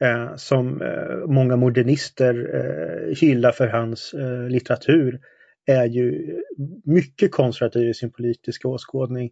eh, 0.04 0.36
som 0.36 0.82
eh, 0.82 1.26
många 1.26 1.56
modernister 1.56 2.34
eh, 2.54 3.16
hyllar 3.16 3.52
för 3.52 3.68
hans 3.68 4.14
eh, 4.14 4.48
litteratur 4.48 5.20
är 5.66 5.84
ju 5.84 6.36
mycket 6.84 7.32
konservativ 7.32 7.88
i 7.88 7.94
sin 7.94 8.12
politiska 8.12 8.68
åskådning. 8.68 9.30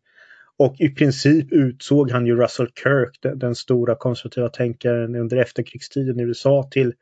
Och 0.59 0.77
i 0.79 0.89
princip 0.89 1.53
utsåg 1.53 2.11
han 2.11 2.27
ju 2.27 2.37
Russell 2.37 2.69
Kirk, 2.83 3.19
den, 3.23 3.39
den 3.39 3.55
stora 3.55 3.95
konservativa 3.95 4.49
tänkaren 4.49 5.15
under 5.15 5.37
efterkrigstiden 5.37 6.21
i 6.21 6.23
USA 6.23 6.69
till 6.71 6.93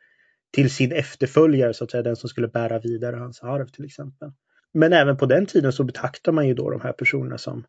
till 0.52 0.70
sin 0.70 0.92
efterföljare, 0.92 1.74
så 1.74 1.84
att 1.84 1.90
säga, 1.90 2.02
den 2.02 2.16
som 2.16 2.28
skulle 2.28 2.48
bära 2.48 2.78
vidare 2.78 3.16
hans 3.16 3.42
arv 3.42 3.66
till 3.66 3.84
exempel. 3.84 4.32
Men 4.74 4.92
även 4.92 5.16
på 5.16 5.26
den 5.26 5.46
tiden 5.46 5.72
så 5.72 5.84
betraktar 5.84 6.32
man 6.32 6.48
ju 6.48 6.54
då 6.54 6.70
de 6.70 6.80
här 6.80 6.92
personerna 6.92 7.38
som, 7.38 7.64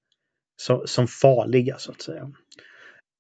som, 0.61 0.81
som 0.85 1.07
farliga 1.07 1.77
så 1.77 1.91
att 1.91 2.01
säga. 2.01 2.31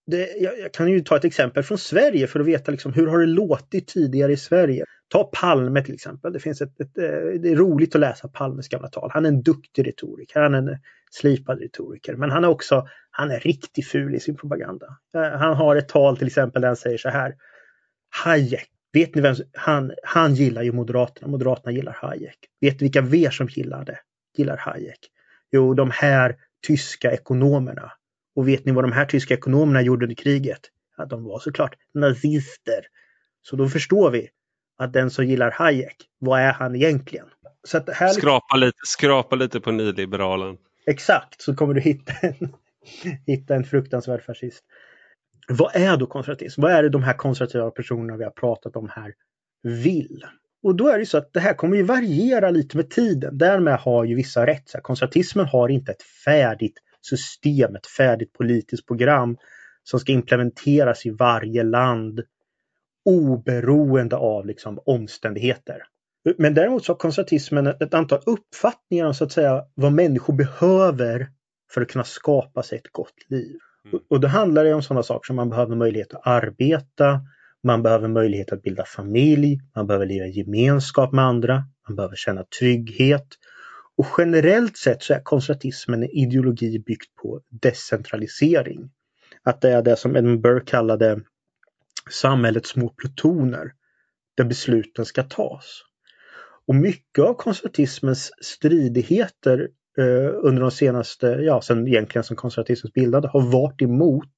Det, 0.07 0.37
jag, 0.37 0.59
jag, 0.59 0.73
kan 0.73 0.91
ju 0.91 1.01
ta 1.01 1.17
ett 1.17 1.25
exempel 1.25 1.63
från 1.63 1.77
Sverige 1.77 2.27
för 2.27 2.39
att 2.39 2.45
veta 2.45 2.71
liksom, 2.71 2.93
hur 2.93 3.07
har 3.07 3.19
det 3.19 3.25
låtit 3.25 3.87
tidigare 3.87 4.31
i 4.31 4.37
Sverige. 4.37 4.85
Ta 5.07 5.23
Palme 5.23 5.83
till 5.83 5.93
exempel. 5.93 6.33
Det, 6.33 6.39
finns 6.39 6.61
ett, 6.61 6.79
ett, 6.79 6.97
eh, 6.97 7.41
det 7.41 7.49
är 7.49 7.55
roligt 7.55 7.95
att 7.95 8.01
läsa 8.01 8.27
Palmes 8.27 8.67
gamla 8.67 8.87
tal. 8.87 9.11
Han 9.13 9.25
är 9.25 9.29
en 9.29 9.41
duktig 9.41 9.87
retoriker. 9.87 10.41
Han 10.41 10.53
är 10.53 10.57
en 10.57 10.77
slipad 11.11 11.59
retoriker. 11.59 12.15
Men 12.15 12.31
han 12.31 12.43
är 12.43 12.47
också 12.47 12.87
han 13.11 13.31
är 13.31 13.39
riktigt 13.39 13.87
ful 13.87 14.15
i 14.15 14.19
sin 14.19 14.37
propaganda. 14.37 14.87
Eh, 15.15 15.21
han 15.21 15.55
har 15.55 15.75
ett 15.75 15.89
tal 15.89 16.17
till 16.17 16.27
exempel 16.27 16.61
där 16.61 16.69
han 16.69 16.75
säger 16.75 16.97
så 16.97 17.09
här. 17.09 17.35
Hayek 18.23 18.69
Vet 18.93 19.15
ni 19.15 19.21
vem 19.21 19.35
han, 19.53 19.91
han 20.03 20.35
gillar 20.35 20.61
ju 20.61 20.71
Moderaterna. 20.71 21.27
Moderaterna 21.27 21.71
gillar 21.71 21.93
Hayek. 21.93 22.37
Vet 22.61 22.73
ni 22.73 22.85
vilka 22.85 23.01
ver 23.01 23.29
som 23.29 23.47
gillar 23.47 23.85
det? 23.85 23.99
Gillar 24.37 24.57
Hayek? 24.57 24.99
Jo, 25.51 25.73
de 25.73 25.91
här 25.91 26.35
tyska 26.67 27.11
ekonomerna. 27.11 27.91
Och 28.35 28.47
vet 28.47 28.65
ni 28.65 28.71
vad 28.71 28.83
de 28.83 28.91
här 28.91 29.05
tyska 29.05 29.33
ekonomerna 29.33 29.81
gjorde 29.81 30.05
under 30.05 30.15
kriget? 30.15 30.59
Ja, 30.97 31.05
de 31.05 31.23
var 31.23 31.39
såklart 31.39 31.75
nazister. 31.93 32.85
Så 33.41 33.55
då 33.55 33.69
förstår 33.69 34.11
vi 34.11 34.29
att 34.77 34.93
den 34.93 35.09
som 35.11 35.25
gillar 35.25 35.51
Hayek, 35.51 35.95
vad 36.19 36.41
är 36.41 36.53
han 36.53 36.75
egentligen? 36.75 37.25
Så 37.63 37.77
att 37.77 37.89
här... 37.89 38.09
skrapa, 38.09 38.55
lite, 38.55 38.77
skrapa 38.83 39.35
lite 39.35 39.59
på 39.59 39.71
nyliberalen. 39.71 40.57
Exakt, 40.85 41.41
så 41.41 41.55
kommer 41.55 41.73
du 41.73 41.81
hitta 41.81 42.13
en, 42.21 42.53
hitta 43.25 43.55
en 43.55 43.63
fruktansvärd 43.63 44.23
fascist. 44.23 44.63
Vad 45.49 45.75
är 45.75 45.97
då 45.97 46.05
konservatism? 46.05 46.61
Vad 46.61 46.71
är 46.71 46.83
det 46.83 46.89
de 46.89 47.03
här 47.03 47.13
konservativa 47.13 47.71
personerna 47.71 48.17
vi 48.17 48.23
har 48.23 48.31
pratat 48.31 48.75
om 48.75 48.89
här 48.89 49.13
vill? 49.63 50.25
Och 50.63 50.75
då 50.75 50.87
är 50.87 50.99
det 50.99 51.05
så 51.05 51.17
att 51.17 51.33
det 51.33 51.39
här 51.39 51.53
kommer 51.53 51.77
ju 51.77 51.83
variera 51.83 52.49
lite 52.49 52.77
med 52.77 52.89
tiden. 52.89 53.37
Därmed 53.37 53.79
har 53.79 54.03
ju 54.05 54.15
vissa 54.15 54.45
rätt. 54.45 54.69
Så 54.69 54.81
konservatismen 54.81 55.45
har 55.45 55.69
inte 55.69 55.91
ett 55.91 56.03
färdigt 56.25 56.79
system, 57.01 57.75
ett 57.75 57.87
färdigt 57.87 58.33
politiskt 58.33 58.87
program 58.87 59.37
som 59.83 59.99
ska 59.99 60.11
implementeras 60.11 61.05
i 61.05 61.09
varje 61.09 61.63
land 61.63 62.21
oberoende 63.05 64.15
av 64.15 64.45
liksom, 64.45 64.79
omständigheter. 64.85 65.83
Men 66.37 66.53
däremot 66.53 66.85
så 66.85 66.93
har 66.93 66.97
konservatismen 66.97 67.67
ett 67.67 67.93
antal 67.93 68.19
uppfattningar 68.25 69.05
om 69.05 69.13
så 69.13 69.23
att 69.23 69.31
säga 69.31 69.65
vad 69.75 69.91
människor 69.91 70.33
behöver 70.33 71.27
för 71.73 71.81
att 71.81 71.91
kunna 71.91 72.03
skapa 72.03 72.63
sig 72.63 72.77
ett 72.77 72.91
gott 72.91 73.15
liv. 73.27 73.57
Mm. 73.91 74.03
Och 74.07 74.19
då 74.19 74.27
handlar 74.27 74.63
det 74.63 74.73
om 74.73 74.83
sådana 74.83 75.03
saker 75.03 75.27
som 75.27 75.35
man 75.35 75.49
behöver 75.49 75.75
möjlighet 75.75 76.13
att 76.13 76.27
arbeta, 76.27 77.21
man 77.63 77.83
behöver 77.83 78.07
möjlighet 78.07 78.51
att 78.51 78.61
bilda 78.61 78.85
familj, 78.85 79.59
man 79.75 79.87
behöver 79.87 80.05
leva 80.05 80.25
i 80.25 80.31
gemenskap 80.31 81.11
med 81.11 81.25
andra, 81.25 81.63
man 81.87 81.95
behöver 81.95 82.15
känna 82.15 82.43
trygghet. 82.43 83.27
Och 83.97 84.07
generellt 84.17 84.77
sett 84.77 85.03
så 85.03 85.13
är 85.13 85.21
konservatismen 85.23 86.03
en 86.03 86.09
ideologi 86.09 86.79
byggt 86.79 87.15
på 87.15 87.41
decentralisering. 87.49 88.91
Att 89.43 89.61
det 89.61 89.71
är 89.71 89.81
det 89.81 89.95
som 89.95 90.15
Edmund 90.15 90.41
Burke 90.41 90.71
kallade 90.71 91.21
samhällets 92.09 92.69
små 92.69 92.89
plutoner 92.89 93.73
där 94.37 94.43
besluten 94.43 95.05
ska 95.05 95.23
tas. 95.23 95.83
Och 96.67 96.75
mycket 96.75 97.25
av 97.25 97.33
konservatismens 97.33 98.31
stridigheter 98.41 99.69
Eh, 99.99 100.33
under 100.43 100.61
de 100.61 100.71
senaste, 100.71 101.27
ja 101.27 101.61
sen 101.61 101.87
egentligen 101.87 102.23
som 102.23 102.35
konservatismens 102.35 102.93
bildande, 102.93 103.27
har 103.27 103.41
varit 103.51 103.81
emot 103.81 104.31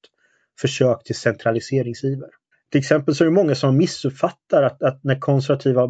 försök 0.60 1.04
till 1.04 1.14
centraliseringsiver. 1.14 2.28
Till 2.70 2.78
exempel 2.78 3.14
så 3.14 3.24
är 3.24 3.26
det 3.26 3.34
många 3.34 3.54
som 3.54 3.76
missuppfattar 3.76 4.62
att, 4.62 4.82
att 4.82 5.04
när 5.04 5.20
konservativa 5.20 5.86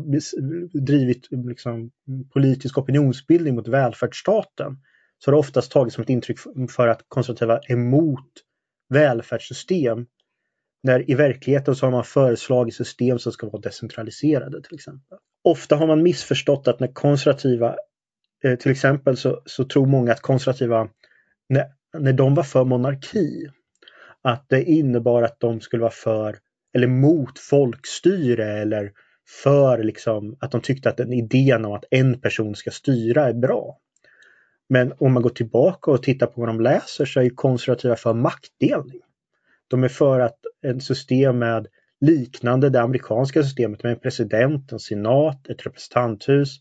drivit 0.73 1.29
liksom, 1.31 1.91
politisk 2.33 2.79
opinionsbildning 2.79 3.55
mot 3.55 3.69
välfärdsstaten 3.69 4.77
så 5.19 5.31
har 5.31 5.33
det 5.33 5.39
oftast 5.39 5.73
tagits 5.73 5.95
som 5.95 6.03
ett 6.03 6.11
intryck 6.11 6.39
för 6.71 6.89
att 6.89 7.05
konservativa 7.09 7.59
är 7.59 7.73
emot 7.73 8.31
välfärdssystem. 8.89 10.07
När 10.83 11.11
i 11.11 11.15
verkligheten 11.15 11.77
så 11.77 11.87
har 11.87 11.91
man 11.91 12.05
föreslagit 12.05 12.75
system 12.75 13.19
som 13.19 13.33
ska 13.33 13.47
vara 13.51 13.61
decentraliserade 13.61 14.63
till 14.63 14.75
exempel. 14.75 15.19
Ofta 15.45 15.77
har 15.77 15.87
man 15.87 16.03
missförstått 16.03 16.69
att 16.69 16.81
när 16.81 16.93
konservativa, 16.93 17.77
eh, 18.45 18.57
till 18.57 18.71
exempel 18.71 19.17
så, 19.17 19.43
så 19.47 19.65
tror 19.65 19.87
många 19.87 20.13
att 20.13 20.21
konservativa, 20.21 20.89
när, 21.49 21.65
när 21.99 22.13
de 22.13 22.35
var 22.35 22.43
för 22.43 22.65
monarki, 22.65 23.47
att 24.23 24.47
det 24.49 24.65
innebar 24.65 25.23
att 25.23 25.41
de 25.41 25.61
skulle 25.61 25.81
vara 25.81 25.93
för 25.93 26.39
eller 26.75 26.87
mot 26.87 27.39
folkstyre 27.39 28.61
eller 28.61 28.93
för 29.43 29.83
liksom 29.83 30.37
att 30.41 30.51
de 30.51 30.61
tyckte 30.61 30.89
att 30.89 30.97
den 30.97 31.13
idén 31.13 31.65
om 31.65 31.73
att 31.73 31.85
en 31.91 32.21
person 32.21 32.55
ska 32.55 32.71
styra 32.71 33.29
är 33.29 33.33
bra. 33.33 33.79
Men 34.69 34.93
om 34.99 35.13
man 35.13 35.23
går 35.23 35.31
tillbaka 35.31 35.91
och 35.91 36.03
tittar 36.03 36.27
på 36.27 36.41
vad 36.41 36.49
de 36.49 36.61
läser 36.61 37.05
så 37.05 37.21
är 37.21 37.31
konservativa 37.31 37.97
för 37.97 38.15
maktdelning. 38.15 39.01
De 39.69 39.85
är 39.85 39.89
för 39.89 40.21
att 40.21 40.39
ett 40.67 40.83
system 40.83 41.39
med 41.39 41.67
liknande 42.01 42.71
det 42.71 42.81
amerikanska 42.81 43.43
systemet 43.43 43.83
med 43.83 43.93
en 43.93 43.99
president, 43.99 44.73
en 44.73 44.79
senat, 44.79 45.49
ett 45.49 45.67
representanthus, 45.67 46.61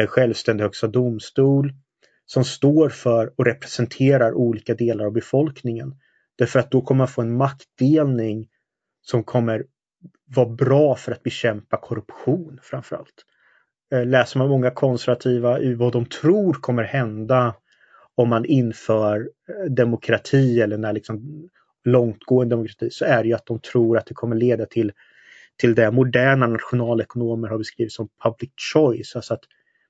en 0.00 0.06
självständig 0.06 0.64
högsta 0.64 0.86
domstol 0.86 1.72
som 2.26 2.44
står 2.44 2.88
för 2.88 3.32
och 3.36 3.46
representerar 3.46 4.32
olika 4.34 4.74
delar 4.74 5.04
av 5.04 5.12
befolkningen. 5.12 5.94
Därför 6.38 6.58
att 6.58 6.70
då 6.70 6.80
kommer 6.80 6.98
man 6.98 7.08
få 7.08 7.22
en 7.22 7.36
maktdelning 7.36 8.48
som 9.02 9.24
kommer 9.24 9.64
vara 10.24 10.48
bra 10.48 10.94
för 10.94 11.12
att 11.12 11.22
bekämpa 11.22 11.76
korruption 11.76 12.58
framförallt. 12.62 13.24
Eh, 13.92 14.06
läser 14.06 14.38
man 14.38 14.48
många 14.48 14.70
konservativa 14.70 15.60
i 15.60 15.74
vad 15.74 15.92
de 15.92 16.06
tror 16.06 16.52
kommer 16.52 16.82
hända 16.82 17.54
om 18.14 18.28
man 18.28 18.44
inför 18.44 19.30
eh, 19.48 19.70
demokrati 19.70 20.60
eller 20.60 20.78
när 20.78 20.92
liksom 20.92 21.48
långtgående 21.84 22.54
demokrati 22.54 22.90
så 22.90 23.04
är 23.04 23.22
det 23.22 23.28
ju 23.28 23.34
att 23.34 23.46
de 23.46 23.60
tror 23.60 23.98
att 23.98 24.06
det 24.06 24.14
kommer 24.14 24.36
leda 24.36 24.66
till, 24.66 24.92
till 25.56 25.74
det 25.74 25.90
moderna 25.90 26.46
nationalekonomer 26.46 27.48
har 27.48 27.58
beskrivit 27.58 27.92
som 27.92 28.08
public 28.24 28.50
choice. 28.74 29.16
Alltså 29.16 29.34
att 29.34 29.44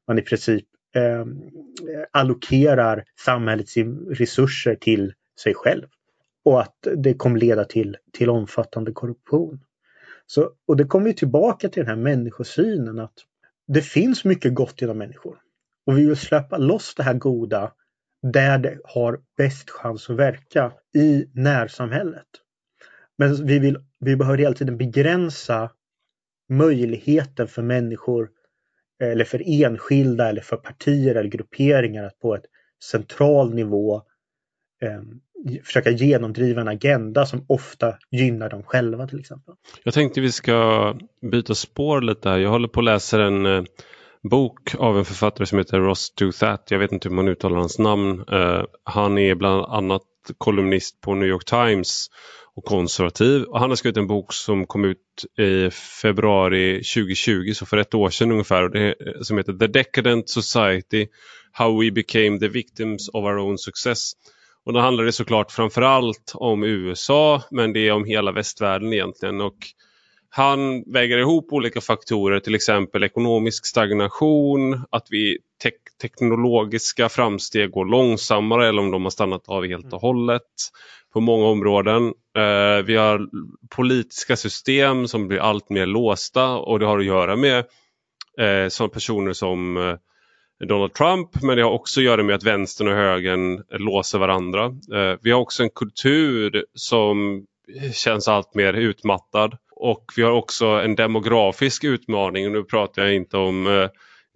man 0.09 0.18
i 0.18 0.22
princip 0.22 0.64
eh, 0.94 1.24
allokerar 2.11 3.05
samhällets 3.18 3.74
resurser 4.11 4.74
till 4.74 5.14
sig 5.40 5.55
själv. 5.55 5.86
Och 6.44 6.61
att 6.61 6.86
det 6.96 7.14
kommer 7.14 7.38
leda 7.38 7.64
till, 7.64 7.96
till 8.12 8.30
omfattande 8.30 8.92
korruption. 8.92 9.61
Så, 10.26 10.51
och 10.66 10.76
det 10.76 10.84
kommer 10.84 11.07
ju 11.07 11.12
tillbaka 11.12 11.68
till 11.68 11.80
den 11.80 11.88
här 11.88 12.03
människosynen 12.03 12.98
att 12.98 13.14
det 13.66 13.82
finns 13.82 14.24
mycket 14.24 14.55
gott 14.55 14.82
inom 14.82 14.98
människor. 14.98 15.38
Och 15.86 15.98
vi 15.98 16.07
vill 16.07 16.16
släppa 16.16 16.59
loss 16.59 16.94
det 16.94 17.03
här 17.03 17.14
goda 17.14 17.72
där 18.22 18.59
det 18.59 18.78
har 18.84 19.20
bäst 19.36 19.70
chans 19.70 20.11
att 20.11 20.16
verka 20.16 20.72
i 20.94 21.26
närsamhället. 21.32 22.26
Men 23.18 23.46
vi, 23.46 23.59
vill, 23.59 23.78
vi 23.98 24.16
behöver 24.16 24.38
hela 24.38 24.55
tiden 24.55 24.78
begränsa 24.78 25.70
möjligheten 26.48 27.48
för 27.48 27.62
människor 27.62 28.30
eller 29.01 29.24
för 29.24 29.42
enskilda 29.46 30.28
eller 30.28 30.40
för 30.40 30.57
partier 30.57 31.14
eller 31.14 31.30
grupperingar 31.30 32.05
att 32.05 32.18
på 32.18 32.34
ett 32.34 32.44
central 32.84 33.55
nivå 33.55 34.03
eh, 34.82 35.01
försöka 35.64 35.90
genomdriva 35.90 36.61
en 36.61 36.68
agenda 36.68 37.26
som 37.26 37.44
ofta 37.48 37.94
gynnar 38.11 38.51
dem 38.51 38.62
själva 38.62 39.07
till 39.07 39.20
exempel. 39.20 39.55
Jag 39.84 39.94
tänkte 39.94 40.20
vi 40.20 40.32
ska 40.32 40.94
byta 41.30 41.55
spår 41.55 42.01
lite 42.01 42.28
här. 42.28 42.38
Jag 42.38 42.51
håller 42.51 42.68
på 42.68 42.80
att 42.80 42.84
läsa 42.84 43.22
en 43.22 43.46
eh, 43.46 43.62
bok 44.30 44.74
av 44.78 44.98
en 44.98 45.05
författare 45.05 45.46
som 45.46 45.59
heter 45.59 45.78
Ross 45.78 46.14
Douthat. 46.14 46.70
Jag 46.70 46.78
vet 46.78 46.92
inte 46.92 47.09
hur 47.09 47.16
man 47.16 47.28
uttalar 47.28 47.57
hans 47.57 47.78
namn. 47.78 48.24
Eh, 48.32 48.62
han 48.84 49.18
är 49.18 49.34
bland 49.34 49.64
annat 49.64 50.03
kolumnist 50.38 51.01
på 51.01 51.14
New 51.14 51.28
York 51.28 51.44
Times 51.44 52.07
och 52.61 52.66
konservativ. 52.66 53.42
Och 53.42 53.61
han 53.61 53.70
har 53.70 53.76
skrivit 53.76 53.96
en 53.96 54.06
bok 54.06 54.32
som 54.32 54.66
kom 54.66 54.84
ut 54.84 55.24
i 55.38 55.70
februari 55.70 56.74
2020, 56.74 57.52
så 57.54 57.66
för 57.66 57.76
ett 57.76 57.94
år 57.94 58.11
sedan 58.11 58.32
ungefär, 58.32 58.68
det, 58.68 58.88
eh, 58.88 59.20
som 59.22 59.38
heter 59.38 59.52
The 59.52 59.66
Decadent 59.66 60.30
Society 60.30 61.06
How 61.52 61.80
We 61.80 61.90
Became 61.90 62.38
the 62.38 62.48
Victims 62.48 63.08
of 63.08 63.24
Our 63.24 63.38
Own 63.38 63.58
Success. 63.58 64.12
Och 64.66 64.72
då 64.72 64.80
handlar 64.80 65.04
det 65.04 65.12
såklart 65.12 65.52
framförallt 65.52 66.32
om 66.34 66.64
USA 66.64 67.42
men 67.50 67.72
det 67.72 67.88
är 67.88 67.92
om 67.92 68.04
hela 68.04 68.32
västvärlden 68.32 68.92
egentligen. 68.92 69.40
Och 69.40 69.56
han 70.32 70.82
väger 70.92 71.18
ihop 71.18 71.52
olika 71.52 71.80
faktorer, 71.80 72.40
till 72.40 72.54
exempel 72.54 73.04
ekonomisk 73.04 73.66
stagnation, 73.66 74.84
att 74.90 75.06
vi 75.10 75.38
te 75.62 75.70
teknologiska 76.02 77.08
framsteg 77.08 77.70
går 77.70 77.84
långsammare 77.84 78.68
eller 78.68 78.82
om 78.82 78.90
de 78.90 79.02
har 79.02 79.10
stannat 79.10 79.48
av 79.48 79.66
helt 79.66 79.92
och 79.92 80.00
hållet 80.00 80.42
på 81.12 81.20
många 81.20 81.46
områden. 81.46 82.06
Eh, 82.36 82.84
vi 82.84 82.96
har 82.96 83.28
politiska 83.76 84.36
system 84.36 85.08
som 85.08 85.28
blir 85.28 85.38
allt 85.38 85.70
mer 85.70 85.86
låsta 85.86 86.48
och 86.48 86.78
det 86.78 86.86
har 86.86 86.98
att 86.98 87.04
göra 87.04 87.36
med 87.36 87.58
eh, 88.38 88.68
sådana 88.68 88.92
personer 88.92 89.32
som 89.32 89.76
eh, 89.76 90.66
Donald 90.68 90.94
Trump 90.94 91.42
men 91.42 91.56
det 91.56 91.62
har 91.62 91.70
också 91.70 92.00
att 92.00 92.04
göra 92.04 92.22
med 92.22 92.34
att 92.34 92.44
vänstern 92.44 92.88
och 92.88 92.94
högern 92.94 93.62
låser 93.70 94.18
varandra. 94.18 94.64
Eh, 94.64 95.18
vi 95.22 95.30
har 95.30 95.40
också 95.40 95.62
en 95.62 95.70
kultur 95.70 96.64
som 96.74 97.46
känns 97.94 98.28
allt 98.28 98.54
mer 98.54 98.72
utmattad 98.72 99.56
och 99.80 100.12
vi 100.16 100.22
har 100.22 100.32
också 100.32 100.66
en 100.66 100.94
demografisk 100.94 101.84
utmaning. 101.84 102.52
Nu 102.52 102.64
pratar 102.64 103.02
jag 103.02 103.14
inte 103.14 103.36
om 103.36 103.66
eh, 103.66 103.88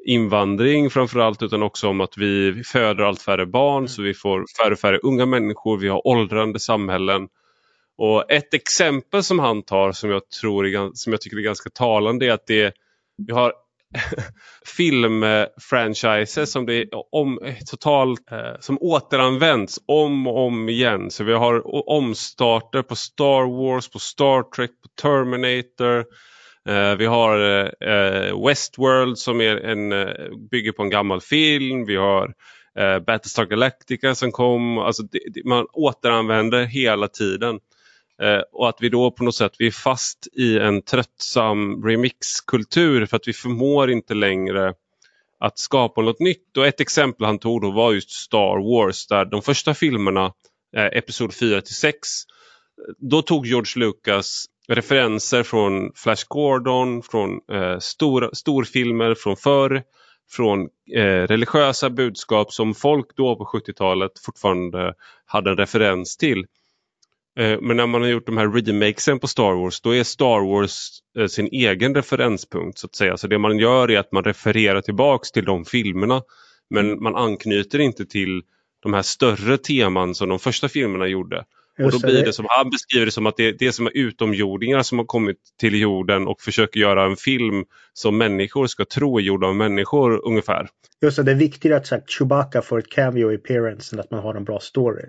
invandring 0.07 0.91
framförallt 0.91 1.43
utan 1.43 1.63
också 1.63 1.89
om 1.89 2.01
att 2.01 2.19
vi 2.19 2.63
föder 2.67 3.05
allt 3.05 3.23
färre 3.23 3.47
barn 3.47 3.89
så 3.89 4.03
vi 4.03 4.15
får 4.15 4.45
färre 4.59 4.73
och 4.73 4.79
färre 4.79 4.99
unga 4.99 5.27
människor. 5.27 5.79
Vi 5.79 5.89
har 5.89 6.07
åldrande 6.07 6.61
samhällen. 6.61 7.29
Och 7.99 8.31
ett 8.33 8.55
exempel 8.55 9.23
som 9.23 9.39
han 9.39 9.63
tar 9.63 9.93
som 9.93 10.11
jag, 10.11 10.29
tror 10.41 10.67
är, 10.67 10.91
som 10.95 11.13
jag 11.13 11.21
tycker 11.21 11.37
är 11.37 11.43
ganska 11.43 11.71
talande 11.71 12.27
är 12.27 12.33
att 12.33 12.47
det, 12.47 12.75
vi 13.27 13.33
har 13.33 13.53
filmfranchises 14.77 16.53
som 16.53 16.67
det 16.67 16.89
om, 17.13 17.39
totalt 17.71 18.33
eh, 18.33 18.61
som 18.61 18.79
återanvänds 18.81 19.81
om 19.87 20.27
och 20.27 20.47
om 20.47 20.69
igen. 20.69 21.11
Så 21.11 21.25
vi 21.25 21.33
har 21.33 21.91
omstarter 21.91 22.83
på 22.83 22.97
Star 22.97 23.63
Wars, 23.63 23.89
på 23.89 23.99
Star 23.99 24.43
Trek, 24.43 24.71
på 24.71 24.89
Terminator. 25.03 26.05
Eh, 26.69 26.97
vi 26.97 27.07
har 27.07 27.39
eh, 27.81 28.47
Westworld 28.47 29.19
som 29.19 29.41
är 29.41 29.57
en, 29.57 29.91
bygger 30.51 30.73
på 30.73 30.83
en 30.83 30.91
gammal 30.91 31.21
film. 31.21 31.87
Vi 31.87 31.97
har 31.97 32.35
Battlestar 33.07 33.45
Galactica 33.45 34.15
som 34.15 34.33
kom. 34.33 34.79
Alltså 34.79 35.03
det, 35.03 35.45
man 35.45 35.67
återanvänder 35.73 36.65
hela 36.65 37.09
tiden. 37.09 37.61
Eh, 38.23 38.43
och 38.53 38.69
att 38.69 38.77
vi 38.81 38.89
då 38.89 39.11
på 39.11 39.25
något 39.25 39.35
sätt 39.35 39.53
vi 39.59 39.67
är 39.67 39.71
fast 39.71 40.29
i 40.33 40.59
en 40.59 40.83
tröttsam 40.83 41.85
remixkultur 41.85 43.07
för 43.07 43.17
att 43.17 43.29
vi 43.29 43.33
förmår 43.33 43.91
inte 43.91 44.15
längre 44.15 44.75
att 45.41 45.59
skapa 45.59 46.03
något 46.03 46.21
nytt. 46.21 46.57
Och 46.57 46.67
ett 46.67 46.81
exempel 46.81 47.27
han 47.27 47.39
tog 47.39 47.63
då 47.63 47.71
var 47.71 47.93
just 47.93 48.11
Star 48.11 48.59
Wars 48.59 49.07
där 49.07 49.25
de 49.25 49.43
första 49.43 49.75
filmerna, 49.75 50.33
eh, 50.77 50.85
Episod 50.85 51.35
4 51.35 51.61
till 51.61 51.75
6, 51.75 51.99
då 52.99 53.23
tog 53.23 53.47
George 53.47 53.73
Lucas 53.77 54.47
referenser 54.69 55.43
från 55.43 55.93
Flash 55.95 56.25
Gordon, 56.29 57.03
från 57.03 57.41
eh, 57.53 57.79
stora, 57.79 58.31
storfilmer 58.33 59.15
från 59.15 59.37
förr, 59.37 59.83
från 60.31 60.61
eh, 60.97 61.27
religiösa 61.27 61.91
budskap 61.91 62.53
som 62.53 62.75
folk 62.75 63.17
då 63.17 63.37
på 63.37 63.45
70-talet 63.45 64.13
fortfarande 64.25 64.95
hade 65.27 65.51
en 65.51 65.57
referens 65.57 66.17
till. 66.17 66.47
Eh, 67.37 67.61
men 67.61 67.77
när 67.77 67.87
man 67.87 68.03
har 68.03 68.09
gjort 68.09 68.27
de 68.27 68.37
här 68.37 68.49
remakesen 68.49 69.19
på 69.19 69.27
Star 69.27 69.53
Wars 69.53 69.81
då 69.81 69.95
är 69.95 70.03
Star 70.03 70.41
Wars 70.41 70.89
eh, 71.19 71.27
sin 71.27 71.47
egen 71.47 71.95
referenspunkt 71.95 72.79
så 72.79 72.87
att 72.87 72.95
säga. 72.95 73.17
Så 73.17 73.27
det 73.27 73.39
man 73.39 73.59
gör 73.59 73.91
är 73.91 73.99
att 73.99 74.13
man 74.13 74.25
refererar 74.25 74.81
tillbaks 74.81 75.33
till 75.33 75.45
de 75.45 75.65
filmerna. 75.65 76.23
Men 76.71 77.03
man 77.03 77.17
anknyter 77.17 77.79
inte 77.79 78.07
till 78.07 78.43
de 78.83 78.95
här 78.95 79.03
större 79.03 79.59
teman 79.59 80.15
som 80.15 80.29
de 80.29 80.39
första 80.39 80.69
filmerna 80.69 81.07
gjorde. 81.07 81.45
och 81.85 81.91
då 81.91 81.99
blir 81.99 82.25
det 82.25 82.33
som 82.33 82.47
han 82.49 82.71
beskriver 82.71 83.07
det 83.07 83.13
som 83.13 83.27
att 83.27 83.37
det, 83.37 83.53
det 83.53 83.67
är 83.67 83.71
som 83.71 83.89
utomjordingar 83.95 84.83
som 84.83 84.99
har 84.99 85.05
kommit 85.05 85.39
till 85.61 85.81
jorden 85.81 86.27
och 86.27 86.41
försöker 86.41 86.81
göra 86.81 87.05
en 87.05 87.17
film 87.17 87.65
som 87.93 88.19
människor 88.19 88.67
ska 88.67 88.85
tro 88.85 89.19
är 89.19 89.23
gjord 89.23 89.45
av 89.45 89.57
människor 89.57 90.27
ungefär. 90.27 90.69
Just 91.03 91.17
det, 91.17 91.23
det 91.23 91.31
är 91.31 91.37
viktigare 91.37 91.77
att 91.77 91.87
sagt, 91.87 92.11
Chewbacca 92.11 92.63
får 92.63 92.79
ett 92.79 92.91
cameo 92.91 93.35
appearance 93.35 93.97
än 93.97 94.01
att 94.01 94.11
man 94.11 94.21
har 94.21 94.35
en 94.35 94.45
bra 94.45 94.61
story. 94.61 95.05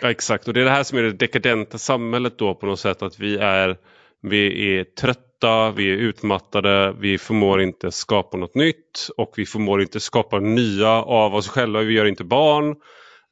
Ja, 0.00 0.10
exakt 0.10 0.48
och 0.48 0.54
det 0.54 0.60
är 0.60 0.64
det 0.64 0.70
här 0.70 0.82
som 0.82 0.98
är 0.98 1.02
det 1.02 1.12
dekadenta 1.12 1.78
samhället 1.78 2.38
då 2.38 2.54
på 2.54 2.66
något 2.66 2.80
sätt 2.80 3.02
att 3.02 3.18
vi 3.18 3.36
är 3.36 3.76
Vi 4.22 4.76
är 4.78 4.84
trötta, 4.84 5.72
vi 5.76 5.90
är 5.90 5.96
utmattade, 5.96 6.94
vi 7.00 7.18
förmår 7.18 7.62
inte 7.62 7.90
skapa 7.90 8.36
något 8.36 8.54
nytt 8.54 9.08
och 9.16 9.34
vi 9.36 9.46
förmår 9.46 9.82
inte 9.82 10.00
skapa 10.00 10.40
nya 10.40 10.90
av 10.90 11.34
oss 11.34 11.48
själva. 11.48 11.82
Vi 11.82 11.94
gör 11.94 12.04
inte 12.04 12.24
barn 12.24 12.76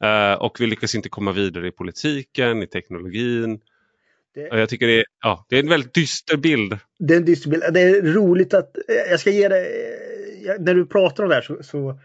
eh, 0.03 0.41
och 0.41 0.57
vi 0.59 0.67
lyckas 0.67 0.95
inte 0.95 1.09
komma 1.09 1.31
vidare 1.31 1.67
i 1.67 1.71
politiken, 1.71 2.63
i 2.63 2.67
teknologin. 2.67 3.59
Det, 4.35 4.57
jag 4.59 4.69
tycker 4.69 4.87
det 4.87 4.99
är, 4.99 5.05
ja, 5.23 5.45
det 5.49 5.55
är 5.55 5.63
en 5.63 5.69
väldigt 5.69 5.93
dyster 5.93 6.37
bild. 6.37 6.77
Det 6.99 7.13
är 7.13 7.17
en 7.17 7.25
dyster 7.25 7.49
bild. 7.49 7.63
Det 7.73 7.81
är 7.81 8.01
roligt 8.01 8.53
att, 8.53 8.71
jag 9.09 9.19
ska 9.19 9.29
ge 9.29 9.47
dig, 9.47 9.65
när 10.59 10.73
du 10.73 10.85
pratar 10.85 11.23
om 11.23 11.29
det 11.29 11.35
här 11.35 11.41
så, 11.41 11.63
så 11.63 11.99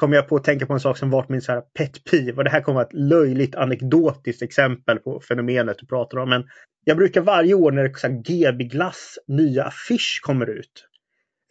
kommer 0.00 0.16
jag 0.16 0.28
på 0.28 0.36
att 0.36 0.44
tänka 0.44 0.66
på 0.66 0.72
en 0.72 0.80
sak 0.80 0.98
som 0.98 1.10
varit 1.10 1.28
min 1.28 1.42
så 1.42 1.52
här 1.52 1.60
pet 1.60 2.04
peeve. 2.04 2.36
Och 2.36 2.44
det 2.44 2.50
här 2.50 2.60
kommer 2.60 2.74
vara 2.74 2.86
ett 2.86 2.92
löjligt 3.10 3.54
anekdotiskt 3.54 4.42
exempel 4.42 4.98
på 4.98 5.20
fenomenet 5.20 5.78
du 5.78 5.86
pratar 5.86 6.18
om. 6.18 6.28
Men 6.28 6.44
jag 6.84 6.96
brukar 6.96 7.20
varje 7.20 7.54
år 7.54 7.72
när 7.72 8.22
GB 8.22 8.64
Glass 8.64 9.18
nya 9.26 9.64
affisch 9.64 10.20
kommer 10.22 10.50
ut 10.50 10.86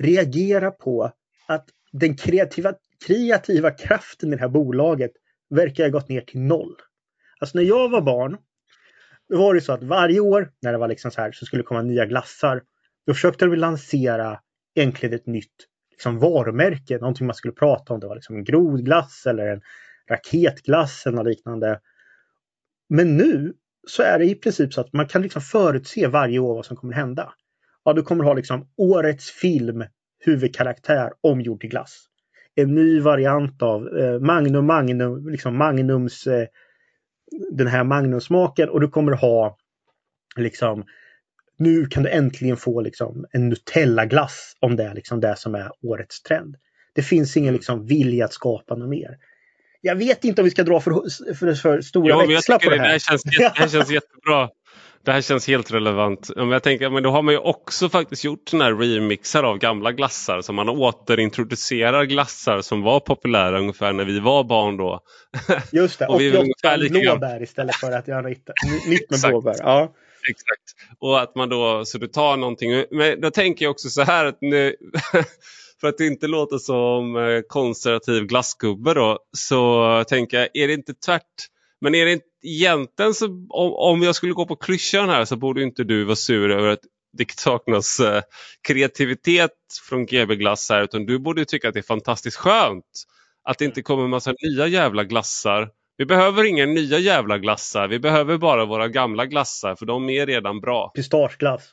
reagera 0.03 0.71
på 0.71 1.11
att 1.47 1.65
den 1.91 2.17
kreativa, 2.17 2.73
kreativa 3.07 3.71
kraften 3.71 4.33
i 4.33 4.35
det 4.35 4.41
här 4.41 4.49
bolaget 4.49 5.11
verkar 5.49 5.83
ha 5.83 5.89
gått 5.89 6.09
ner 6.09 6.21
till 6.21 6.39
noll. 6.39 6.75
Alltså 7.39 7.57
när 7.57 7.65
jag 7.65 7.89
var 7.89 8.01
barn 8.01 8.37
då 9.29 9.37
var 9.37 9.53
det 9.53 9.61
så 9.61 9.73
att 9.73 9.83
varje 9.83 10.19
år 10.19 10.51
när 10.61 10.71
det 10.71 10.77
var 10.77 10.87
liksom 10.87 11.11
så 11.11 11.21
här 11.21 11.31
så 11.31 11.45
skulle 11.45 11.59
det 11.61 11.67
komma 11.67 11.81
nya 11.81 12.05
glassar. 12.05 12.63
Då 13.07 13.13
försökte 13.13 13.45
de 13.45 13.55
lansera 13.55 14.39
egentligen 14.75 15.15
ett 15.15 15.27
nytt 15.27 15.55
liksom 15.99 16.19
varumärke, 16.19 16.97
någonting 16.97 17.27
man 17.27 17.35
skulle 17.35 17.53
prata 17.53 17.93
om. 17.93 17.99
Det 17.99 18.07
var 18.07 18.15
liksom 18.15 18.35
en 18.35 18.43
grodglass 18.43 19.25
eller 19.25 19.47
en 19.47 19.61
raketglass 20.09 21.05
eller 21.05 21.17
något 21.17 21.27
liknande. 21.27 21.79
Men 22.89 23.17
nu 23.17 23.53
så 23.87 24.03
är 24.03 24.19
det 24.19 24.25
i 24.25 24.35
princip 24.35 24.73
så 24.73 24.81
att 24.81 24.93
man 24.93 25.07
kan 25.07 25.21
liksom 25.21 25.41
förutse 25.41 26.07
varje 26.07 26.39
år 26.39 26.55
vad 26.55 26.65
som 26.65 26.77
kommer 26.77 26.93
hända. 26.93 27.33
Ja, 27.83 27.93
du 27.93 28.01
kommer 28.01 28.23
ha 28.23 28.33
liksom 28.33 28.67
årets 28.77 29.31
film 29.31 29.83
huvudkaraktär 30.19 31.11
omgjord 31.21 31.61
till 31.61 31.69
glass. 31.69 32.05
En 32.55 32.75
ny 32.75 32.99
variant 32.99 33.61
av 33.61 33.97
eh, 33.97 34.19
Magnum 34.19 34.65
Magnum, 34.65 35.29
liksom 35.29 35.57
Magnums 35.57 36.27
eh, 36.27 36.47
den 37.51 37.67
här 37.67 37.83
Magnumsmaken 37.83 38.69
och 38.69 38.81
du 38.81 38.87
kommer 38.87 39.11
ha 39.11 39.57
liksom 40.35 40.85
nu 41.59 41.85
kan 41.85 42.03
du 42.03 42.09
äntligen 42.09 42.57
få 42.57 42.81
liksom 42.81 43.25
en 43.31 43.49
Nutella-glass 43.49 44.55
om 44.59 44.75
det 44.75 44.83
är 44.83 44.93
liksom 44.93 45.19
det 45.19 45.35
som 45.37 45.55
är 45.55 45.71
årets 45.81 46.21
trend. 46.21 46.55
Det 46.95 47.01
finns 47.01 47.37
ingen 47.37 47.53
liksom 47.53 47.85
vilja 47.85 48.25
att 48.25 48.33
skapa 48.33 48.75
något 48.75 48.89
mer. 48.89 49.17
Jag 49.81 49.95
vet 49.95 50.23
inte 50.23 50.41
om 50.41 50.45
vi 50.45 50.51
ska 50.51 50.63
dra 50.63 50.79
för, 50.79 50.91
för, 51.33 51.53
för 51.53 51.81
stora 51.81 52.09
ja, 52.09 52.25
växlar 52.25 52.59
på 52.59 52.69
det 52.69 52.77
här. 52.77 52.83
Det 52.83 52.91
här, 52.91 52.99
känns, 52.99 53.23
det 53.23 53.51
här 53.55 53.67
känns 53.67 53.91
jättebra. 53.91 54.49
Det 55.03 55.11
här 55.11 55.21
känns 55.21 55.47
helt 55.47 55.71
relevant. 55.71 56.29
Men 56.35 56.49
jag 56.49 56.63
tänker, 56.63 56.89
men 56.89 57.03
då 57.03 57.09
har 57.09 57.21
man 57.21 57.33
ju 57.33 57.39
också 57.39 57.89
faktiskt 57.89 58.23
gjort 58.23 58.49
sådana 58.49 58.65
här 58.65 58.73
remixar 58.73 59.43
av 59.43 59.57
gamla 59.57 59.91
glassar. 59.91 60.41
Så 60.41 60.53
man 60.53 60.69
återintroducerar 60.69 62.03
glassar 62.03 62.61
som 62.61 62.81
var 62.81 62.99
populära 62.99 63.59
ungefär 63.59 63.93
när 63.93 64.05
vi 64.05 64.19
var 64.19 64.43
barn 64.43 64.77
då. 64.77 64.99
Just 65.71 65.99
det, 65.99 66.07
och 66.07 66.15
88 66.15 66.77
blåbär 66.89 67.43
istället 67.43 67.75
för 67.75 67.91
att 67.91 68.07
göra 68.07 68.21
nytt 68.21 68.49
med 69.09 69.19
blåbär. 69.29 69.55
Ja. 69.59 69.93
Exakt. 70.29 70.97
Och 70.99 71.21
att 71.21 71.35
man 71.35 71.49
då, 71.49 71.85
så 71.85 71.97
du 71.97 72.07
tar 72.07 72.37
någonting. 72.37 72.85
Men 72.91 73.21
då 73.21 73.31
tänker 73.31 73.65
jag 73.65 73.71
också 73.71 73.89
så 73.89 74.01
här 74.01 74.25
att 74.25 74.37
nu, 74.41 74.75
för 75.81 75.87
att 75.87 75.99
inte 75.99 76.27
låta 76.27 76.59
som 76.59 77.15
eh, 77.15 77.41
konservativ 77.47 78.23
glassgubbe 78.23 78.93
då, 78.93 79.19
så 79.37 80.03
tänker 80.07 80.37
jag, 80.37 80.49
är 80.53 80.67
det 80.67 80.73
inte 80.73 80.93
tvärt? 80.93 81.23
Men 81.81 81.95
är 81.95 82.05
det 82.05 82.11
inte 82.11 82.25
egentligen 82.43 83.13
så, 83.13 83.25
om, 83.49 83.73
om 83.73 84.01
jag 84.01 84.15
skulle 84.15 84.33
gå 84.33 84.45
på 84.45 84.55
klyschan 84.55 85.09
här 85.09 85.25
så 85.25 85.35
borde 85.35 85.63
inte 85.63 85.83
du 85.83 86.03
vara 86.03 86.15
sur 86.15 86.51
över 86.51 86.69
att 86.69 86.79
det 87.17 87.31
saknas 87.31 87.99
eh, 87.99 88.21
kreativitet 88.67 89.51
från 89.89 90.05
GB 90.05 90.35
Glass 90.35 90.69
här 90.69 90.83
utan 90.83 91.05
du 91.05 91.19
borde 91.19 91.45
tycka 91.45 91.67
att 91.67 91.73
det 91.73 91.79
är 91.79 91.83
fantastiskt 91.83 92.37
skönt 92.37 92.85
att 93.43 93.57
det 93.57 93.65
inte 93.65 93.81
kommer 93.81 94.03
en 94.03 94.09
massa 94.09 94.33
nya 94.43 94.67
jävla 94.67 95.03
glassar 95.03 95.69
vi 95.99 96.05
behöver 96.05 96.43
inga 96.43 96.65
nya 96.65 96.99
jävla 96.99 97.37
glassar. 97.37 97.87
Vi 97.87 97.99
behöver 97.99 98.37
bara 98.37 98.65
våra 98.65 98.87
gamla 98.87 99.25
glassar 99.25 99.75
för 99.75 99.85
de 99.85 100.09
är 100.09 100.25
redan 100.25 100.59
bra. 100.59 100.91
Pistageglass. 100.95 101.71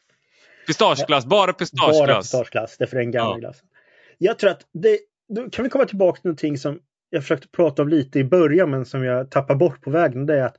Pistageglass, 0.66 1.26
bara 1.26 1.52
pistageglass. 1.52 2.06
Bara 2.06 2.20
pistageglass, 2.20 2.76
det 2.78 2.84
är 2.84 2.88
för 2.88 2.96
den 2.96 3.10
gamla 3.10 3.34
ja. 3.34 3.38
glassen. 3.38 3.66
Jag 4.18 4.38
tror 4.38 4.50
att 4.50 4.60
det, 4.72 4.98
då 5.28 5.50
kan 5.50 5.62
vi 5.62 5.68
komma 5.68 5.84
tillbaka 5.84 6.20
till 6.20 6.28
någonting 6.28 6.58
som 6.58 6.80
jag 7.10 7.22
försökte 7.22 7.48
prata 7.48 7.82
om 7.82 7.88
lite 7.88 8.18
i 8.18 8.24
början 8.24 8.70
men 8.70 8.84
som 8.84 9.04
jag 9.04 9.30
tappar 9.30 9.54
bort 9.54 9.80
på 9.82 9.90
vägen. 9.90 10.26
Det 10.26 10.34
är 10.34 10.42
att 10.42 10.56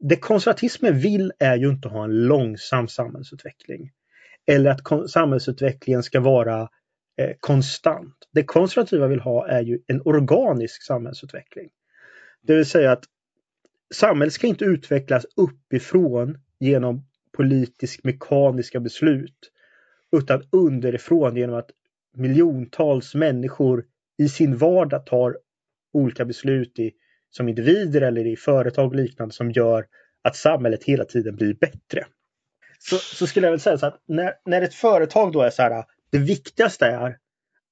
det 0.00 0.16
konservatismen 0.16 0.98
vill 0.98 1.32
är 1.38 1.56
ju 1.56 1.68
inte 1.68 1.88
att 1.88 1.94
ha 1.94 2.04
en 2.04 2.26
långsam 2.26 2.88
samhällsutveckling. 2.88 3.90
Eller 4.46 4.70
att 4.70 5.10
samhällsutvecklingen 5.10 6.02
ska 6.02 6.20
vara 6.20 6.68
eh, 7.16 7.30
konstant. 7.40 8.14
Det 8.32 8.44
konservativa 8.44 9.06
vill 9.06 9.20
ha 9.20 9.48
är 9.48 9.60
ju 9.60 9.78
en 9.86 10.02
organisk 10.04 10.82
samhällsutveckling. 10.82 11.70
Det 12.42 12.54
vill 12.54 12.66
säga 12.66 12.92
att 12.92 13.04
samhället 13.94 14.34
ska 14.34 14.46
inte 14.46 14.64
utvecklas 14.64 15.26
uppifrån 15.36 16.38
genom 16.58 17.06
politisk 17.32 18.04
mekaniska 18.04 18.80
beslut. 18.80 19.50
Utan 20.16 20.42
underifrån 20.52 21.36
genom 21.36 21.56
att 21.56 21.70
miljontals 22.16 23.14
människor 23.14 23.84
i 24.18 24.28
sin 24.28 24.56
vardag 24.56 25.06
tar 25.06 25.36
olika 25.92 26.24
beslut 26.24 26.78
i, 26.78 26.92
som 27.30 27.48
individer 27.48 28.00
eller 28.00 28.26
i 28.26 28.36
företag 28.36 28.86
och 28.86 28.94
liknande 28.94 29.34
som 29.34 29.50
gör 29.50 29.86
att 30.22 30.36
samhället 30.36 30.84
hela 30.84 31.04
tiden 31.04 31.36
blir 31.36 31.54
bättre. 31.54 32.06
Så, 32.78 32.96
så 32.96 33.26
skulle 33.26 33.46
jag 33.46 33.52
väl 33.52 33.60
säga 33.60 33.78
så 33.78 33.86
att 33.86 34.02
när, 34.08 34.34
när 34.44 34.62
ett 34.62 34.74
företag 34.74 35.32
då 35.32 35.42
är 35.42 35.50
så 35.50 35.62
här, 35.62 35.84
det 36.10 36.18
viktigaste 36.18 36.86
är 36.86 37.18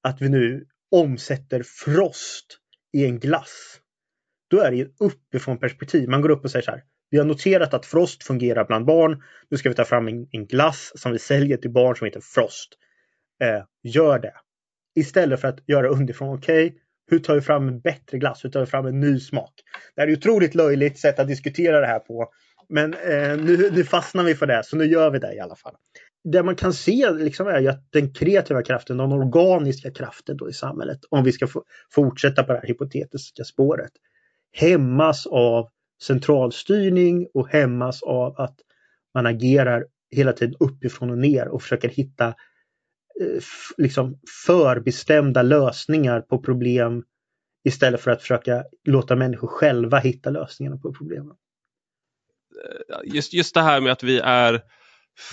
att 0.02 0.22
vi 0.22 0.28
nu 0.28 0.66
omsätter 0.90 1.62
frost 1.62 2.58
i 2.92 3.04
en 3.04 3.18
glass. 3.18 3.80
Då 4.50 4.60
är 4.60 4.70
det 4.70 4.80
ett 4.80 4.94
uppifrån 5.00 5.58
perspektiv. 5.58 6.08
Man 6.08 6.20
går 6.20 6.30
upp 6.30 6.44
och 6.44 6.50
säger 6.50 6.64
så 6.64 6.70
här. 6.70 6.82
Vi 7.10 7.18
har 7.18 7.24
noterat 7.24 7.74
att 7.74 7.86
Frost 7.86 8.24
fungerar 8.24 8.64
bland 8.64 8.86
barn. 8.86 9.22
Nu 9.48 9.56
ska 9.56 9.68
vi 9.68 9.74
ta 9.74 9.84
fram 9.84 10.08
en, 10.08 10.28
en 10.30 10.46
glass 10.46 10.92
som 10.94 11.12
vi 11.12 11.18
säljer 11.18 11.56
till 11.56 11.70
barn 11.70 11.96
som 11.96 12.04
heter 12.04 12.20
Frost. 12.20 12.78
Eh, 13.42 13.64
gör 13.82 14.18
det. 14.18 14.34
Istället 14.94 15.40
för 15.40 15.48
att 15.48 15.68
göra 15.68 15.88
underifrån. 15.88 16.38
Okej, 16.38 16.66
okay, 16.66 16.78
hur 17.08 17.18
tar 17.18 17.34
vi 17.34 17.40
fram 17.40 17.68
en 17.68 17.80
bättre 17.80 18.18
glass? 18.18 18.44
Hur 18.44 18.50
tar 18.50 18.60
vi 18.60 18.66
fram 18.66 18.86
en 18.86 19.00
ny 19.00 19.20
smak? 19.20 19.52
Det 19.94 20.00
här 20.00 20.08
är 20.08 20.12
ett 20.12 20.18
otroligt 20.18 20.54
löjligt 20.54 20.98
sätt 20.98 21.18
att 21.18 21.28
diskutera 21.28 21.80
det 21.80 21.86
här 21.86 21.98
på. 21.98 22.28
Men 22.68 22.94
eh, 22.94 23.36
nu, 23.36 23.70
nu 23.72 23.84
fastnar 23.84 24.24
vi 24.24 24.34
för 24.34 24.46
det, 24.46 24.62
så 24.64 24.76
nu 24.76 24.84
gör 24.84 25.10
vi 25.10 25.18
det 25.18 25.34
i 25.34 25.40
alla 25.40 25.56
fall. 25.56 25.74
Det 26.24 26.42
man 26.42 26.56
kan 26.56 26.72
se 26.72 27.10
liksom 27.10 27.46
är 27.46 27.60
ju 27.60 27.68
att 27.68 27.92
den 27.92 28.12
kreativa 28.12 28.62
kraften, 28.62 28.96
den 28.96 29.12
organiska 29.12 29.90
kraften 29.90 30.36
då 30.36 30.50
i 30.50 30.52
samhället, 30.52 30.98
om 31.10 31.24
vi 31.24 31.32
ska 31.32 31.48
fortsätta 31.94 32.44
på 32.44 32.52
det 32.52 32.58
här 32.58 32.68
hypotetiska 32.68 33.44
spåret, 33.44 33.92
hämmas 34.52 35.26
av 35.26 35.68
centralstyrning 36.02 37.26
och 37.34 37.48
hämmas 37.48 38.02
av 38.02 38.40
att 38.40 38.56
man 39.14 39.26
agerar 39.26 39.86
hela 40.10 40.32
tiden 40.32 40.54
uppifrån 40.60 41.10
och 41.10 41.18
ner 41.18 41.48
och 41.48 41.62
försöker 41.62 41.88
hitta 41.88 42.34
liksom 43.76 44.18
förbestämda 44.46 45.42
lösningar 45.42 46.20
på 46.20 46.38
problem 46.38 47.04
istället 47.64 48.00
för 48.00 48.10
att 48.10 48.20
försöka 48.20 48.64
låta 48.84 49.16
människor 49.16 49.48
själva 49.48 49.98
hitta 49.98 50.30
lösningarna 50.30 50.76
på 50.76 50.92
problemen. 50.92 51.36
Eh, 52.64 53.14
just, 53.14 53.34
just 53.34 53.54
det 53.54 53.62
här 53.62 53.80
med 53.80 53.92
att 53.92 54.02
vi 54.02 54.18
är 54.18 54.60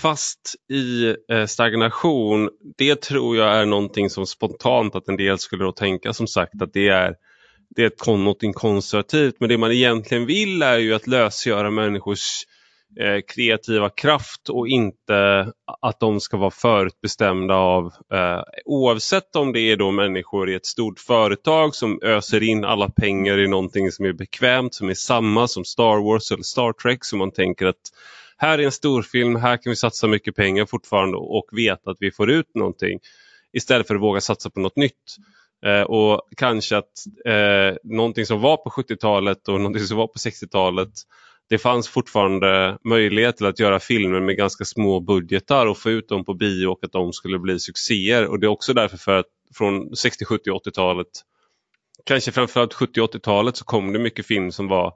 fast 0.01 0.55
i 0.69 1.15
eh, 1.31 1.45
stagnation, 1.45 2.49
det 2.77 3.01
tror 3.01 3.37
jag 3.37 3.55
är 3.55 3.65
någonting 3.65 4.09
som 4.09 4.25
spontant 4.25 4.95
att 4.95 5.07
en 5.07 5.17
del 5.17 5.39
skulle 5.39 5.63
då 5.63 5.71
tänka 5.71 6.13
som 6.13 6.27
sagt 6.27 6.61
att 6.61 6.73
det 6.73 6.87
är 6.87 7.15
det 7.75 7.83
är 7.83 7.89
något 7.89 8.19
någonting 8.19 8.53
konservativt 8.53 9.35
men 9.39 9.49
det 9.49 9.57
man 9.57 9.71
egentligen 9.71 10.25
vill 10.25 10.61
är 10.61 10.77
ju 10.77 10.93
att 10.93 11.07
lösgöra 11.07 11.71
människors 11.71 12.45
eh, 12.99 13.21
kreativa 13.27 13.89
kraft 13.89 14.49
och 14.49 14.67
inte 14.67 15.51
att 15.81 15.99
de 15.99 16.19
ska 16.19 16.37
vara 16.37 16.51
förutbestämda 16.51 17.55
av 17.55 17.85
eh, 18.13 18.41
oavsett 18.65 19.35
om 19.35 19.53
det 19.53 19.59
är 19.59 19.77
då 19.77 19.91
människor 19.91 20.49
i 20.49 20.55
ett 20.55 20.65
stort 20.65 20.99
företag 20.99 21.75
som 21.75 21.99
öser 22.03 22.43
in 22.43 22.65
alla 22.65 22.89
pengar 22.89 23.39
i 23.39 23.47
någonting 23.47 23.91
som 23.91 24.05
är 24.05 24.13
bekvämt, 24.13 24.73
som 24.73 24.89
är 24.89 24.93
samma 24.93 25.47
som 25.47 25.65
Star 25.65 26.03
Wars 26.03 26.31
eller 26.31 26.43
Star 26.43 26.73
Trek 26.73 27.05
så 27.05 27.17
man 27.17 27.31
tänker 27.31 27.65
att 27.65 27.91
här 28.37 28.59
är 28.59 28.63
en 28.63 28.71
storfilm, 28.71 29.35
här 29.35 29.57
kan 29.57 29.69
vi 29.69 29.75
satsa 29.75 30.07
mycket 30.07 30.35
pengar 30.35 30.65
fortfarande 30.65 31.17
och 31.17 31.45
veta 31.51 31.91
att 31.91 31.97
vi 31.99 32.11
får 32.11 32.31
ut 32.31 32.55
någonting 32.55 32.99
istället 33.53 33.87
för 33.87 33.95
att 33.95 34.01
våga 34.01 34.21
satsa 34.21 34.49
på 34.49 34.59
något 34.59 34.75
nytt. 34.75 35.15
Eh, 35.65 35.81
och 35.81 36.21
kanske 36.37 36.77
att 36.77 37.05
eh, 37.25 37.77
någonting 37.83 38.25
som 38.25 38.41
var 38.41 38.57
på 38.57 38.69
70-talet 38.69 39.47
och 39.47 39.57
någonting 39.59 39.83
som 39.83 39.97
var 39.97 40.07
på 40.07 40.19
60-talet 40.19 40.89
det 41.49 41.57
fanns 41.57 41.87
fortfarande 41.87 42.77
möjlighet 42.83 43.37
till 43.37 43.45
att 43.45 43.59
göra 43.59 43.79
filmer 43.79 44.19
med 44.21 44.37
ganska 44.37 44.65
små 44.65 44.99
budgetar 44.99 45.65
och 45.65 45.77
få 45.77 45.89
ut 45.89 46.09
dem 46.09 46.25
på 46.25 46.33
bio 46.33 46.67
och 46.67 46.83
att 46.83 46.91
de 46.91 47.13
skulle 47.13 47.39
bli 47.39 47.59
succéer. 47.59 48.27
Och 48.27 48.39
det 48.39 48.45
är 48.45 48.51
också 48.51 48.73
därför 48.73 48.97
för 48.97 49.19
att 49.19 49.25
från 49.57 49.95
60, 49.95 50.25
70, 50.25 50.49
80-talet, 50.49 51.07
kanske 52.05 52.31
framförallt 52.31 52.73
70 52.73 53.01
80-talet 53.01 53.57
så 53.57 53.65
kom 53.65 53.93
det 53.93 53.99
mycket 53.99 54.25
film 54.25 54.51
som 54.51 54.67
var 54.67 54.93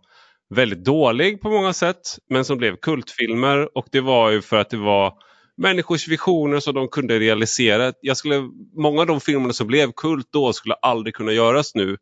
väldigt 0.49 0.85
dålig 0.85 1.41
på 1.41 1.49
många 1.49 1.73
sätt 1.73 2.01
men 2.29 2.45
som 2.45 2.57
blev 2.57 2.75
kultfilmer 2.75 3.77
och 3.77 3.87
det 3.91 4.01
var 4.01 4.29
ju 4.29 4.41
för 4.41 4.57
att 4.57 4.69
det 4.69 4.77
var 4.77 5.13
människors 5.57 6.07
visioner 6.07 6.59
som 6.59 6.73
de 6.73 6.87
kunde 6.87 7.19
realisera. 7.19 7.93
Jag 8.01 8.17
skulle, 8.17 8.49
många 8.75 9.01
av 9.01 9.07
de 9.07 9.21
filmerna 9.21 9.53
som 9.53 9.67
blev 9.67 9.91
kult 9.91 10.27
då 10.31 10.53
skulle 10.53 10.75
aldrig 10.75 11.15
kunna 11.15 11.31
göras 11.31 11.75
nu. 11.75 11.97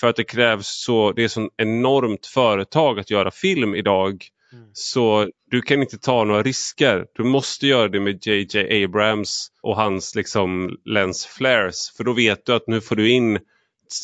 För 0.00 0.06
att 0.06 0.16
det 0.16 0.24
krävs 0.24 0.66
så, 0.66 1.12
det 1.12 1.24
är 1.24 1.28
så 1.28 1.50
enormt 1.56 2.26
företag 2.26 2.98
att 2.98 3.10
göra 3.10 3.30
film 3.30 3.74
idag. 3.74 4.24
Mm. 4.52 4.64
Så 4.72 5.30
du 5.50 5.62
kan 5.62 5.82
inte 5.82 5.98
ta 5.98 6.24
några 6.24 6.42
risker. 6.42 7.06
Du 7.14 7.24
måste 7.24 7.66
göra 7.66 7.88
det 7.88 8.00
med 8.00 8.26
JJ 8.26 8.84
Abrams 8.84 9.48
och 9.62 9.76
hans 9.76 10.14
liksom 10.14 10.78
lens 10.84 11.26
flares. 11.26 11.92
För 11.96 12.04
då 12.04 12.12
vet 12.12 12.46
du 12.46 12.52
att 12.52 12.66
nu 12.66 12.80
får 12.80 12.96
du 12.96 13.10
in 13.10 13.38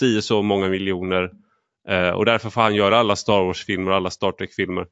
tio 0.01 0.23
så 0.23 0.43
många 0.43 0.69
miljoner. 0.69 1.31
Eh, 1.89 2.11
och 2.11 2.25
därför 2.25 2.51
får 2.51 2.61
han 2.61 2.75
göra 2.75 2.99
alla 2.99 3.17
Star 3.17 3.45
Wars-filmer 3.45 3.91
och 3.91 3.97
alla 3.97 4.11
Star 4.11 4.33
Trek-filmer. 4.33 4.87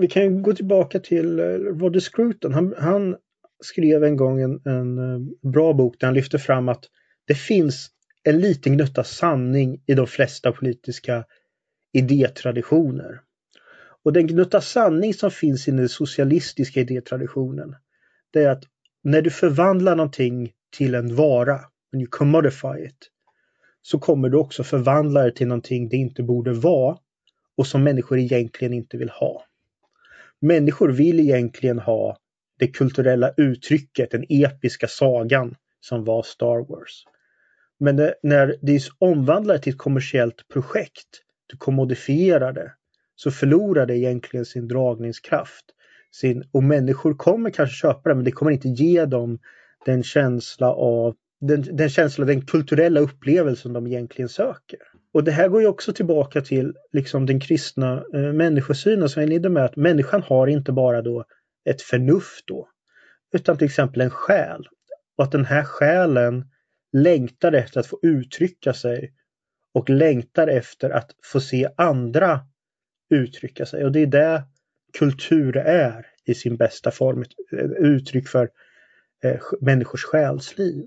vi 0.00 0.08
kan 0.08 0.42
gå 0.42 0.52
tillbaka 0.52 0.98
till 0.98 1.38
eh, 1.38 1.44
Roger 1.44 2.00
Scruton. 2.00 2.54
Han, 2.54 2.74
han 2.78 3.16
skrev 3.62 4.04
en 4.04 4.16
gång 4.16 4.40
en, 4.40 4.60
en, 4.64 4.98
eh, 4.98 5.50
bra 5.52 5.72
bok 5.72 5.96
där 6.00 6.06
han 6.06 6.14
lyfte 6.14 6.38
fram 6.38 6.68
att 6.68 6.84
det 7.26 7.34
finns 7.34 7.90
en 8.24 8.40
liten 8.40 8.72
gnutta 8.72 9.04
sanning 9.04 9.82
i 9.86 9.94
de 9.94 10.06
flesta 10.06 10.52
politiska 10.52 11.24
idétraditioner. 11.92 13.20
Och 14.02 14.12
den 14.12 14.26
gnutta 14.26 14.60
sanning 14.60 15.14
som 15.14 15.30
finns 15.30 15.68
i 15.68 15.70
den 15.70 15.88
socialistiska 15.88 16.80
idétraditionen 16.80 17.76
det 18.30 18.44
är 18.44 18.50
att 18.50 18.64
när 19.02 19.22
du 19.22 19.30
förvandlar 19.30 19.96
någonting 19.96 20.52
till 20.76 20.94
en 20.94 21.16
vara, 21.16 21.60
when 21.92 22.00
you 22.00 22.08
commodify 22.10 22.84
it, 22.86 23.10
så 23.82 23.98
kommer 23.98 24.28
du 24.28 24.36
också 24.36 24.64
förvandla 24.64 25.22
det 25.22 25.32
till 25.32 25.46
någonting 25.46 25.88
det 25.88 25.96
inte 25.96 26.22
borde 26.22 26.52
vara 26.52 26.98
och 27.56 27.66
som 27.66 27.84
människor 27.84 28.18
egentligen 28.18 28.74
inte 28.74 28.96
vill 28.96 29.10
ha. 29.10 29.44
Människor 30.40 30.88
vill 30.88 31.20
egentligen 31.20 31.78
ha 31.78 32.18
det 32.58 32.68
kulturella 32.68 33.34
uttrycket, 33.36 34.10
den 34.10 34.24
episka 34.28 34.88
sagan 34.88 35.56
som 35.80 36.04
var 36.04 36.22
Star 36.22 36.68
Wars. 36.68 37.04
Men 37.84 37.96
det, 37.96 38.14
när 38.22 38.56
det 38.62 38.88
omvandlar 38.98 39.58
till 39.58 39.72
ett 39.72 39.78
kommersiellt 39.78 40.48
projekt, 40.52 41.08
du 41.46 41.56
kommodifierar 41.56 42.52
det, 42.52 42.72
så 43.16 43.30
förlorar 43.30 43.86
det 43.86 43.98
egentligen 43.98 44.44
sin 44.44 44.68
dragningskraft. 44.68 45.64
Sin, 46.12 46.44
och 46.52 46.62
människor 46.62 47.14
kommer 47.14 47.50
kanske 47.50 47.76
köpa 47.76 48.08
det 48.08 48.14
men 48.14 48.24
det 48.24 48.32
kommer 48.32 48.52
inte 48.52 48.68
ge 48.68 49.04
dem 49.04 49.38
den 49.86 50.02
känsla 50.02 50.72
av 50.72 51.14
den, 51.40 51.76
den 51.76 51.88
känsla, 51.88 52.24
den 52.24 52.46
kulturella 52.46 53.00
upplevelsen 53.00 53.72
de 53.72 53.86
egentligen 53.86 54.28
söker. 54.28 54.78
Och 55.14 55.24
det 55.24 55.32
här 55.32 55.48
går 55.48 55.60
ju 55.60 55.66
också 55.66 55.92
tillbaka 55.92 56.40
till 56.40 56.74
liksom 56.92 57.26
den 57.26 57.40
kristna 57.40 58.04
eh, 58.14 58.32
människosynen 58.32 59.08
som 59.08 59.20
jag 59.20 59.26
inledde 59.26 59.48
med 59.48 59.64
att 59.64 59.76
människan 59.76 60.22
har 60.22 60.46
inte 60.46 60.72
bara 60.72 61.02
då 61.02 61.24
ett 61.64 61.82
förnuft 61.82 62.44
då, 62.46 62.68
utan 63.32 63.56
till 63.56 63.66
exempel 63.66 64.00
en 64.00 64.10
själ. 64.10 64.68
Och 65.18 65.24
att 65.24 65.32
den 65.32 65.44
här 65.44 65.64
själen 65.64 66.44
längtar 66.94 67.52
efter 67.52 67.80
att 67.80 67.86
få 67.86 67.98
uttrycka 68.02 68.74
sig 68.74 69.12
och 69.74 69.90
längtar 69.90 70.48
efter 70.48 70.90
att 70.90 71.10
få 71.24 71.40
se 71.40 71.68
andra 71.76 72.40
uttrycka 73.10 73.66
sig. 73.66 73.84
Och 73.84 73.92
det 73.92 74.00
är 74.00 74.06
det 74.06 74.42
kultur 74.98 75.56
är 75.56 76.06
i 76.24 76.34
sin 76.34 76.56
bästa 76.56 76.90
form. 76.90 77.22
Ett 77.22 77.32
eh, 77.52 77.86
uttryck 77.86 78.28
för 78.28 78.48
eh, 79.24 79.40
människors 79.60 80.04
själsliv. 80.04 80.86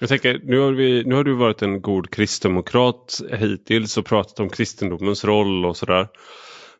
Jag 0.00 0.08
tänker, 0.08 0.40
nu 0.42 0.58
har, 0.58 0.72
vi, 0.72 1.04
nu 1.04 1.14
har 1.14 1.24
du 1.24 1.34
varit 1.34 1.62
en 1.62 1.82
god 1.82 2.10
kristdemokrat 2.10 3.20
hittills 3.32 3.96
och 3.98 4.06
pratat 4.06 4.40
om 4.40 4.48
kristendomens 4.48 5.24
roll 5.24 5.66
och 5.66 5.76
sådär. 5.76 6.08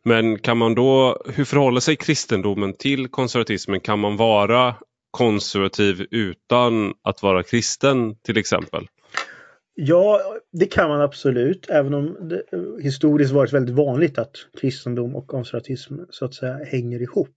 Men 0.03 0.39
kan 0.39 0.57
man 0.57 0.75
då, 0.75 1.23
hur 1.33 1.45
förhåller 1.45 1.79
sig 1.79 1.95
kristendomen 1.95 2.73
till 2.73 3.07
konservatismen? 3.07 3.79
Kan 3.79 3.99
man 3.99 4.17
vara 4.17 4.75
konservativ 5.17 6.07
utan 6.11 6.93
att 7.01 7.23
vara 7.23 7.43
kristen 7.43 8.15
till 8.15 8.37
exempel? 8.37 8.87
Ja, 9.73 10.21
det 10.51 10.65
kan 10.65 10.89
man 10.89 11.01
absolut, 11.01 11.69
även 11.69 11.93
om 11.93 12.29
det 12.29 12.43
historiskt 12.83 13.33
varit 13.33 13.53
väldigt 13.53 13.75
vanligt 13.75 14.17
att 14.17 14.31
kristendom 14.59 15.15
och 15.15 15.27
konservatism 15.27 15.93
så 16.09 16.25
att 16.25 16.33
säga 16.33 16.59
hänger 16.71 17.01
ihop. 17.01 17.29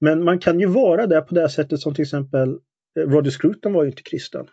Men 0.00 0.24
man 0.24 0.38
kan 0.38 0.60
ju 0.60 0.66
vara 0.66 1.06
det 1.06 1.20
på 1.20 1.34
det 1.34 1.48
sättet 1.48 1.80
som 1.80 1.94
till 1.94 2.02
exempel 2.02 2.58
eh, 2.98 3.02
Roger 3.02 3.30
Scruton 3.30 3.72
var 3.72 3.82
ju 3.82 3.90
inte 3.90 4.02
kristen. 4.02 4.46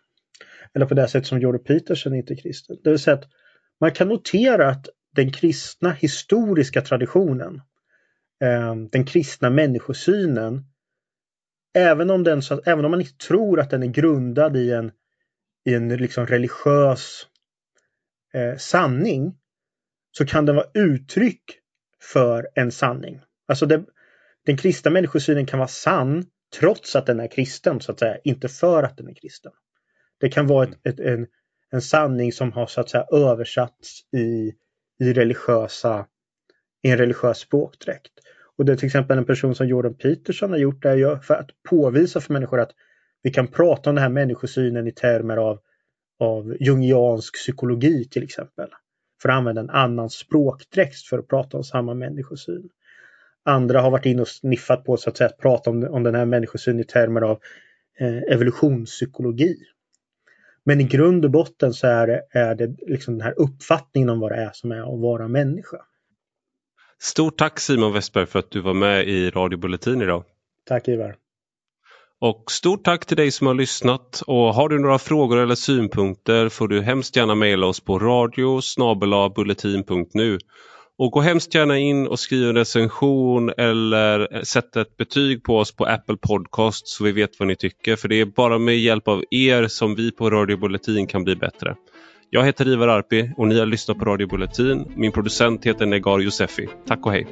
Eller 0.73 0.85
på 0.85 0.93
det 0.93 1.07
sättet 1.07 1.27
som 1.27 1.39
Jordan 1.39 1.63
Peterson 1.63 2.13
är 2.13 2.17
inte 2.17 2.35
kristen. 2.35 2.77
Det 2.83 2.89
vill 2.89 2.99
säga 2.99 3.17
att 3.17 3.27
man 3.79 3.91
kan 3.91 4.07
notera 4.07 4.69
att 4.69 4.89
den 5.15 5.31
kristna 5.31 5.91
historiska 5.91 6.81
traditionen, 6.81 7.61
eh, 8.43 8.75
den 8.91 9.05
kristna 9.05 9.49
människosynen, 9.49 10.65
även 11.77 12.09
om, 12.09 12.23
den, 12.23 12.41
även 12.65 12.85
om 12.85 12.91
man 12.91 13.01
inte 13.01 13.17
tror 13.27 13.59
att 13.59 13.69
den 13.69 13.83
är 13.83 13.87
grundad 13.87 14.57
i 14.57 14.71
en 14.71 14.91
i 15.67 15.73
en 15.73 15.89
liksom 15.89 16.25
religiös 16.27 17.27
eh, 18.33 18.57
sanning 18.57 19.37
så 20.11 20.25
kan 20.25 20.45
den 20.45 20.55
vara 20.55 20.67
uttryck 20.73 21.43
för 22.01 22.49
en 22.55 22.71
sanning. 22.71 23.21
Alltså 23.47 23.65
det, 23.65 23.85
den 24.45 24.57
kristna 24.57 24.91
människosynen 24.91 25.45
kan 25.45 25.59
vara 25.59 25.67
sann 25.67 26.25
trots 26.59 26.95
att 26.95 27.05
den 27.05 27.19
är 27.19 27.27
kristen, 27.27 27.81
så 27.81 27.91
att 27.91 27.99
säga, 27.99 28.17
inte 28.23 28.47
för 28.47 28.83
att 28.83 28.97
den 28.97 29.07
är 29.07 29.13
kristen. 29.13 29.51
Det 30.19 30.29
kan 30.29 30.47
vara 30.47 30.67
ett, 30.67 30.77
ett, 30.83 30.99
en, 30.99 31.27
en 31.71 31.81
sanning 31.81 32.33
som 32.33 32.51
har 32.51 32.67
så 32.67 32.81
att 32.81 32.89
säga 32.89 33.07
översatts 33.11 34.01
i, 34.13 34.53
i, 34.99 35.13
religiösa, 35.13 36.07
i 36.83 36.89
en 36.89 36.97
religiös 36.97 37.37
språkdräkt. 37.37 38.11
Och 38.57 38.65
det 38.65 38.71
är 38.71 38.75
till 38.75 38.85
exempel 38.85 39.17
en 39.17 39.25
person 39.25 39.55
som 39.55 39.67
Jordan 39.67 39.93
Peterson 39.93 40.49
har 40.49 40.57
gjort 40.57 40.83
det 40.83 41.19
för 41.23 41.33
att 41.33 41.49
påvisa 41.69 42.21
för 42.21 42.33
människor 42.33 42.59
att 42.59 42.71
vi 43.23 43.31
kan 43.31 43.47
prata 43.47 43.89
om 43.89 43.95
den 43.95 44.03
här 44.03 44.09
människosynen 44.09 44.87
i 44.87 44.91
termer 44.91 45.37
av, 45.37 45.59
av 46.19 46.57
jungiansk 46.59 47.33
psykologi 47.35 48.05
till 48.05 48.23
exempel. 48.23 48.69
För 49.21 49.29
att 49.29 49.35
använda 49.35 49.61
en 49.61 49.69
annan 49.69 50.09
språkdräkt 50.09 51.01
för 51.01 51.19
att 51.19 51.27
prata 51.27 51.57
om 51.57 51.63
samma 51.63 51.93
människosyn. 51.93 52.69
Andra 53.45 53.81
har 53.81 53.91
varit 53.91 54.05
inne 54.05 54.21
och 54.21 54.27
sniffat 54.27 54.83
på 54.83 54.97
så 54.97 55.09
att 55.09 55.17
säga 55.17 55.29
att 55.29 55.37
prata 55.37 55.69
om, 55.69 55.83
om 55.83 56.03
den 56.03 56.15
här 56.15 56.25
människosynen 56.25 56.79
i 56.79 56.83
termer 56.83 57.21
av 57.21 57.39
eh, 57.99 58.17
evolutionspsykologi. 58.33 59.57
Men 60.63 60.81
i 60.81 60.83
grund 60.83 61.25
och 61.25 61.31
botten 61.31 61.73
så 61.73 61.87
är 61.87 62.07
det, 62.07 62.21
är 62.31 62.55
det 62.55 62.75
liksom 62.87 63.13
den 63.13 63.21
här 63.21 63.33
uppfattningen 63.39 64.09
om 64.09 64.19
vad 64.19 64.31
det 64.31 64.37
är 64.37 64.51
som 64.53 64.71
är 64.71 64.93
att 64.93 64.99
vara 64.99 65.27
människa. 65.27 65.77
Stort 67.01 67.37
tack 67.37 67.59
Simon 67.59 67.93
Westberg 67.93 68.25
för 68.25 68.39
att 68.39 68.51
du 68.51 68.61
var 68.61 68.73
med 68.73 69.07
i 69.07 69.29
Radio 69.29 69.59
Bulletin 69.59 70.01
idag. 70.01 70.23
Tack 70.67 70.87
Ivar. 70.87 71.15
Och 72.19 72.51
stort 72.51 72.83
tack 72.83 73.05
till 73.05 73.17
dig 73.17 73.31
som 73.31 73.47
har 73.47 73.53
lyssnat 73.53 74.21
och 74.27 74.53
har 74.53 74.69
du 74.69 74.79
några 74.79 74.99
frågor 74.99 75.37
eller 75.37 75.55
synpunkter 75.55 76.49
får 76.49 76.67
du 76.67 76.81
hemskt 76.81 77.15
gärna 77.15 77.35
mejla 77.35 77.67
oss 77.67 77.79
på 77.79 77.99
radio 77.99 78.61
bulletin.nu. 79.35 80.37
Och 80.97 81.11
gå 81.11 81.21
hemskt 81.21 81.55
gärna 81.55 81.77
in 81.77 82.07
och 82.07 82.19
skriv 82.19 82.49
en 82.49 82.55
recension 82.55 83.51
eller 83.57 84.43
sätt 84.43 84.75
ett 84.75 84.97
betyg 84.97 85.43
på 85.43 85.57
oss 85.57 85.75
på 85.75 85.85
Apple 85.85 86.17
Podcast 86.17 86.87
så 86.87 87.03
vi 87.03 87.11
vet 87.11 87.39
vad 87.39 87.47
ni 87.47 87.55
tycker. 87.55 87.95
För 87.95 88.07
det 88.07 88.21
är 88.21 88.25
bara 88.25 88.57
med 88.57 88.77
hjälp 88.77 89.07
av 89.07 89.23
er 89.31 89.67
som 89.67 89.95
vi 89.95 90.11
på 90.11 90.29
Radio 90.29 90.57
Bulletin 90.57 91.07
kan 91.07 91.23
bli 91.23 91.35
bättre. 91.35 91.75
Jag 92.29 92.45
heter 92.45 92.67
Ivar 92.67 92.87
Arpi 92.87 93.31
och 93.37 93.47
ni 93.47 93.59
har 93.59 93.65
lyssnat 93.65 93.97
på 93.97 94.05
Radio 94.05 94.27
Bulletin. 94.27 94.85
Min 94.95 95.11
producent 95.11 95.65
heter 95.65 95.85
Negar 95.85 96.19
Josefi. 96.19 96.67
Tack 96.87 97.05
och 97.05 97.11
hej! 97.11 97.27